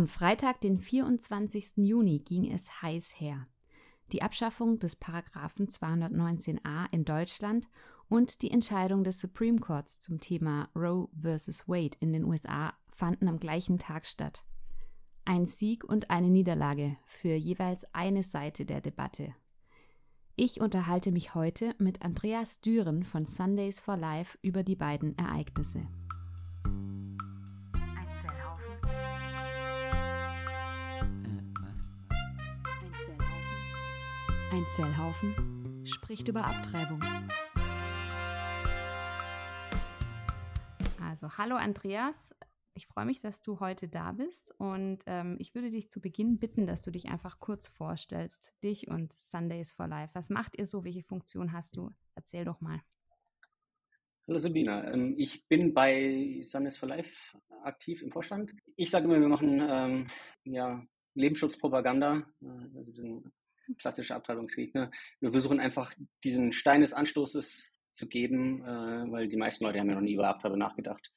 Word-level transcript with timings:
Am 0.00 0.06
Freitag, 0.06 0.62
den 0.62 0.78
24. 0.78 1.76
Juni, 1.76 2.20
ging 2.20 2.50
es 2.50 2.80
heiß 2.80 3.20
her. 3.20 3.46
Die 4.12 4.22
Abschaffung 4.22 4.78
des 4.78 4.96
Paragraphen 4.96 5.66
219a 5.66 6.86
in 6.90 7.04
Deutschland 7.04 7.68
und 8.08 8.40
die 8.40 8.50
Entscheidung 8.50 9.04
des 9.04 9.20
Supreme 9.20 9.58
Courts 9.58 10.00
zum 10.00 10.18
Thema 10.18 10.70
Roe 10.74 11.10
vs. 11.12 11.68
Wade 11.68 11.98
in 12.00 12.14
den 12.14 12.24
USA 12.24 12.72
fanden 12.88 13.28
am 13.28 13.38
gleichen 13.38 13.78
Tag 13.78 14.06
statt. 14.06 14.46
Ein 15.26 15.46
Sieg 15.46 15.84
und 15.84 16.08
eine 16.08 16.30
Niederlage 16.30 16.96
für 17.04 17.34
jeweils 17.34 17.84
eine 17.94 18.22
Seite 18.22 18.64
der 18.64 18.80
Debatte. 18.80 19.34
Ich 20.34 20.62
unterhalte 20.62 21.12
mich 21.12 21.34
heute 21.34 21.74
mit 21.76 22.00
Andreas 22.00 22.62
Düren 22.62 23.04
von 23.04 23.26
Sundays 23.26 23.80
for 23.80 23.98
Life 23.98 24.38
über 24.40 24.62
die 24.62 24.76
beiden 24.76 25.18
Ereignisse. 25.18 25.86
Zellhaufen. 34.60 34.60
Ein 34.60 34.66
Zellhaufen 34.66 35.86
spricht 35.86 36.28
über 36.28 36.44
Abtreibung. 36.44 37.00
Also, 41.02 41.38
hallo 41.38 41.56
Andreas. 41.56 42.34
Ich 42.74 42.86
freue 42.86 43.06
mich, 43.06 43.20
dass 43.20 43.40
du 43.40 43.60
heute 43.60 43.88
da 43.88 44.12
bist 44.12 44.54
und 44.58 44.98
ähm, 45.06 45.36
ich 45.38 45.54
würde 45.54 45.70
dich 45.70 45.90
zu 45.90 46.00
Beginn 46.00 46.38
bitten, 46.38 46.66
dass 46.66 46.82
du 46.82 46.90
dich 46.90 47.08
einfach 47.08 47.40
kurz 47.40 47.68
vorstellst, 47.68 48.54
dich 48.62 48.88
und 48.88 49.12
Sundays 49.14 49.72
for 49.72 49.86
Life. 49.86 50.14
Was 50.14 50.28
macht 50.28 50.58
ihr 50.58 50.66
so? 50.66 50.84
Welche 50.84 51.02
Funktion 51.02 51.52
hast 51.52 51.76
du? 51.76 51.90
Erzähl 52.14 52.44
doch 52.44 52.60
mal. 52.60 52.80
Hallo 54.28 54.38
Sabina, 54.38 54.92
ähm, 54.92 55.14
ich 55.16 55.48
bin 55.48 55.72
bei 55.72 56.40
Sundays 56.42 56.76
for 56.76 56.88
Life 56.88 57.38
aktiv 57.64 58.02
im 58.02 58.12
Vorstand. 58.12 58.52
Ich 58.76 58.90
sage 58.90 59.06
immer, 59.06 59.20
wir 59.20 59.28
machen 59.28 59.60
ähm, 59.66 60.06
ja, 60.44 60.84
Lebensschutzpropaganda, 61.14 62.26
äh, 62.42 62.76
also 62.76 62.92
den 62.92 63.32
klassische 63.78 64.14
Abtreibungsgegner. 64.14 64.90
Wir 65.20 65.32
versuchen 65.32 65.60
einfach 65.60 65.92
diesen 66.24 66.52
Stein 66.52 66.80
des 66.80 66.92
Anstoßes 66.92 67.70
zu 67.92 68.08
geben, 68.08 68.62
äh, 68.64 69.10
weil 69.10 69.28
die 69.28 69.36
meisten 69.36 69.64
Leute 69.64 69.78
haben 69.80 69.88
ja 69.88 69.94
noch 69.94 70.00
nie 70.02 70.14
über 70.14 70.28
Abtreibung 70.28 70.58
nachgedacht. 70.58 71.12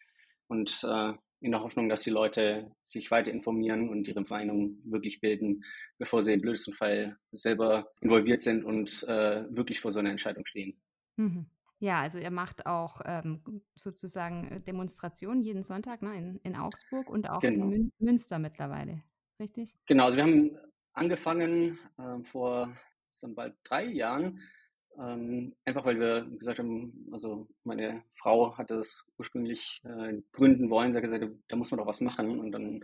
Und 0.48 0.84
äh, 0.84 1.14
in 1.44 1.52
der 1.52 1.62
Hoffnung, 1.62 1.90
dass 1.90 2.04
die 2.04 2.09
Leute 2.09 2.72
sich 2.84 3.12
weiter 3.12 3.31
informieren 3.31 3.90
und 3.90 4.08
ihre 4.08 4.22
Meinung 4.22 4.78
wirklich 4.86 5.20
bilden, 5.20 5.64
bevor 5.98 6.22
sie 6.24 6.34
im 6.34 6.42
blödesten 6.42 6.74
Fall 6.74 7.18
selber 7.31 7.92
involviert 8.00 8.44
sind 8.44 8.64
und 8.64 9.04
äh, 9.09 9.44
wirklich 9.50 9.81
vor 9.81 9.92
so 9.92 10.00
einer 10.00 10.12
Entscheidung 10.12 10.46
stehen. 10.46 10.80
Mhm. 11.18 11.46
Ja, 11.80 12.00
also 12.00 12.18
ihr 12.18 12.31
macht 12.31 12.66
auch 12.66 13.02
ähm, 13.04 13.42
sozusagen 13.76 14.64
Demonstrationen 14.66 15.42
jeden 15.42 15.64
Sonntag 15.64 16.02
ne, 16.02 16.16
in, 16.16 16.40
in 16.44 16.56
Augsburg 16.56 17.09
und 17.09 17.30
auch 17.30 17.42
Genau. 17.42 17.66
in 17.66 17.70
Mün 17.70 17.92
Münster 18.00 18.40
mittlerweile, 18.40 19.04
richtig? 19.38 19.76
Genau, 19.86 20.06
also 20.06 20.16
wir 20.16 20.24
haben 20.24 20.58
angefangen 20.94 21.80
äh, 21.98 22.24
vor 22.24 22.76
sind 23.12 23.36
bald 23.36 23.56
drei 23.64 23.86
Jahren, 23.86 24.42
ähm, 25.00 25.56
einfach 25.66 25.86
weil 25.86 26.00
wir 26.00 26.26
gesagt 26.38 26.60
haben, 26.60 27.08
also 27.12 27.48
meine 27.64 28.04
Frau 28.16 28.58
hatte 28.58 28.76
es 28.76 29.06
ursprünglich 29.18 29.82
äh, 29.86 30.22
gründen 30.32 30.70
wollen, 30.70 30.94
sie 30.94 30.98
hat 30.98 31.06
gesagt, 31.06 31.26
da 31.48 31.56
muss 31.56 31.72
man 31.72 31.80
doch 31.80 31.88
was 31.88 32.02
machen 32.02 32.40
und 32.40 32.52
dann 32.52 32.84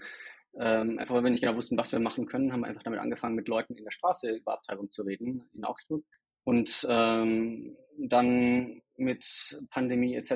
ähm, 0.57 0.97
einfach 0.97 1.15
weil 1.15 1.23
wir 1.23 1.29
nicht 1.29 1.41
genau 1.41 1.55
wussten, 1.55 1.77
was 1.77 1.91
wir 1.91 1.99
machen 1.99 2.25
können, 2.25 2.51
haben 2.51 2.61
wir 2.61 2.67
einfach 2.67 2.83
damit 2.83 2.99
angefangen, 2.99 3.35
mit 3.35 3.47
Leuten 3.47 3.75
in 3.75 3.83
der 3.83 3.91
Straße 3.91 4.31
über 4.31 4.53
Abtreibung 4.53 4.89
zu 4.89 5.03
reden 5.03 5.43
in 5.53 5.63
Augsburg. 5.63 6.03
Und 6.43 6.85
ähm, 6.89 7.77
dann 7.97 8.81
mit 8.97 9.59
Pandemie 9.69 10.15
etc. 10.15 10.31
äh, 10.31 10.35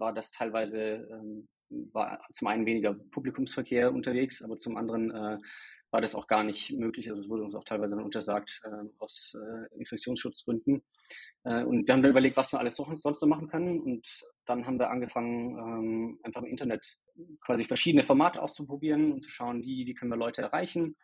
war 0.00 0.12
das 0.14 0.32
teilweise, 0.32 1.06
ähm, 1.10 1.48
war 1.92 2.20
zum 2.32 2.48
einen 2.48 2.66
weniger 2.66 2.94
Publikumsverkehr 2.94 3.92
unterwegs, 3.92 4.42
aber 4.42 4.58
zum 4.58 4.76
anderen 4.76 5.10
äh, 5.10 5.38
war 5.94 6.00
das 6.00 6.16
auch 6.16 6.26
gar 6.26 6.42
nicht 6.42 6.72
möglich. 6.72 7.08
Also 7.08 7.22
es 7.22 7.28
wurde 7.28 7.44
uns 7.44 7.54
auch 7.54 7.62
teilweise 7.62 7.94
dann 7.94 8.04
untersagt 8.04 8.60
äh, 8.64 8.88
aus 8.98 9.36
äh, 9.36 9.78
Infektionsschutzgründen. 9.78 10.82
Äh, 11.44 11.62
und 11.62 11.86
wir 11.86 11.94
haben 11.94 12.02
dann 12.02 12.10
überlegt, 12.10 12.36
was 12.36 12.52
wir 12.52 12.58
alles 12.58 12.74
so, 12.74 12.92
sonst 12.94 13.22
noch 13.22 13.28
machen 13.28 13.46
können. 13.46 13.80
Und 13.80 14.04
dann 14.44 14.66
haben 14.66 14.80
wir 14.80 14.90
angefangen, 14.90 15.56
ähm, 15.56 16.20
einfach 16.24 16.42
im 16.42 16.48
Internet 16.48 16.84
quasi 17.46 17.64
verschiedene 17.64 18.02
Formate 18.02 18.42
auszuprobieren 18.42 19.12
und 19.12 19.22
zu 19.22 19.30
schauen, 19.30 19.62
wie, 19.62 19.86
wie 19.86 19.94
können 19.94 20.10
wir 20.10 20.16
Leute 20.16 20.42
erreichen. 20.42 20.96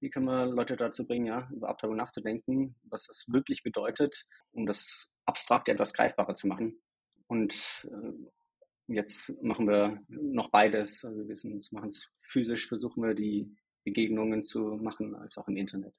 Wie 0.00 0.10
können 0.10 0.26
wir 0.26 0.46
Leute 0.46 0.74
dazu 0.74 1.06
bringen, 1.06 1.26
ja, 1.26 1.48
über 1.54 1.68
Abtreibung 1.68 1.96
nachzudenken, 1.96 2.74
was 2.82 3.06
das 3.06 3.26
wirklich 3.28 3.62
bedeutet, 3.62 4.26
um 4.50 4.66
das 4.66 5.12
Abstrakte 5.26 5.70
etwas 5.70 5.94
greifbarer 5.94 6.34
zu 6.34 6.48
machen. 6.48 6.82
Und 7.28 7.88
äh, 7.88 8.92
jetzt 8.92 9.40
machen 9.44 9.68
wir 9.68 10.02
noch 10.08 10.50
beides. 10.50 11.04
Also 11.04 11.28
wir 11.28 11.60
machen 11.70 11.88
es 11.90 12.10
physisch, 12.20 12.66
versuchen 12.66 13.04
wir 13.04 13.14
die 13.14 13.54
Begegnungen 13.84 14.44
zu 14.44 14.60
machen, 14.76 15.14
als 15.14 15.38
auch 15.38 15.48
im 15.48 15.56
Internet. 15.56 15.94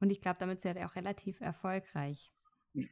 Und 0.00 0.10
ich 0.10 0.20
glaube, 0.20 0.36
damit 0.38 0.60
seid 0.60 0.76
ihr 0.76 0.86
auch 0.86 0.94
relativ 0.96 1.40
erfolgreich. 1.40 2.32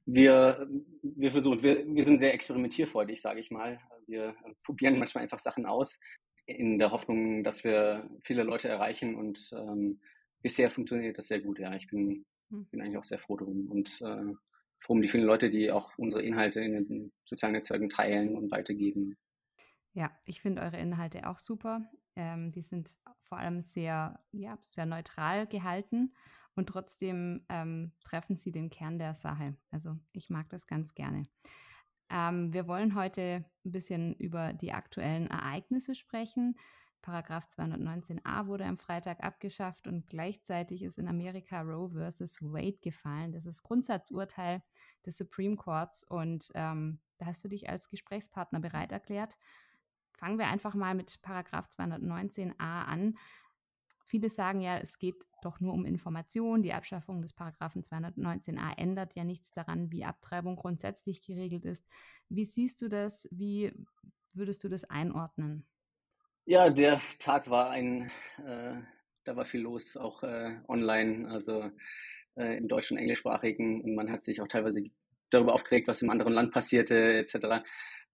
Wir, 0.06 0.66
wir 1.02 1.30
versuchen, 1.30 1.62
wir, 1.62 1.86
wir 1.86 2.04
sind 2.04 2.18
sehr 2.18 2.32
experimentierfreudig, 2.32 3.20
sage 3.20 3.40
ich 3.40 3.50
mal. 3.50 3.78
Wir 4.06 4.34
probieren 4.62 4.98
manchmal 4.98 5.24
einfach 5.24 5.38
Sachen 5.38 5.66
aus, 5.66 6.00
in 6.46 6.78
der 6.78 6.90
Hoffnung, 6.90 7.44
dass 7.44 7.64
wir 7.64 8.08
viele 8.24 8.42
Leute 8.44 8.68
erreichen 8.68 9.14
und 9.14 9.50
ähm, 9.52 10.00
bisher 10.42 10.70
funktioniert 10.70 11.18
das 11.18 11.28
sehr 11.28 11.40
gut. 11.40 11.58
Ja, 11.58 11.74
ich 11.74 11.86
bin, 11.88 12.24
Hm. 12.50 12.66
bin 12.70 12.80
eigentlich 12.80 12.96
auch 12.98 13.04
sehr 13.04 13.18
froh 13.18 13.36
drum 13.36 13.70
und 13.70 14.00
äh, 14.02 14.34
froh 14.80 14.94
um 14.94 15.02
die 15.02 15.08
vielen 15.08 15.24
Leute, 15.24 15.50
die 15.50 15.70
auch 15.70 15.92
unsere 15.98 16.22
Inhalte 16.22 16.60
in 16.60 16.72
den 16.72 17.12
sozialen 17.24 17.54
Netzwerken 17.54 17.90
teilen 17.90 18.36
und 18.36 18.50
weitergeben. 18.50 19.16
Ja, 19.92 20.10
ich 20.26 20.40
finde 20.40 20.62
eure 20.62 20.78
Inhalte 20.78 21.28
auch 21.28 21.38
super. 21.38 21.88
Ähm, 22.16 22.52
die 22.52 22.62
sind 22.62 22.96
vor 23.22 23.38
allem 23.38 23.62
sehr, 23.62 24.20
ja, 24.32 24.58
sehr 24.68 24.86
neutral 24.86 25.46
gehalten 25.46 26.14
und 26.54 26.68
trotzdem 26.68 27.44
ähm, 27.48 27.92
treffen 28.04 28.36
sie 28.36 28.52
den 28.52 28.70
Kern 28.70 28.98
der 28.98 29.14
Sache. 29.14 29.56
Also 29.70 29.96
ich 30.12 30.30
mag 30.30 30.48
das 30.50 30.66
ganz 30.66 30.94
gerne. 30.94 31.24
Ähm, 32.10 32.52
wir 32.52 32.68
wollen 32.68 32.94
heute 32.94 33.44
ein 33.64 33.72
bisschen 33.72 34.14
über 34.14 34.52
die 34.52 34.72
aktuellen 34.72 35.26
Ereignisse 35.26 35.94
sprechen. 35.94 36.56
Paragraph 37.02 37.46
219a 37.46 38.46
wurde 38.46 38.64
am 38.64 38.78
Freitag 38.78 39.22
abgeschafft 39.22 39.86
und 39.86 40.06
gleichzeitig 40.06 40.82
ist 40.82 40.96
in 40.98 41.06
Amerika 41.06 41.60
Roe 41.60 41.90
versus 41.90 42.40
Wade 42.40 42.78
gefallen. 42.80 43.32
Das 43.32 43.44
ist 43.44 43.62
Grundsatzurteil 43.62 44.62
des 45.04 45.18
Supreme 45.18 45.56
Courts 45.56 46.04
und 46.04 46.50
ähm, 46.54 47.00
da 47.18 47.26
hast 47.26 47.44
du 47.44 47.48
dich 47.48 47.68
als 47.68 47.90
Gesprächspartner 47.90 48.60
bereit 48.60 48.90
erklärt. 48.90 49.36
Fangen 50.18 50.38
wir 50.38 50.46
einfach 50.46 50.74
mal 50.74 50.94
mit 50.94 51.20
Paragraph 51.22 51.68
219a 51.68 52.54
an. 52.58 53.16
Viele 54.06 54.28
sagen 54.28 54.60
ja, 54.60 54.78
es 54.78 54.98
geht 54.98 55.24
doch 55.42 55.60
nur 55.60 55.72
um 55.72 55.84
Information. 55.84 56.62
Die 56.62 56.72
Abschaffung 56.72 57.20
des 57.20 57.32
Paragraphen 57.32 57.82
219a 57.82 58.78
ändert 58.78 59.14
ja 59.14 59.24
nichts 59.24 59.52
daran, 59.52 59.90
wie 59.90 60.04
Abtreibung 60.04 60.56
grundsätzlich 60.56 61.22
geregelt 61.22 61.64
ist. 61.64 61.86
Wie 62.28 62.44
siehst 62.44 62.80
du 62.80 62.88
das? 62.88 63.28
Wie 63.30 63.72
würdest 64.34 64.62
du 64.62 64.68
das 64.68 64.84
einordnen? 64.84 65.66
Ja, 66.46 66.70
der 66.70 67.00
Tag 67.18 67.48
war 67.48 67.70
ein, 67.70 68.10
äh, 68.44 68.76
da 69.24 69.36
war 69.36 69.46
viel 69.46 69.62
los, 69.62 69.96
auch 69.96 70.22
äh, 70.22 70.60
online, 70.68 71.28
also 71.30 71.70
äh, 72.36 72.58
im 72.58 72.68
deutschen, 72.68 72.98
englischsprachigen. 72.98 73.80
Und 73.82 73.94
man 73.94 74.12
hat 74.12 74.24
sich 74.24 74.40
auch 74.42 74.48
teilweise 74.48 74.84
darüber 75.34 75.54
aufgeregt, 75.54 75.88
was 75.88 76.02
im 76.02 76.10
anderen 76.10 76.32
Land 76.32 76.52
passierte, 76.52 77.18
etc. 77.18 77.64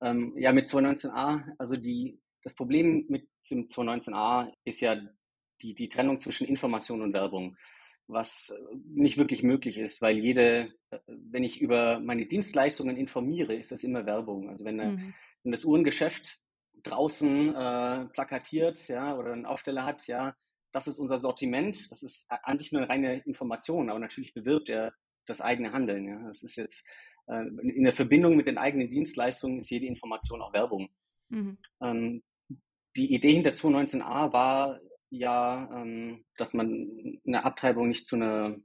Ähm, 0.02 0.34
ja, 0.36 0.52
mit 0.52 0.66
219a, 0.66 1.54
also 1.58 1.76
die, 1.76 2.20
das 2.42 2.54
Problem 2.54 3.06
mit 3.08 3.28
dem 3.50 3.66
219a 3.66 4.52
ist 4.64 4.80
ja 4.80 5.00
die, 5.62 5.74
die 5.74 5.88
Trennung 5.88 6.18
zwischen 6.18 6.46
Information 6.46 7.02
und 7.02 7.12
Werbung, 7.12 7.56
was 8.06 8.52
nicht 8.86 9.18
wirklich 9.18 9.42
möglich 9.42 9.78
ist, 9.78 10.02
weil 10.02 10.18
jede, 10.18 10.72
wenn 11.06 11.44
ich 11.44 11.60
über 11.60 12.00
meine 12.00 12.26
Dienstleistungen 12.26 12.96
informiere, 12.96 13.54
ist 13.54 13.72
das 13.72 13.84
immer 13.84 14.06
Werbung. 14.06 14.48
Also 14.48 14.64
wenn, 14.64 14.76
mhm. 14.76 15.14
wenn 15.42 15.52
das 15.52 15.64
Uhrengeschäft 15.64 16.40
draußen 16.82 17.54
äh, 17.54 18.06
plakatiert, 18.06 18.88
ja, 18.88 19.16
oder 19.16 19.32
einen 19.32 19.46
Aufsteller 19.46 19.84
hat, 19.84 20.06
ja, 20.06 20.34
das 20.72 20.86
ist 20.86 20.98
unser 20.98 21.20
Sortiment, 21.20 21.90
das 21.90 22.02
ist 22.02 22.26
an 22.30 22.58
sich 22.58 22.72
nur 22.72 22.82
eine 22.82 22.90
reine 22.90 23.18
Information, 23.24 23.90
aber 23.90 23.98
natürlich 23.98 24.34
bewirbt 24.34 24.68
er 24.68 24.94
das 25.26 25.40
eigene 25.40 25.72
Handeln. 25.72 26.06
Ja. 26.06 26.26
Das 26.26 26.42
ist 26.42 26.56
jetzt 26.56 26.86
äh, 27.30 27.44
in 27.62 27.84
der 27.84 27.92
Verbindung 27.92 28.36
mit 28.36 28.46
den 28.46 28.58
eigenen 28.58 28.88
Dienstleistungen 28.88 29.58
ist 29.58 29.70
jede 29.70 29.86
Information 29.86 30.42
auch 30.42 30.52
Werbung. 30.52 30.88
Mhm. 31.28 31.58
Ähm, 31.82 32.22
die 32.96 33.14
Idee 33.14 33.32
hinter 33.32 33.50
219a 33.50 34.32
war 34.32 34.80
ja, 35.10 35.68
ähm, 35.74 36.24
dass 36.36 36.54
man 36.54 37.20
eine 37.26 37.44
Abtreibung 37.44 37.88
nicht 37.88 38.06
zu 38.06 38.16
einer, 38.16 38.56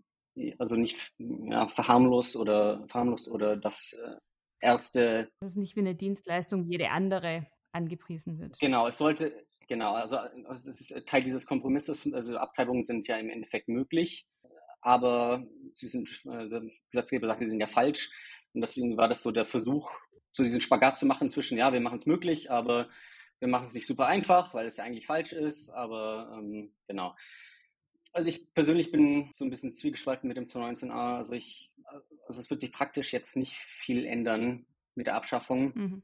also 0.58 0.76
nicht 0.76 1.14
ja, 1.18 1.68
verharmlost 1.68 2.36
oder 2.36 2.86
verharmlost 2.88 3.30
oder 3.30 3.58
dass 3.58 3.94
äh, 3.94 4.16
Ärzte. 4.60 5.30
Das 5.40 5.52
ist 5.52 5.58
nicht 5.58 5.76
wie 5.76 5.82
eine 5.82 5.96
Dienstleistung, 5.96 6.64
jede 6.66 6.90
andere 6.92 7.48
angepriesen 7.72 8.40
wird. 8.40 8.58
Genau, 8.60 8.88
es 8.88 8.98
sollte, 8.98 9.46
genau, 9.68 9.94
also 9.96 10.18
es 10.52 10.68
ist 10.68 11.08
Teil 11.08 11.24
dieses 11.24 11.46
Kompromisses, 11.46 12.12
also 12.14 12.38
Abtreibungen 12.38 12.84
sind 12.84 13.08
ja 13.08 13.18
im 13.18 13.30
Endeffekt 13.30 13.68
möglich, 13.68 14.28
aber 14.82 15.46
sie 15.72 15.88
sind, 15.88 16.08
äh, 16.26 16.48
der 16.48 16.62
Gesetzgeber 16.92 17.28
sagt, 17.28 17.42
sie 17.42 17.50
sind 17.50 17.60
ja 17.60 17.68
falsch. 17.68 18.12
Und 18.56 18.62
deswegen 18.62 18.98
war 18.98 19.10
das 19.10 19.22
so 19.22 19.32
der 19.32 19.46
Versuch, 19.46 19.92
so 20.32 20.44
diesen 20.44 20.62
Spagat 20.62 20.98
zu 20.98 21.06
machen 21.06 21.30
zwischen, 21.30 21.58
ja, 21.58 21.74
wir 21.74 21.82
machen 21.82 21.98
es 21.98 22.06
möglich, 22.06 22.50
aber 22.50 22.90
wir 23.40 23.48
machen 23.48 23.66
es 23.66 23.74
nicht 23.74 23.86
super 23.86 24.08
einfach, 24.08 24.54
weil 24.54 24.66
es 24.66 24.78
ja 24.78 24.86
eigentlich 24.86 25.06
falsch 25.06 25.34
ist, 25.34 25.70
aber 25.70 26.38
ähm, 26.38 26.72
genau. 26.88 27.16
Also 28.14 28.30
ich 28.30 28.54
persönlich 28.54 28.92
bin 28.92 29.30
so 29.34 29.44
ein 29.44 29.50
bisschen 29.50 29.74
zwiegespalten 29.74 30.28
mit 30.28 30.38
dem 30.38 30.46
219a. 30.46 31.18
Also 31.18 31.34
ich, 31.34 31.74
also 32.28 32.40
es 32.40 32.50
wird 32.50 32.62
sich 32.62 32.72
praktisch 32.72 33.12
jetzt 33.12 33.36
nicht 33.36 33.56
viel 33.56 34.06
ändern 34.06 34.66
mit 34.96 35.08
der 35.08 35.16
Abschaffung. 35.16 35.74
Mhm. 35.76 36.04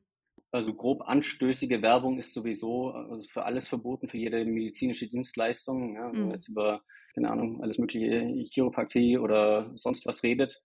Also 0.52 0.74
grob 0.74 1.04
anstößige 1.04 1.82
Werbung 1.82 2.20
ist 2.20 2.34
sowieso 2.34 2.92
also 2.92 3.26
für 3.30 3.46
alles 3.46 3.70
verboten, 3.70 4.10
für 4.10 4.18
jede 4.18 4.44
medizinische 4.44 5.08
Dienstleistung. 5.08 5.96
Ja, 5.96 6.12
wenn 6.12 6.24
man 6.24 6.32
jetzt 6.32 6.50
über, 6.50 6.82
keine 7.16 7.32
Ahnung, 7.32 7.64
alles 7.64 7.78
mögliche 7.78 8.26
Chiropraktie 8.52 9.18
oder 9.18 9.72
sonst 9.76 10.06
was 10.06 10.24
redet. 10.24 10.62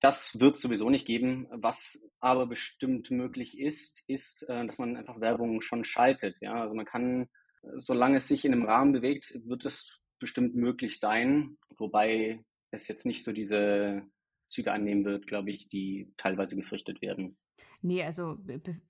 Das 0.00 0.40
wird 0.40 0.56
es 0.56 0.62
sowieso 0.62 0.90
nicht 0.90 1.06
geben. 1.06 1.46
Was 1.50 2.02
aber 2.20 2.46
bestimmt 2.46 3.10
möglich 3.10 3.58
ist, 3.58 4.02
ist, 4.06 4.48
äh, 4.48 4.66
dass 4.66 4.78
man 4.78 4.96
einfach 4.96 5.20
Werbung 5.20 5.60
schon 5.60 5.84
schaltet. 5.84 6.40
Ja, 6.40 6.62
also 6.62 6.74
man 6.74 6.86
kann, 6.86 7.28
solange 7.76 8.18
es 8.18 8.28
sich 8.28 8.44
in 8.44 8.52
einem 8.52 8.64
Rahmen 8.64 8.92
bewegt, 8.92 9.38
wird 9.44 9.64
es 9.64 9.98
bestimmt 10.18 10.54
möglich 10.54 10.98
sein, 10.98 11.56
wobei 11.78 12.44
es 12.70 12.88
jetzt 12.88 13.06
nicht 13.06 13.24
so 13.24 13.32
diese 13.32 14.02
Züge 14.48 14.72
annehmen 14.72 15.04
wird, 15.04 15.26
glaube 15.26 15.50
ich, 15.50 15.68
die 15.68 16.12
teilweise 16.16 16.56
gefürchtet 16.56 17.00
werden. 17.02 17.36
Nee, 17.82 18.02
also 18.04 18.38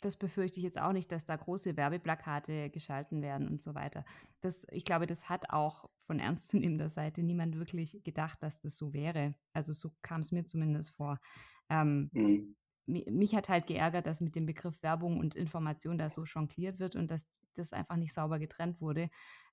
das 0.00 0.16
befürchte 0.16 0.58
ich 0.58 0.64
jetzt 0.64 0.80
auch 0.80 0.92
nicht, 0.92 1.12
dass 1.12 1.24
da 1.24 1.36
große 1.36 1.76
Werbeplakate 1.76 2.70
geschalten 2.70 3.22
werden 3.22 3.48
und 3.48 3.62
so 3.62 3.74
weiter. 3.74 4.04
Das, 4.40 4.66
ich 4.70 4.84
glaube, 4.84 5.06
das 5.06 5.28
hat 5.28 5.50
auch 5.50 5.88
von 6.06 6.18
ernstzunehmender 6.18 6.90
Seite 6.90 7.22
niemand 7.22 7.56
wirklich 7.56 8.02
gedacht, 8.02 8.42
dass 8.42 8.58
das 8.58 8.76
so 8.76 8.92
wäre. 8.92 9.34
Also 9.52 9.72
so 9.72 9.92
kam 10.02 10.22
es 10.22 10.32
mir 10.32 10.44
zumindest 10.44 10.96
vor. 10.96 11.20
Ähm, 11.68 12.10
mhm. 12.12 12.56
Mich 12.86 13.36
hat 13.36 13.48
halt 13.48 13.68
geärgert, 13.68 14.06
dass 14.06 14.20
mit 14.20 14.34
dem 14.34 14.46
Begriff 14.46 14.82
Werbung 14.82 15.20
und 15.20 15.36
Information 15.36 15.96
da 15.96 16.08
so 16.08 16.24
jongliert 16.24 16.80
wird 16.80 16.96
und 16.96 17.12
dass 17.12 17.28
das 17.54 17.72
einfach 17.72 17.96
nicht 17.96 18.12
sauber 18.12 18.40
getrennt 18.40 18.80
wurde. 18.80 19.08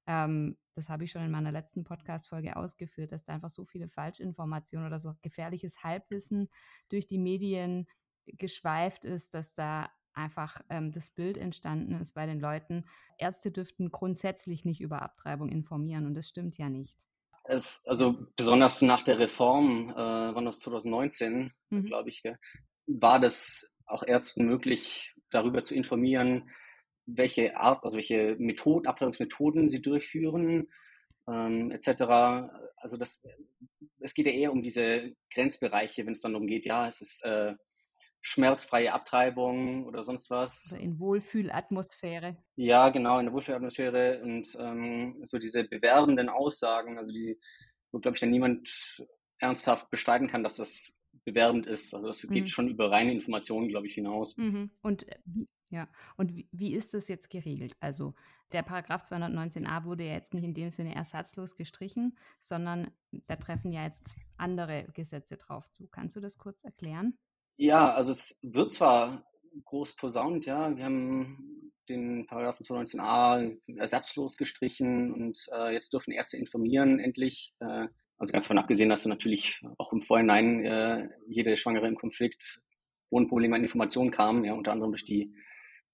Ähm, 0.08 0.58
das 0.74 0.90
habe 0.90 1.04
ich 1.04 1.12
schon 1.12 1.22
in 1.22 1.32
meiner 1.32 1.52
letzten 1.52 1.84
Podcast-Folge 1.84 2.56
ausgeführt, 2.56 3.12
dass 3.12 3.24
da 3.24 3.34
einfach 3.34 3.50
so 3.50 3.66
viele 3.66 3.90
Falschinformationen 3.90 4.88
oder 4.88 4.98
so 4.98 5.14
gefährliches 5.22 5.84
Halbwissen 5.84 6.50
durch 6.90 7.08
die 7.08 7.20
Medien 7.20 7.88
geschweift 8.38 9.06
ist, 9.06 9.34
dass 9.34 9.54
da 9.54 9.90
einfach 10.14 10.62
ähm, 10.70 10.92
das 10.92 11.12
Bild 11.12 11.38
entstanden 11.38 11.94
ist 12.02 12.14
bei 12.14 12.26
den 12.26 12.40
Leuten. 12.40 12.86
Ärzte 13.18 13.52
dürften 13.52 13.92
grundsätzlich 13.92 14.66
nicht 14.66 14.82
über 14.82 15.02
Abtreibung 15.02 15.50
informieren 15.50 16.06
und 16.06 16.16
das 16.16 16.28
stimmt 16.28 16.58
ja 16.58 16.70
nicht. 16.70 17.06
Es, 17.46 17.84
also 17.86 18.28
besonders 18.36 18.82
nach 18.82 19.04
der 19.04 19.20
Reform, 19.20 19.92
äh, 19.92 19.96
wann 19.96 20.46
das 20.46 20.60
2019, 20.60 21.54
mhm. 21.70 21.86
glaube 21.86 22.10
ich, 22.10 22.24
war 22.88 23.20
das 23.20 23.72
auch 23.86 24.04
Ärzten 24.04 24.46
möglich, 24.46 25.16
darüber 25.30 25.64
zu 25.64 25.76
informieren, 25.76 26.50
welche 27.06 27.56
Art, 27.56 27.84
also 27.86 27.96
welche 27.96 28.36
Methoden, 28.38 28.86
Abtreibungsmethoden 28.86 29.70
sie 29.70 29.82
durchführen, 29.82 30.68
ähm, 31.30 31.72
etc. 31.72 32.50
Also 32.76 32.98
das, 32.98 33.26
es 34.00 34.14
geht 34.14 34.26
ja 34.26 34.34
eher 34.34 34.52
um 34.52 34.62
diese 34.62 35.16
Grenzbereiche, 35.34 36.06
wenn 36.06 36.14
es 36.14 36.22
dann 36.22 36.34
darum 36.34 36.48
geht, 36.48 36.66
ja, 36.66 36.88
es 36.88 37.02
ist 37.02 37.24
äh, 37.24 37.56
schmerzfreie 38.28 38.92
Abtreibung 38.92 39.86
oder 39.86 40.04
sonst 40.04 40.30
was. 40.30 40.74
Oder 40.74 40.82
in 40.82 41.00
Wohlfühlatmosphäre. 41.00 42.36
Ja, 42.58 42.90
genau, 42.90 43.20
in 43.20 43.28
der 43.28 43.34
Wohlfühlatmosphäre 43.34 44.22
und 44.22 44.48
ähm, 44.60 45.22
so 45.24 45.38
diese 45.38 45.64
bewerbenden 45.64 46.28
Aussagen, 46.28 46.98
also 46.98 47.14
die, 47.14 47.40
wo, 47.92 48.00
glaube 48.00 48.16
ich, 48.16 48.22
dann 48.22 48.32
niemand 48.32 49.08
ernsthaft 49.40 49.90
bestreiten 49.90 50.28
kann, 50.28 50.44
dass 50.44 50.58
das 50.58 50.94
bewerbend 51.24 51.68
ist. 51.68 51.94
Also 51.94 52.08
das 52.08 52.24
mhm. 52.26 52.34
geht 52.34 52.50
schon 52.50 52.68
über 52.68 52.92
reine 52.92 53.14
Informationen, 53.14 53.70
glaube 53.70 53.88
ich, 53.88 53.94
hinaus. 53.94 54.36
Mhm. 54.36 54.72
Und 54.82 55.08
äh, 55.08 55.20
wie, 55.24 55.48
ja, 55.70 55.88
und 56.18 56.36
wie, 56.36 56.50
wie 56.52 56.74
ist 56.74 56.94
das 56.94 57.08
jetzt 57.08 57.30
geregelt? 57.30 57.78
Also 57.80 58.14
der 58.52 58.64
Paragraph 58.64 59.04
219a 59.04 59.86
wurde 59.86 60.04
ja 60.04 60.14
jetzt 60.14 60.34
nicht 60.34 60.44
in 60.44 60.54
dem 60.54 60.70
Sinne 60.70 60.96
ersatzlos 60.96 61.56
gestrichen, 61.56 62.18
sondern 62.42 62.92
da 63.28 63.38
treffen 63.38 63.72
ja 63.72 63.86
jetzt 63.86 64.18
andere 64.36 64.86
Gesetze 64.94 65.38
drauf 65.38 65.72
zu. 65.72 65.88
Kannst 65.88 66.18
du 66.18 66.20
das 66.20 66.38
kurz 66.38 66.66
erklären? 66.66 67.18
Ja, 67.58 67.92
also 67.94 68.12
es 68.12 68.40
wird 68.44 68.72
zwar 68.72 69.26
groß 69.66 69.96
posaunt, 69.96 70.46
ja, 70.46 70.76
wir 70.78 70.86
haben 70.86 71.72
den 71.90 72.28
Paragraphen 72.28 72.64
219a 72.64 73.58
ersatzlos 73.78 74.38
gestrichen 74.38 75.12
und 75.12 75.40
äh, 75.52 75.74
jetzt 75.74 75.92
dürfen 75.92 76.12
Ärzte 76.12 76.38
informieren 76.38 77.00
endlich. 77.00 77.54
Äh, 77.60 77.88
also 78.18 78.32
ganz 78.32 78.44
davon 78.44 78.60
abgesehen, 78.60 78.90
dass 78.90 79.04
du 79.04 79.10
natürlich 79.10 79.62
auch 79.78 79.92
im 79.92 80.02
Vorhinein 80.02 80.66
äh, 80.66 81.10
jede 81.28 81.58
Schwangere 81.58 81.88
im 81.88 81.96
Konflikt 81.96 82.62
ohne 83.10 83.28
Probleme 83.28 83.56
an 83.56 83.64
Informationen 83.64 84.12
kam, 84.12 84.44
ja, 84.44 84.54
unter 84.54 84.72
anderem 84.72 84.92
durch 84.92 85.06
die 85.06 85.34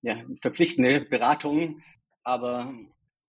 ja, 0.02 0.22
verpflichtende 0.42 1.02
Beratung. 1.02 1.82
Aber 2.24 2.74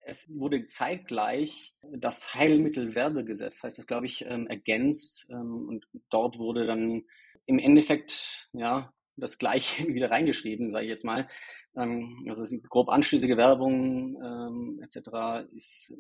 es 0.01 0.29
wurde 0.29 0.67
zeitgleich 0.67 1.75
das 1.83 2.35
Heilmittelwerbegesetz, 2.35 3.63
heißt 3.63 3.79
das, 3.79 3.87
glaube 3.87 4.07
ich, 4.07 4.25
ähm, 4.27 4.47
ergänzt. 4.47 5.29
Ähm, 5.31 5.69
und 5.69 5.87
dort 6.11 6.39
wurde 6.39 6.67
dann 6.67 7.05
im 7.47 7.59
Endeffekt 7.59 8.49
ja 8.53 8.93
das 9.17 9.39
Gleiche 9.39 9.87
wieder 9.95 10.11
reingeschrieben, 10.11 10.73
sage 10.73 10.85
ich 10.85 10.91
jetzt 10.91 11.05
mal. 11.05 11.29
Ähm, 11.77 12.27
also 12.29 12.45
grob 12.69 12.89
anschließige 12.89 13.37
Werbung 13.37 14.17
ähm, 14.23 14.81
etc. 14.83 15.49
ist 15.55 15.97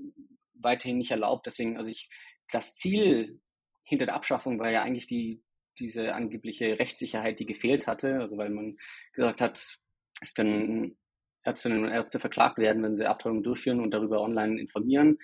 weiterhin 0.54 0.98
nicht 0.98 1.10
erlaubt. 1.10 1.46
Deswegen, 1.46 1.76
also 1.76 1.90
ich, 1.90 2.08
das 2.50 2.76
Ziel 2.76 3.40
hinter 3.84 4.06
der 4.06 4.14
Abschaffung 4.14 4.58
war 4.58 4.70
ja 4.70 4.82
eigentlich 4.82 5.06
die 5.06 5.42
diese 5.78 6.14
angebliche 6.14 6.78
Rechtssicherheit, 6.78 7.40
die 7.40 7.46
gefehlt 7.46 7.86
hatte. 7.86 8.20
Also 8.20 8.36
weil 8.36 8.50
man 8.50 8.76
gesagt 9.12 9.40
hat, 9.40 9.78
es 10.20 10.34
können 10.34 10.96
Ärztinnen 11.42 11.84
und 11.84 11.90
Ärzte 11.90 12.20
verklagt 12.20 12.58
werden, 12.58 12.82
wenn 12.82 12.96
sie 12.96 13.06
Abtreibungen 13.06 13.42
durchführen 13.42 13.80
und 13.80 13.90
darüber 13.90 14.20
online 14.20 14.60
informieren. 14.60 15.18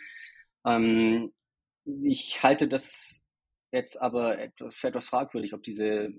Ähm, 0.66 1.32
ich 2.02 2.42
halte 2.42 2.68
das 2.68 3.19
jetzt 3.72 4.00
aber 4.00 4.38
etwas 4.38 5.06
fragwürdig, 5.08 5.54
ob 5.54 5.62
diese 5.62 6.12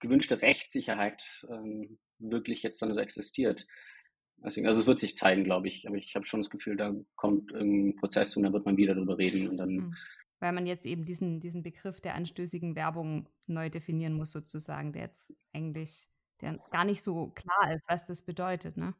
gewünschte 0.00 0.42
Rechtssicherheit 0.42 1.46
ähm, 1.48 1.98
wirklich 2.18 2.62
jetzt 2.62 2.80
dann 2.82 2.94
so 2.94 3.00
existiert. 3.00 3.66
Deswegen, 4.44 4.66
also 4.66 4.80
es 4.80 4.86
wird 4.86 5.00
sich 5.00 5.16
zeigen, 5.16 5.44
glaube 5.44 5.68
ich. 5.68 5.86
Aber 5.86 5.96
ich 5.96 6.14
habe 6.14 6.26
schon 6.26 6.40
das 6.40 6.50
Gefühl, 6.50 6.76
da 6.76 6.94
kommt 7.16 7.52
irgendein 7.52 7.96
Prozess 7.96 8.36
und 8.36 8.42
da 8.42 8.52
wird 8.52 8.66
man 8.66 8.76
wieder 8.76 8.94
drüber 8.94 9.18
reden 9.18 9.48
und 9.48 9.56
dann. 9.56 9.70
Mhm. 9.70 9.94
Weil 10.40 10.52
man 10.52 10.66
jetzt 10.66 10.84
eben 10.84 11.04
diesen, 11.04 11.40
diesen 11.40 11.62
Begriff 11.62 12.00
der 12.00 12.14
anstößigen 12.14 12.76
Werbung 12.76 13.28
neu 13.46 13.70
definieren 13.70 14.14
muss, 14.14 14.32
sozusagen, 14.32 14.92
der 14.92 15.02
jetzt 15.02 15.34
eigentlich, 15.52 16.08
der 16.40 16.58
gar 16.70 16.84
nicht 16.84 17.02
so 17.02 17.28
klar 17.28 17.72
ist, 17.72 17.88
was 17.88 18.04
das 18.04 18.22
bedeutet, 18.22 18.76
ne? 18.76 18.94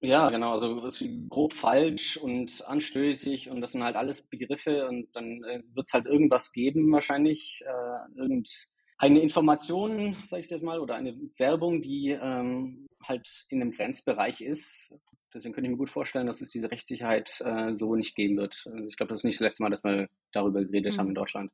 Ja, 0.00 0.28
genau, 0.28 0.52
also 0.52 0.82
grob 1.28 1.54
falsch 1.54 2.16
und 2.18 2.62
anstößig 2.66 3.48
und 3.48 3.60
das 3.62 3.72
sind 3.72 3.82
halt 3.82 3.96
alles 3.96 4.22
Begriffe 4.22 4.86
und 4.86 5.08
dann 5.16 5.42
äh, 5.44 5.62
wird 5.72 5.86
es 5.86 5.92
halt 5.94 6.06
irgendwas 6.06 6.52
geben 6.52 6.92
wahrscheinlich, 6.92 7.62
äh, 7.64 8.18
irgendeine 8.18 9.20
Information, 9.20 10.16
sage 10.22 10.42
ich 10.42 10.50
jetzt 10.50 10.62
mal, 10.62 10.80
oder 10.80 10.96
eine 10.96 11.18
Werbung, 11.38 11.80
die 11.80 12.10
ähm, 12.10 12.86
halt 13.02 13.46
in 13.48 13.62
einem 13.62 13.72
Grenzbereich 13.72 14.42
ist. 14.42 14.94
Deswegen 15.32 15.54
könnte 15.54 15.68
ich 15.68 15.72
mir 15.72 15.78
gut 15.78 15.90
vorstellen, 15.90 16.26
dass 16.26 16.40
es 16.40 16.50
diese 16.50 16.70
Rechtssicherheit 16.70 17.40
äh, 17.40 17.74
so 17.74 17.94
nicht 17.94 18.14
geben 18.16 18.36
wird. 18.36 18.64
Also 18.66 18.86
ich 18.86 18.96
glaube, 18.96 19.10
das 19.10 19.20
ist 19.20 19.24
nicht 19.24 19.40
das 19.40 19.48
letzte 19.48 19.62
Mal, 19.62 19.70
dass 19.70 19.84
wir 19.84 20.08
darüber 20.32 20.62
geredet 20.62 20.94
mhm. 20.94 20.98
haben 20.98 21.08
in 21.08 21.14
Deutschland. 21.14 21.52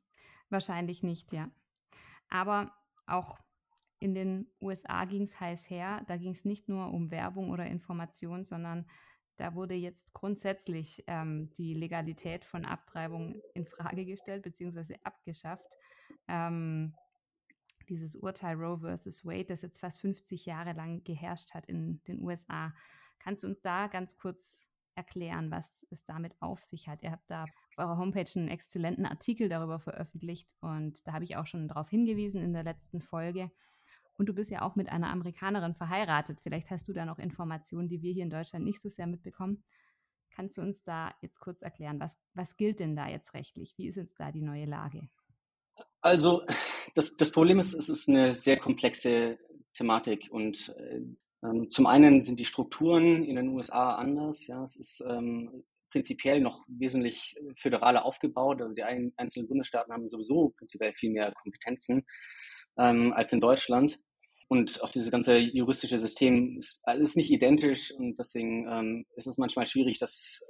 Wahrscheinlich 0.49 1.01
nicht, 1.01 1.31
ja. 1.31 1.49
Aber 2.29 2.73
auch 3.07 3.37
in 4.03 4.13
den 4.13 4.47
USA 4.59 5.05
ging 5.05 5.21
es 5.21 5.39
heiß 5.39 5.69
her. 5.69 6.03
Da 6.07 6.17
ging 6.17 6.33
es 6.33 6.43
nicht 6.43 6.67
nur 6.67 6.91
um 6.91 7.09
Werbung 7.09 7.51
oder 7.51 7.65
Information, 7.65 8.43
sondern 8.43 8.85
da 9.37 9.55
wurde 9.55 9.75
jetzt 9.75 10.13
grundsätzlich 10.13 11.05
ähm, 11.07 11.49
die 11.53 11.73
Legalität 11.73 12.43
von 12.43 12.65
Abtreibung 12.65 13.41
in 13.53 13.65
Frage 13.65 14.05
gestellt 14.05 14.43
bzw. 14.43 14.97
abgeschafft. 15.05 15.77
Ähm, 16.27 16.93
dieses 17.87 18.17
Urteil 18.17 18.57
Roe 18.57 18.79
versus 18.79 19.25
Wade, 19.25 19.45
das 19.45 19.61
jetzt 19.61 19.79
fast 19.79 20.01
50 20.01 20.45
Jahre 20.45 20.73
lang 20.73 21.05
geherrscht 21.05 21.53
hat 21.53 21.65
in 21.67 22.03
den 22.03 22.21
USA. 22.21 22.73
Kannst 23.19 23.43
du 23.43 23.47
uns 23.47 23.61
da 23.61 23.87
ganz 23.87 24.17
kurz 24.17 24.69
erklären, 24.95 25.49
was 25.49 25.87
es 25.91 26.03
damit 26.03 26.35
auf 26.41 26.61
sich 26.61 26.89
hat? 26.89 27.03
Ihr 27.03 27.11
habt 27.11 27.31
da 27.31 27.43
auf 27.43 27.49
eurer 27.77 27.97
Homepage 27.97 28.29
einen 28.35 28.49
exzellenten 28.49 29.05
Artikel 29.05 29.47
darüber 29.47 29.79
veröffentlicht 29.79 30.53
und 30.59 31.07
da 31.07 31.13
habe 31.13 31.23
ich 31.23 31.37
auch 31.37 31.45
schon 31.45 31.69
darauf 31.69 31.89
hingewiesen 31.89 32.43
in 32.43 32.51
der 32.51 32.63
letzten 32.63 32.99
Folge. 32.99 33.49
Und 34.17 34.27
du 34.27 34.33
bist 34.33 34.51
ja 34.51 34.61
auch 34.61 34.75
mit 34.75 34.89
einer 34.89 35.09
Amerikanerin 35.09 35.75
verheiratet. 35.75 36.39
Vielleicht 36.41 36.69
hast 36.69 36.87
du 36.87 36.93
da 36.93 37.05
noch 37.05 37.19
Informationen, 37.19 37.87
die 37.87 38.01
wir 38.01 38.13
hier 38.13 38.23
in 38.23 38.29
Deutschland 38.29 38.65
nicht 38.65 38.81
so 38.81 38.89
sehr 38.89 39.07
mitbekommen. 39.07 39.63
Kannst 40.35 40.57
du 40.57 40.61
uns 40.61 40.83
da 40.83 41.13
jetzt 41.21 41.39
kurz 41.39 41.61
erklären, 41.61 41.99
was, 41.99 42.17
was 42.33 42.57
gilt 42.57 42.79
denn 42.79 42.95
da 42.95 43.07
jetzt 43.07 43.33
rechtlich? 43.33 43.75
Wie 43.77 43.87
ist 43.87 43.97
jetzt 43.97 44.19
da 44.19 44.31
die 44.31 44.41
neue 44.41 44.65
Lage? 44.65 45.09
Also 46.01 46.43
das, 46.95 47.15
das 47.17 47.31
Problem 47.31 47.59
ist, 47.59 47.73
es 47.73 47.89
ist 47.89 48.09
eine 48.09 48.33
sehr 48.33 48.57
komplexe 48.57 49.39
Thematik 49.73 50.27
und 50.31 50.75
äh, 50.77 51.01
ähm, 51.43 51.69
zum 51.69 51.87
einen 51.87 52.23
sind 52.23 52.39
die 52.39 52.45
Strukturen 52.45 53.23
in 53.23 53.35
den 53.35 53.49
USA 53.49 53.95
anders. 53.95 54.45
Ja, 54.47 54.63
es 54.63 54.75
ist 54.75 55.03
ähm, 55.07 55.63
prinzipiell 55.91 56.41
noch 56.41 56.63
wesentlich 56.67 57.35
föderaler 57.55 58.05
aufgebaut. 58.05 58.61
Also 58.61 58.73
die 58.73 58.83
ein, 58.83 59.13
einzelnen 59.17 59.47
Bundesstaaten 59.47 59.93
haben 59.93 60.07
sowieso 60.07 60.53
prinzipiell 60.57 60.93
viel 60.93 61.11
mehr 61.11 61.31
Kompetenzen 61.33 62.03
ähm, 62.77 63.13
als 63.13 63.33
in 63.33 63.41
Deutschland. 63.41 63.99
und 64.49 64.83
auch 64.83 64.89
dieses 64.89 65.11
ganze 65.11 65.37
juristische 65.37 65.99
System 65.99 66.57
ist 66.57 66.81
alles 66.83 67.15
nicht 67.15 67.31
identisch 67.31 67.91
und 67.91 68.19
deswegen 68.19 68.67
ähm, 68.67 69.05
ist 69.15 69.27
es 69.27 69.37
manchmal 69.37 69.65
schwierig, 69.65 69.99
das 69.99 70.43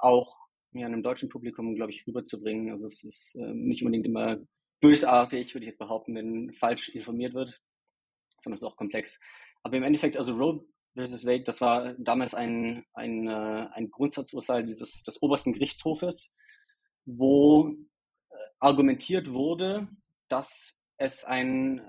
auch 0.00 0.36
ja, 0.72 0.86
einem 0.86 1.02
deutschen 1.02 1.28
Publikum, 1.28 1.74
glaube 1.74 1.92
ich, 1.92 2.06
rüberzubringen. 2.06 2.70
Also 2.70 2.86
es 2.86 3.02
ist 3.02 3.34
äh, 3.34 3.52
nicht 3.54 3.82
unbedingt 3.82 4.06
immer 4.06 4.38
bösartig, 4.80 5.54
würde 5.54 5.64
ich 5.64 5.70
jetzt 5.70 5.78
behaupten, 5.78 6.14
wenn 6.14 6.52
falsch 6.54 6.88
informiert 6.90 7.34
wird, 7.34 7.60
sondern 8.40 8.54
es 8.54 8.62
ist 8.62 8.68
auch 8.68 8.76
komplex. 8.76 9.20
Aber 9.62 9.76
im 9.76 9.82
Endeffekt, 9.82 10.16
also 10.16 10.34
Roe 10.34 10.64
versus 10.94 11.26
Wade, 11.26 11.44
das 11.44 11.60
war 11.60 11.94
damals 11.98 12.34
ein, 12.34 12.84
ein, 12.94 13.28
äh, 13.28 13.68
ein 13.72 13.90
Grundsatzurteil 13.90 14.64
dieses, 14.64 15.02
des 15.02 15.20
obersten 15.22 15.52
Gerichtshofes, 15.52 16.32
wo 17.04 17.68
äh, 17.68 18.34
argumentiert 18.58 19.32
wurde, 19.32 19.88
dass 20.28 20.79
es 21.00 21.24
ein 21.24 21.82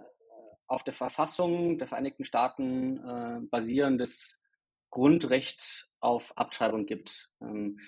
auf 0.68 0.84
der 0.84 0.94
Verfassung 0.94 1.78
der 1.78 1.88
Vereinigten 1.88 2.24
Staaten 2.24 2.98
äh, 2.98 3.40
basierendes 3.50 4.42
Grundrecht 4.90 5.90
auf 6.00 6.38
Abtreibung 6.38 6.86
gibt. 6.86 7.30
Ähm, 7.42 7.80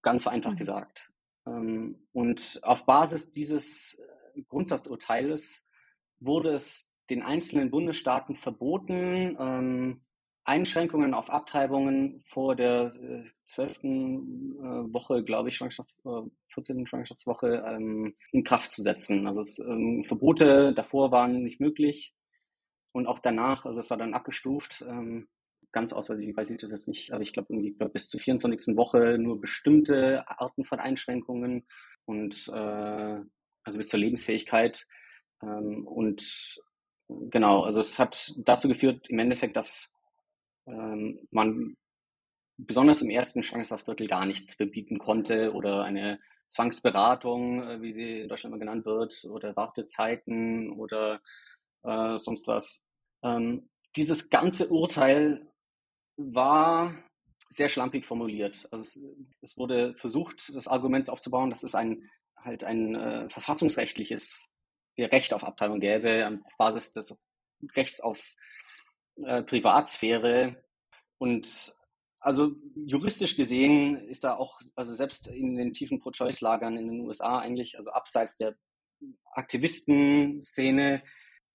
ganz 0.00 0.22
vereinfacht 0.22 0.54
mhm. 0.54 0.58
gesagt. 0.58 1.12
Ähm, 1.46 2.08
und 2.12 2.60
auf 2.62 2.86
Basis 2.86 3.32
dieses 3.32 3.98
äh, 4.34 4.42
Grundsatzurteiles 4.42 5.68
wurde 6.20 6.54
es 6.54 6.94
den 7.10 7.22
einzelnen 7.22 7.70
Bundesstaaten 7.70 8.34
verboten, 8.34 9.36
ähm, 9.38 10.04
Einschränkungen 10.44 11.14
auf 11.14 11.30
Abtreibungen 11.30 12.20
vor 12.22 12.56
der 12.56 12.92
äh, 12.96 13.24
zwölften 13.46 14.56
äh, 14.58 14.92
Woche, 14.92 15.22
glaube 15.22 15.48
ich, 15.48 15.56
Schwangerschafts-, 15.56 16.26
äh, 16.26 16.30
14. 16.48 16.86
Schwangerschaftswoche 16.86 17.64
ähm, 17.66 18.14
in 18.32 18.42
Kraft 18.42 18.72
zu 18.72 18.82
setzen. 18.82 19.26
Also 19.26 19.40
es, 19.40 19.58
ähm, 19.58 20.04
Verbote 20.04 20.74
davor 20.74 21.12
waren 21.12 21.44
nicht 21.44 21.60
möglich 21.60 22.12
und 22.92 23.06
auch 23.06 23.20
danach, 23.20 23.66
also 23.66 23.80
es 23.80 23.90
war 23.90 23.98
dann 23.98 24.14
abgestuft, 24.14 24.84
ähm, 24.88 25.28
ganz 25.70 25.92
auswärtig, 25.92 26.36
weiß 26.36 26.50
ich 26.50 26.60
das 26.60 26.70
jetzt 26.70 26.88
nicht, 26.88 27.12
aber 27.12 27.22
ich 27.22 27.32
glaube 27.32 27.52
irgendwie 27.52 27.72
glaub, 27.72 27.92
bis 27.92 28.08
zur 28.08 28.20
24. 28.20 28.76
Woche 28.76 29.18
nur 29.18 29.40
bestimmte 29.40 30.28
Arten 30.28 30.64
von 30.64 30.80
Einschränkungen 30.80 31.66
und 32.04 32.48
äh, 32.52 33.20
also 33.64 33.78
bis 33.78 33.88
zur 33.88 34.00
Lebensfähigkeit 34.00 34.86
ähm, 35.42 35.86
und 35.86 36.60
genau, 37.08 37.62
also 37.62 37.80
es 37.80 37.98
hat 37.98 38.34
dazu 38.38 38.68
geführt 38.68 39.08
im 39.08 39.18
Endeffekt, 39.18 39.56
dass 39.56 39.94
ähm, 40.66 41.26
man 41.30 41.74
besonders 42.56 43.02
im 43.02 43.10
ersten 43.10 43.42
Schwangerschaftsdrittel 43.42 44.06
gar 44.08 44.26
nichts 44.26 44.54
verbieten 44.54 44.98
konnte 44.98 45.52
oder 45.52 45.84
eine 45.84 46.20
Zwangsberatung, 46.48 47.62
äh, 47.62 47.82
wie 47.82 47.92
sie 47.92 48.20
in 48.20 48.28
Deutschland 48.28 48.52
immer 48.52 48.60
genannt 48.60 48.84
wird, 48.84 49.24
oder 49.24 49.56
Wartezeiten 49.56 50.70
oder 50.72 51.20
äh, 51.82 52.18
sonst 52.18 52.46
was. 52.46 52.82
Ähm, 53.22 53.68
dieses 53.96 54.30
ganze 54.30 54.68
Urteil 54.68 55.50
war 56.16 56.94
sehr 57.48 57.68
schlampig 57.68 58.04
formuliert. 58.06 58.68
Also 58.70 58.82
es, 58.82 59.00
es, 59.42 59.56
wurde 59.56 59.94
versucht, 59.96 60.54
das 60.54 60.68
Argument 60.68 61.10
aufzubauen, 61.10 61.50
dass 61.50 61.62
es 61.62 61.74
ein 61.74 62.08
halt 62.36 62.64
ein 62.64 62.94
äh, 62.94 63.30
verfassungsrechtliches 63.30 64.48
Recht 64.98 65.32
auf 65.32 65.44
Abtreibung 65.44 65.80
gäbe, 65.80 66.40
auf 66.44 66.56
Basis 66.58 66.92
des 66.92 67.16
Rechts 67.76 68.00
auf 68.00 68.34
äh, 69.24 69.42
Privatsphäre. 69.42 70.56
Und 71.18 71.74
also 72.20 72.52
juristisch 72.74 73.36
gesehen 73.36 73.96
ist 74.08 74.24
da 74.24 74.34
auch, 74.34 74.60
also 74.76 74.94
selbst 74.94 75.28
in 75.28 75.56
den 75.56 75.72
tiefen 75.72 75.98
Pro-Choice-Lagern 75.98 76.76
in 76.76 76.88
den 76.88 77.00
USA 77.00 77.38
eigentlich, 77.38 77.76
also 77.76 77.90
abseits 77.90 78.36
der 78.36 78.54
Aktivistenszene, 79.32 81.02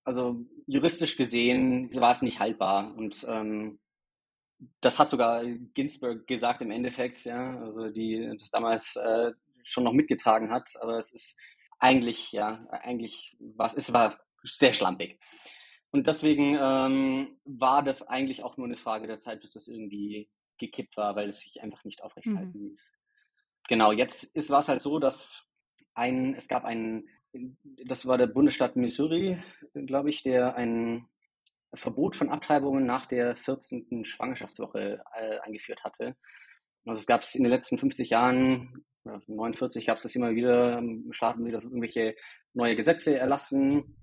also 0.03 0.45
juristisch 0.65 1.17
gesehen 1.17 1.89
war 1.95 2.11
es 2.11 2.21
nicht 2.21 2.39
haltbar. 2.39 2.95
Und 2.95 3.25
ähm, 3.29 3.79
das 4.81 4.99
hat 4.99 5.09
sogar 5.09 5.45
Ginsburg 5.45 6.27
gesagt 6.27 6.61
im 6.61 6.71
Endeffekt, 6.71 7.25
ja, 7.25 7.59
also 7.59 7.89
die 7.89 8.29
das 8.39 8.49
damals 8.49 8.95
äh, 8.95 9.31
schon 9.63 9.83
noch 9.83 9.93
mitgetragen 9.93 10.51
hat, 10.51 10.73
aber 10.81 10.97
es 10.97 11.13
ist 11.13 11.39
eigentlich, 11.79 12.31
ja, 12.31 12.65
eigentlich 12.71 13.37
was, 13.39 13.75
es 13.75 13.93
war 13.93 14.19
sehr 14.43 14.73
schlampig. 14.73 15.19
Und 15.97 16.05
deswegen 16.05 16.55
ähm, 16.61 17.39
war 17.43 17.81
das 17.81 18.07
eigentlich 18.07 18.43
auch 18.43 18.55
nur 18.55 18.67
eine 18.67 18.77
Frage 18.77 19.07
der 19.07 19.17
Zeit, 19.17 19.41
bis 19.41 19.53
das 19.53 19.67
irgendwie 19.67 20.29
gekippt 20.59 20.95
war, 20.95 21.15
weil 21.15 21.29
es 21.29 21.39
sich 21.39 21.63
einfach 21.63 21.83
nicht 21.85 22.03
aufrechthalten 22.03 22.51
mhm. 22.53 22.67
ließ. 22.67 22.95
Genau, 23.67 23.91
jetzt 23.91 24.35
ist 24.35 24.51
war 24.51 24.59
es 24.59 24.69
halt 24.69 24.83
so, 24.83 24.99
dass 24.99 25.43
ein, 25.95 26.35
es 26.35 26.47
gab 26.47 26.65
einen, 26.65 27.09
das 27.83 28.05
war 28.05 28.19
der 28.19 28.27
Bundesstaat 28.27 28.75
Missouri, 28.75 29.41
glaube 29.73 30.11
ich, 30.11 30.21
der 30.21 30.55
ein 30.55 31.07
Verbot 31.73 32.15
von 32.15 32.29
Abtreibungen 32.29 32.85
nach 32.85 33.07
der 33.07 33.35
14. 33.35 34.05
Schwangerschaftswoche 34.05 35.03
äh, 35.15 35.39
eingeführt 35.39 35.83
hatte. 35.83 36.15
Also 36.85 36.99
es 36.99 37.07
gab 37.07 37.21
es 37.21 37.33
in 37.33 37.43
den 37.43 37.51
letzten 37.51 37.79
50 37.79 38.11
Jahren, 38.11 38.85
49 39.03 39.87
gab 39.87 39.97
es 39.97 40.03
das 40.03 40.15
immer 40.15 40.35
wieder, 40.35 40.79
Staaten 41.09 41.43
wieder 41.43 41.63
irgendwelche 41.63 42.15
neue 42.53 42.75
Gesetze 42.75 43.17
erlassen, 43.17 43.96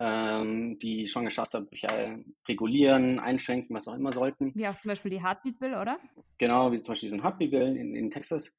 ähm, 0.00 0.78
die 0.78 1.06
Schwangerschaftsabbrüche 1.06 2.24
regulieren, 2.48 3.20
einschränken, 3.20 3.76
was 3.76 3.86
auch 3.86 3.94
immer 3.94 4.12
sollten. 4.12 4.52
Wie 4.54 4.66
auch 4.66 4.76
zum 4.80 4.88
Beispiel 4.88 5.10
die 5.10 5.22
Heartbeat 5.22 5.58
Bill, 5.58 5.74
oder? 5.74 6.00
Genau, 6.38 6.72
wie 6.72 6.78
zum 6.78 6.92
Beispiel 6.92 7.10
diesen 7.10 7.22
Heartbeat 7.22 7.50
Bill 7.50 7.76
in, 7.76 7.94
in 7.94 8.10
Texas. 8.10 8.58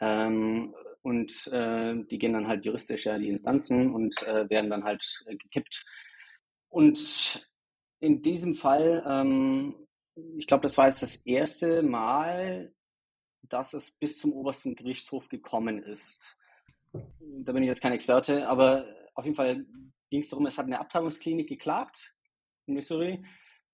Ähm, 0.00 0.72
und 1.02 1.48
äh, 1.48 1.96
die 2.04 2.18
gehen 2.18 2.32
dann 2.32 2.46
halt 2.46 2.64
juristisch 2.64 3.04
ja 3.04 3.18
die 3.18 3.28
Instanzen 3.28 3.92
und 3.92 4.22
äh, 4.22 4.48
werden 4.48 4.70
dann 4.70 4.84
halt 4.84 5.24
äh, 5.26 5.36
gekippt. 5.36 5.84
Und 6.68 7.48
in 7.98 8.22
diesem 8.22 8.54
Fall, 8.54 9.02
ähm, 9.06 9.74
ich 10.38 10.46
glaube, 10.46 10.62
das 10.62 10.78
war 10.78 10.86
jetzt 10.86 11.02
das 11.02 11.16
erste 11.16 11.82
Mal, 11.82 12.72
dass 13.42 13.74
es 13.74 13.90
bis 13.90 14.18
zum 14.18 14.32
obersten 14.32 14.76
Gerichtshof 14.76 15.28
gekommen 15.28 15.82
ist. 15.82 16.38
Da 16.92 17.52
bin 17.52 17.64
ich 17.64 17.66
jetzt 17.66 17.82
kein 17.82 17.92
Experte, 17.92 18.48
aber 18.48 18.86
auf 19.14 19.24
jeden 19.24 19.36
Fall 19.36 19.66
ging 20.14 20.22
es 20.22 20.30
darum, 20.30 20.46
es 20.46 20.58
hat 20.58 20.66
eine 20.66 20.78
Abtreibungsklinik 20.78 21.48
geklagt 21.48 22.14
in 22.66 22.74
Missouri, 22.74 23.24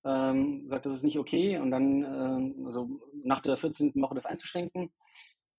ähm, 0.05 0.67
sagt, 0.67 0.87
das 0.87 0.95
ist 0.95 1.03
nicht 1.03 1.19
okay 1.19 1.59
und 1.59 1.71
dann, 1.71 2.03
ähm, 2.03 2.65
also 2.65 2.89
nach 3.23 3.43
der 3.43 3.59
14. 3.59 3.93
Woche 3.97 4.15
das 4.15 4.25
einzuschränken. 4.25 4.91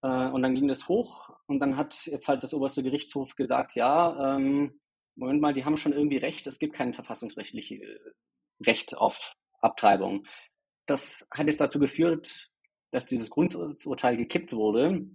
Äh, 0.02 0.30
und 0.30 0.42
dann 0.42 0.56
ging 0.56 0.68
das 0.68 0.88
hoch 0.88 1.30
und 1.46 1.60
dann 1.60 1.78
hat 1.78 2.08
jetzt 2.08 2.28
halt 2.28 2.42
das 2.42 2.56
oberste 2.56 2.82
Gerichtshof 2.82 3.36
gesagt, 3.36 3.76
ja, 3.76 4.36
ähm, 4.36 4.82
Moment 5.16 5.40
mal, 5.40 5.54
die 5.54 5.66
haben 5.66 5.78
schon 5.78 5.94
irgendwie 5.94 6.18
recht, 6.18 6.48
es 6.48 6.58
gibt 6.58 6.74
kein 6.74 6.96
verfassungsrechtliches 6.96 7.80
äh, 7.80 8.00
Recht 8.66 8.98
auf 8.98 9.36
Abtreibung. 9.60 10.26
Das 10.88 11.28
hat 11.32 11.46
jetzt 11.46 11.62
dazu 11.62 11.78
geführt, 11.78 12.50
dass 12.90 13.06
dieses 13.06 13.30
Grundurteil 13.30 14.18
gekippt 14.18 14.52
wurde. 14.54 15.06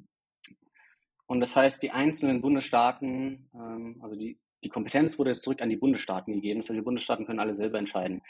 Und 1.26 1.40
das 1.40 1.56
heißt, 1.56 1.82
die 1.82 1.90
einzelnen 1.90 2.40
Bundesstaaten, 2.40 3.50
ähm, 3.52 3.98
also 4.00 4.14
die 4.14 4.38
die 4.64 4.68
Kompetenz 4.68 5.18
wurde 5.18 5.30
jetzt 5.30 5.42
zurück 5.42 5.62
an 5.62 5.70
die 5.70 5.76
Bundesstaaten 5.76 6.34
gegeben. 6.34 6.60
Das 6.60 6.68
heißt, 6.68 6.78
die 6.78 6.82
Bundesstaaten 6.82 7.26
können 7.26 7.40
alle 7.40 7.54
selber 7.54 7.78
entscheiden. 7.78 8.22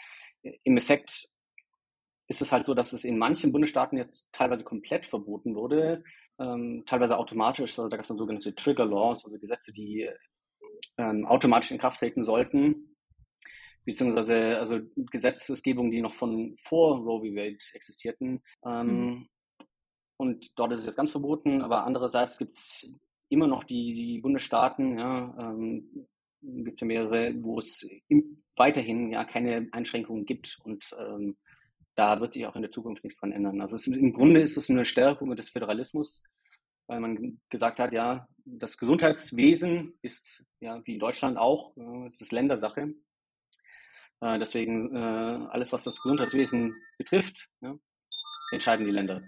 Im 0.64 0.76
Effekt 0.76 1.28
ist 2.28 2.42
es 2.42 2.52
halt 2.52 2.64
so, 2.64 2.74
dass 2.74 2.92
es 2.92 3.04
in 3.04 3.18
manchen 3.18 3.52
Bundesstaaten 3.52 3.96
jetzt 3.96 4.28
teilweise 4.32 4.64
komplett 4.64 5.06
verboten 5.06 5.54
wurde, 5.54 6.02
ähm, 6.38 6.82
teilweise 6.86 7.18
automatisch. 7.18 7.78
Also 7.78 7.88
da 7.88 7.96
gab 7.96 8.04
es 8.04 8.08
dann 8.08 8.18
sogenannte 8.18 8.54
Trigger 8.54 8.84
Laws, 8.84 9.24
also 9.24 9.38
Gesetze, 9.38 9.72
die 9.72 10.08
ähm, 10.98 11.26
automatisch 11.26 11.70
in 11.70 11.78
Kraft 11.78 12.00
treten 12.00 12.24
sollten, 12.24 12.96
beziehungsweise 13.84 14.58
also 14.58 14.80
Gesetzesgebungen, 14.96 15.92
die 15.92 16.02
noch 16.02 16.14
von 16.14 16.56
vor 16.56 16.98
Roe 16.98 17.20
v. 17.20 17.36
Wade 17.36 17.58
existierten. 17.74 18.42
Ähm, 18.64 18.86
mhm. 18.86 19.28
Und 20.18 20.58
dort 20.58 20.72
ist 20.72 20.80
es 20.80 20.86
jetzt 20.86 20.96
ganz 20.96 21.10
verboten, 21.10 21.62
aber 21.62 21.84
andererseits 21.84 22.38
gibt 22.38 22.52
es 22.52 22.90
immer 23.28 23.46
noch 23.46 23.64
die, 23.64 23.94
die 23.94 24.20
Bundesstaaten, 24.20 24.98
ja, 24.98 25.36
ähm, 25.38 26.06
gibt 26.46 26.74
es 26.74 26.80
ja 26.80 26.86
mehrere, 26.86 27.34
wo 27.42 27.58
es 27.58 27.86
weiterhin 28.56 29.10
ja 29.10 29.24
keine 29.24 29.68
Einschränkungen 29.72 30.24
gibt 30.24 30.58
und 30.64 30.94
ähm, 30.98 31.36
da 31.94 32.20
wird 32.20 32.32
sich 32.32 32.46
auch 32.46 32.56
in 32.56 32.62
der 32.62 32.70
Zukunft 32.70 33.02
nichts 33.04 33.20
dran 33.20 33.32
ändern. 33.32 33.60
Also 33.60 33.76
es, 33.76 33.86
im 33.86 34.12
Grunde 34.12 34.40
ist 34.40 34.56
es 34.56 34.70
eine 34.70 34.84
Stärkung 34.84 35.34
des 35.34 35.50
Föderalismus, 35.50 36.24
weil 36.86 37.00
man 37.00 37.40
gesagt 37.48 37.80
hat, 37.80 37.92
ja, 37.92 38.28
das 38.44 38.78
Gesundheitswesen 38.78 39.94
ist 40.02 40.44
ja 40.60 40.80
wie 40.84 40.94
in 40.94 41.00
Deutschland 41.00 41.38
auch, 41.38 41.76
äh, 41.76 42.06
es 42.06 42.20
ist 42.20 42.32
Ländersache. 42.32 42.94
Äh, 44.20 44.38
deswegen 44.38 44.94
äh, 44.94 44.98
alles, 44.98 45.72
was 45.72 45.84
das 45.84 46.00
Gesundheitswesen 46.00 46.76
betrifft, 46.98 47.50
ja, 47.60 47.76
entscheiden 48.52 48.86
die 48.86 48.92
Länder. 48.92 49.22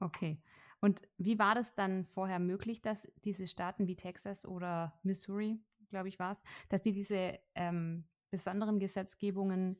Okay. 0.00 0.38
Und 0.80 1.02
wie 1.16 1.38
war 1.38 1.54
das 1.54 1.74
dann 1.74 2.06
vorher 2.06 2.40
möglich, 2.40 2.82
dass 2.82 3.06
diese 3.24 3.46
Staaten 3.46 3.86
wie 3.86 3.94
Texas 3.94 4.44
oder 4.44 4.98
Missouri 5.04 5.60
glaube 5.92 6.08
ich, 6.08 6.18
war 6.18 6.32
es, 6.32 6.42
dass 6.68 6.82
die 6.82 6.92
diese 6.92 7.38
ähm, 7.54 8.04
besonderen 8.30 8.80
Gesetzgebungen 8.80 9.76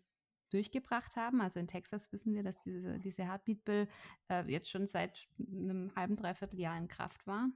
durchgebracht 0.50 1.16
haben. 1.16 1.40
Also 1.40 1.58
in 1.58 1.66
Texas 1.66 2.12
wissen 2.12 2.34
wir, 2.34 2.42
dass 2.42 2.58
diese, 2.58 2.98
diese 2.98 3.24
Heartbeat 3.24 3.64
Bill 3.64 3.88
äh, 4.28 4.44
jetzt 4.50 4.70
schon 4.70 4.86
seit 4.86 5.26
einem 5.38 5.92
halben, 5.96 6.16
dreiviertel 6.16 6.60
Jahr 6.60 6.76
in 6.78 6.88
Kraft 6.88 7.26
war. 7.26 7.48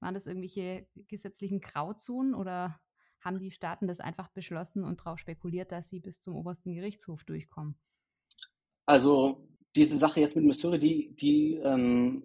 Waren 0.00 0.14
das 0.14 0.26
irgendwelche 0.26 0.86
gesetzlichen 1.08 1.60
Grauzonen 1.60 2.34
oder 2.34 2.80
haben 3.20 3.38
die 3.38 3.50
Staaten 3.50 3.86
das 3.86 4.00
einfach 4.00 4.28
beschlossen 4.28 4.84
und 4.84 5.00
darauf 5.00 5.18
spekuliert, 5.18 5.72
dass 5.72 5.88
sie 5.90 6.00
bis 6.00 6.20
zum 6.20 6.34
obersten 6.34 6.74
Gerichtshof 6.74 7.24
durchkommen? 7.24 7.76
Also 8.86 9.46
diese 9.76 9.96
Sache 9.96 10.20
jetzt 10.20 10.36
mit 10.36 10.44
Missouri, 10.44 10.78
die, 10.78 11.14
die 11.16 11.54
ähm, 11.56 12.24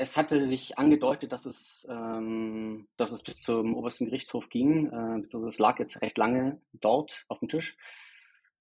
es 0.00 0.16
hatte 0.16 0.46
sich 0.46 0.78
angedeutet, 0.78 1.30
dass 1.30 1.44
es, 1.44 1.86
ähm, 1.90 2.88
dass 2.96 3.12
es 3.12 3.22
bis 3.22 3.42
zum 3.42 3.74
obersten 3.76 4.06
Gerichtshof 4.06 4.48
ging. 4.48 4.90
Äh, 4.90 5.46
es 5.46 5.58
lag 5.58 5.78
jetzt 5.78 6.00
recht 6.00 6.16
lange 6.16 6.60
dort 6.72 7.26
auf 7.28 7.38
dem 7.40 7.48
Tisch. 7.48 7.76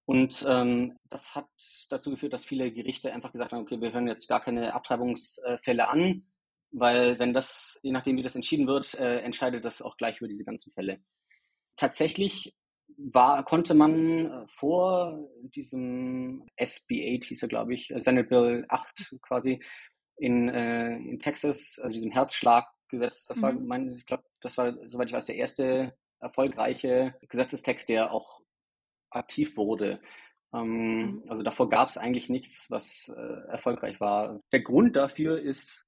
Und 0.06 0.46
ähm, 0.48 0.98
das 1.10 1.36
hat 1.36 1.48
dazu 1.90 2.10
geführt, 2.10 2.34
dass 2.34 2.44
viele 2.44 2.72
Gerichte 2.72 3.14
einfach 3.14 3.32
gesagt 3.32 3.54
haben, 3.54 3.62
okay, 3.62 3.80
wir 3.80 3.94
hören 3.94 4.08
jetzt 4.08 4.28
gar 4.28 4.42
keine 4.42 4.74
Abtreibungsfälle 4.74 5.88
an, 5.88 6.26
weil 6.72 7.20
wenn 7.20 7.34
das, 7.34 7.80
je 7.84 7.92
nachdem 7.92 8.18
wie 8.18 8.24
das 8.24 8.36
entschieden 8.36 8.68
wird, 8.68 8.96
äh, 8.96 9.20
entscheidet 9.20 9.64
das 9.64 9.82
auch 9.82 9.96
gleich 9.96 10.18
über 10.18 10.28
diese 10.28 10.44
ganzen 10.44 10.74
Fälle. 10.74 11.00
Tatsächlich 11.78 12.54
war, 12.98 13.46
konnte 13.46 13.74
man 13.74 14.26
äh, 14.26 14.48
vor 14.48 15.30
diesem 15.44 16.46
SB 16.58 17.18
8 17.18 17.26
hieß 17.26 17.44
er, 17.44 17.50
glaube 17.50 17.74
ich, 17.74 17.94
Senate 17.96 18.28
Bill 18.28 18.66
8 18.68 19.20
quasi 19.22 19.62
in, 20.20 20.50
äh, 20.50 20.98
in 20.98 21.20
Texas, 21.20 21.80
also 21.82 21.94
diesem 21.94 22.12
Herzschlaggesetz, 22.12 23.26
das 23.26 23.38
mhm. 23.38 23.42
war 23.42 23.54
mein, 23.54 23.92
ich 23.92 24.06
glaube, 24.06 24.24
das 24.42 24.58
war, 24.58 24.74
soweit 24.88 25.08
ich 25.08 25.14
weiß, 25.14 25.26
der 25.26 25.36
erste 25.36 25.96
erfolgreiche 26.20 27.16
Gesetzestext, 27.28 27.90
der 27.90 28.12
auch 28.12 28.42
aktiv 29.10 29.58
wurde. 29.58 30.02
Ähm, 30.54 31.02
mhm. 31.02 31.24
Also 31.28 31.44
davor 31.44 31.70
gab 31.70 31.90
es 31.90 31.98
eigentlich 31.98 32.30
nichts, 32.30 32.70
was 32.70 33.10
äh, 33.16 33.52
erfolgreich 33.52 34.00
war. 34.00 34.42
Der 34.52 34.62
Grund 34.62 34.96
dafür 34.96 35.40
ist, 35.40 35.86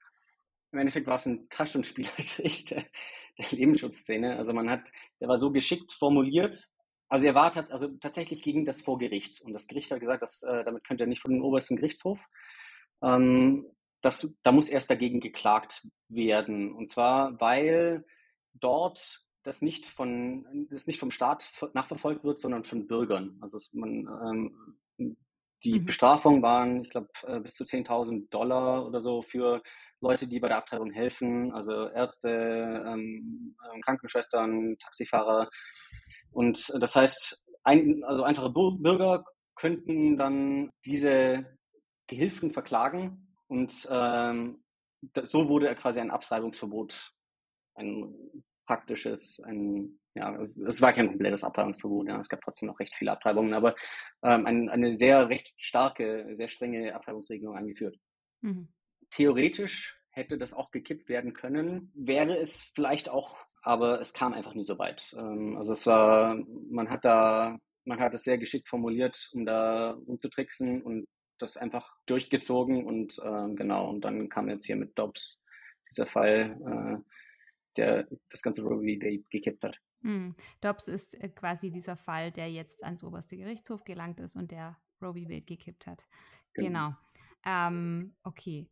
im 0.72 0.80
Endeffekt 0.80 1.08
war 1.08 1.18
es 1.18 1.26
ein 1.26 1.50
Taschenspielertrick 1.50 2.66
der, 2.70 2.86
der 3.38 3.46
Lebensschutzszene. 3.52 4.38
Also 4.38 4.54
man 4.54 4.70
hat, 4.70 4.92
der 5.20 5.28
war 5.28 5.38
so 5.38 5.52
geschickt 5.52 5.92
formuliert. 5.92 6.70
Also 7.10 7.28
er 7.28 7.36
war 7.36 7.56
also 7.72 7.90
tatsächlich 8.00 8.42
gegen 8.42 8.64
das 8.64 8.82
Vorgericht. 8.82 9.42
Und 9.42 9.54
das 9.54 9.68
Gericht 9.68 9.92
hat 9.92 10.00
gesagt, 10.00 10.22
dass, 10.22 10.44
äh, 10.44 10.64
damit 10.64 10.86
könnte 10.86 11.04
er 11.04 11.08
nicht 11.08 11.22
von 11.22 11.32
den 11.32 11.42
obersten 11.42 11.76
Gerichtshof. 11.76 12.26
Ähm, 13.04 13.66
das, 14.02 14.36
da 14.44 14.52
muss 14.52 14.70
erst 14.70 14.90
dagegen 14.90 15.20
geklagt 15.20 15.88
werden. 16.10 16.74
Und 16.74 16.90
zwar, 16.90 17.40
weil 17.40 18.06
dort 18.54 19.22
das 19.44 19.62
nicht 19.62 19.86
von 19.86 20.68
das 20.70 20.88
nicht 20.88 21.00
vom 21.00 21.12
Staat 21.12 21.50
nachverfolgt 21.74 22.24
wird, 22.24 22.40
sondern 22.40 22.64
von 22.64 22.88
Bürgern. 22.88 23.38
Also 23.42 23.58
man, 23.74 24.08
ähm, 24.98 25.16
die 25.64 25.80
mhm. 25.80 25.86
Bestrafung 25.86 26.42
waren, 26.42 26.84
ich 26.84 26.90
glaube, 26.90 27.10
äh, 27.24 27.40
bis 27.40 27.56
zu 27.56 27.64
10.000 27.64 28.30
Dollar 28.30 28.86
oder 28.86 29.02
so 29.02 29.22
für 29.22 29.62
Leute, 30.00 30.28
die 30.28 30.40
bei 30.40 30.48
der 30.48 30.58
Abtreibung 30.58 30.92
helfen, 30.92 31.54
also 31.54 31.90
Ärzte, 31.90 32.30
ähm, 32.30 33.56
ähm 33.72 33.82
Krankenschwestern, 33.82 34.78
Taxifahrer. 34.80 35.50
Und 36.32 36.74
das 36.80 36.96
heißt, 36.96 37.46
ein, 37.64 38.04
also 38.04 38.24
einfache 38.24 38.50
Bürger 38.50 39.24
könnten 39.56 40.18
dann 40.18 40.72
diese 40.86 41.46
Gehilfen 42.08 42.52
verklagen 42.52 43.31
und 43.52 43.86
ähm, 43.92 44.64
so 45.24 45.50
wurde 45.50 45.76
quasi 45.76 46.00
ein 46.00 46.10
Abtreibungsverbot 46.10 47.14
ein 47.76 48.16
praktisches, 48.66 49.42
ein, 49.44 50.00
ja, 50.14 50.34
es, 50.40 50.56
es, 50.56 50.82
war 50.82 50.94
kein 50.94 51.10
komplettes 51.10 51.44
Abtreibungsverbot, 51.44 52.08
ja, 52.08 52.18
es 52.18 52.30
gab 52.30 52.40
trotzdem 52.42 52.68
noch 52.68 52.80
recht 52.80 52.96
viele 52.96 53.12
Abtreibungen, 53.12 53.54
aber 53.54 53.76
ähm, 54.24 54.46
ein, 54.46 54.70
eine 54.70 54.94
sehr 54.94 55.28
recht 55.28 55.54
starke, 55.58 56.30
sehr 56.34 56.48
strenge 56.48 56.96
Abtreibungsregelung 56.96 57.58
eingeführt. 57.58 57.98
Mhm. 58.40 58.70
Theoretisch 59.10 60.00
hätte 60.12 60.38
das 60.38 60.54
auch 60.54 60.72
gekippt 60.72 61.10
werden 61.10 61.34
können, 61.34 61.92
wäre 61.94 62.38
es 62.38 62.62
vielleicht 62.74 63.10
auch, 63.10 63.36
aber 63.64 64.00
es 64.00 64.14
kam 64.14 64.32
einfach 64.32 64.54
nie 64.54 64.64
so 64.64 64.80
weit. 64.80 65.14
Ähm, 65.18 65.58
also 65.58 65.74
es 65.74 65.86
war, 65.86 66.38
man 66.70 66.90
hat 66.90 67.04
da, 67.04 67.58
man 67.84 68.00
hat 68.00 68.16
es 68.16 68.24
sehr 68.24 68.38
geschickt 68.38 68.70
formuliert, 68.70 69.30
um 69.34 69.46
da 69.46 69.92
umzutricksen 70.06 70.82
und 70.82 71.06
das 71.42 71.58
einfach 71.58 71.96
durchgezogen 72.06 72.86
und 72.86 73.20
äh, 73.20 73.54
genau, 73.56 73.90
und 73.90 74.02
dann 74.02 74.30
kam 74.30 74.50
jetzt 74.50 74.66
hier 74.66 74.76
mit 74.76 74.98
Dobbs 74.98 75.42
dieser 75.90 76.06
Fall, 76.06 76.58
äh, 76.66 77.12
der 77.78 78.08
das 78.30 78.42
ganze 78.42 78.64
v. 78.64 78.70
Wade 78.70 79.24
gekippt 79.30 79.64
hat. 79.64 79.80
Hm. 80.02 80.36
Dobbs 80.62 80.88
ist 80.88 81.14
äh, 81.22 81.30
quasi 81.30 81.72
dieser 81.72 81.98
Fall, 81.98 82.32
der 82.32 82.52
jetzt 82.52 82.84
ans 82.84 83.04
oberste 83.04 83.38
Gerichtshof 83.38 83.84
gelangt 83.84 84.20
ist 84.20 84.36
und 84.36 84.52
der 84.52 84.78
Roe 85.02 85.14
v. 85.14 85.30
Wade 85.30 85.42
gekippt 85.42 85.88
hat. 85.88 86.08
Genau. 86.54 86.68
genau. 86.68 86.96
Ähm, 87.46 88.16
okay. 88.24 88.68